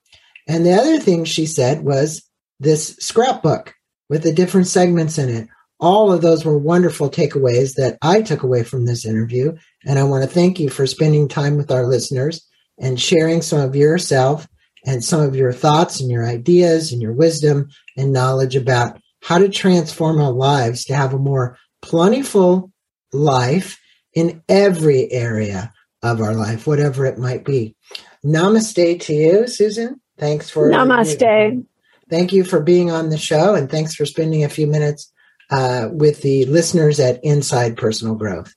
And 0.49 0.65
the 0.65 0.73
other 0.73 0.99
thing 0.99 1.25
she 1.25 1.47
said 1.47 1.85
was 1.85 2.23
this 2.59 2.97
scrapbook 2.97 3.75
with 4.09 4.23
the 4.23 4.33
different 4.33 4.67
segments 4.67 5.19
in 5.19 5.29
it. 5.29 5.49
All 5.79 6.13
of 6.13 6.23
those 6.23 6.45
were 6.45 6.59
wonderful 6.59 7.11
takeaways 7.11 7.75
that 7.75 7.99
I 8.03 8.23
took 8.23 8.43
away 8.43 8.65
from 8.65 8.87
this 8.87 9.07
interview. 9.07 9.57
And 9.85 9.99
I 9.99 10.05
want 10.05 10.25
to 10.25 10.29
thank 10.29 10.59
you 10.59 10.71
for 10.71 10.87
spending 10.87 11.29
time 11.29 11.57
with 11.57 11.71
our 11.71 11.87
listeners 11.87 12.45
and 12.81 13.01
sharing 13.01 13.43
some 13.43 13.61
of 13.61 13.77
yourself 13.77 14.49
and 14.85 15.05
some 15.05 15.21
of 15.21 15.37
your 15.37 15.53
thoughts 15.53 16.01
and 16.01 16.11
your 16.11 16.27
ideas 16.27 16.93
and 16.93 17.03
your 17.03 17.13
wisdom 17.13 17.69
and 17.97 18.13
knowledge 18.13 18.57
about 18.57 19.01
how 19.23 19.39
to 19.39 19.49
transform 19.49 20.21
our 20.21 20.33
lives 20.33 20.85
to 20.87 20.97
have 20.97 21.13
a 21.13 21.19
more 21.19 21.59
plentiful 21.83 22.73
life 23.13 23.79
in 24.15 24.43
every 24.49 25.11
area 25.13 25.73
of 26.03 26.21
our 26.21 26.35
life, 26.35 26.67
whatever 26.67 27.05
it 27.07 27.19
might 27.19 27.45
be. 27.45 27.77
Namaste 28.25 29.01
to 29.01 29.15
you, 29.15 29.47
Susan. 29.47 30.01
Thanks 30.19 30.51
for 30.51 30.71
Namaste. 30.71 31.65
Thank 32.11 32.33
you 32.33 32.45
for 32.45 32.61
being 32.61 32.91
on 32.91 33.11
the 33.11 33.19
show 33.19 33.55
and 33.55 33.71
thanks 33.71 33.95
for 33.95 34.07
spending 34.07 34.45
a 34.45 34.49
few 34.49 34.67
minutes 34.67 35.13
uh, 35.51 35.89
with 35.91 36.23
the 36.23 36.47
listeners 36.47 37.01
at 37.01 37.23
Inside 37.23 37.77
Personal 37.77 38.15
Growth. 38.15 38.55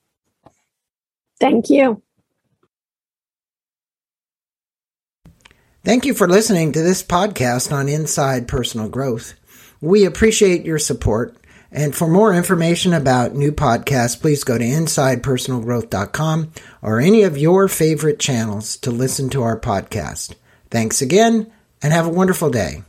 Thank 1.39 1.69
you. 1.69 2.01
Thank 5.83 6.05
you 6.05 6.13
for 6.13 6.27
listening 6.27 6.71
to 6.73 6.81
this 6.81 7.01
podcast 7.01 7.71
on 7.71 7.89
Inside 7.89 8.47
Personal 8.47 8.87
Growth. 8.87 9.33
We 9.81 10.05
appreciate 10.05 10.63
your 10.63 10.77
support. 10.77 11.35
And 11.71 11.95
for 11.95 12.07
more 12.07 12.33
information 12.33 12.93
about 12.93 13.33
new 13.33 13.51
podcasts, 13.51 14.19
please 14.19 14.43
go 14.43 14.57
to 14.57 14.63
InsidePersonalGrowth.com 14.63 16.51
or 16.81 16.99
any 16.99 17.23
of 17.23 17.37
your 17.37 17.67
favorite 17.67 18.19
channels 18.19 18.77
to 18.77 18.91
listen 18.91 19.29
to 19.29 19.41
our 19.41 19.59
podcast. 19.59 20.35
Thanks 20.71 21.01
again 21.01 21.51
and 21.81 21.93
have 21.93 22.07
a 22.07 22.09
wonderful 22.09 22.49
day. 22.49 22.83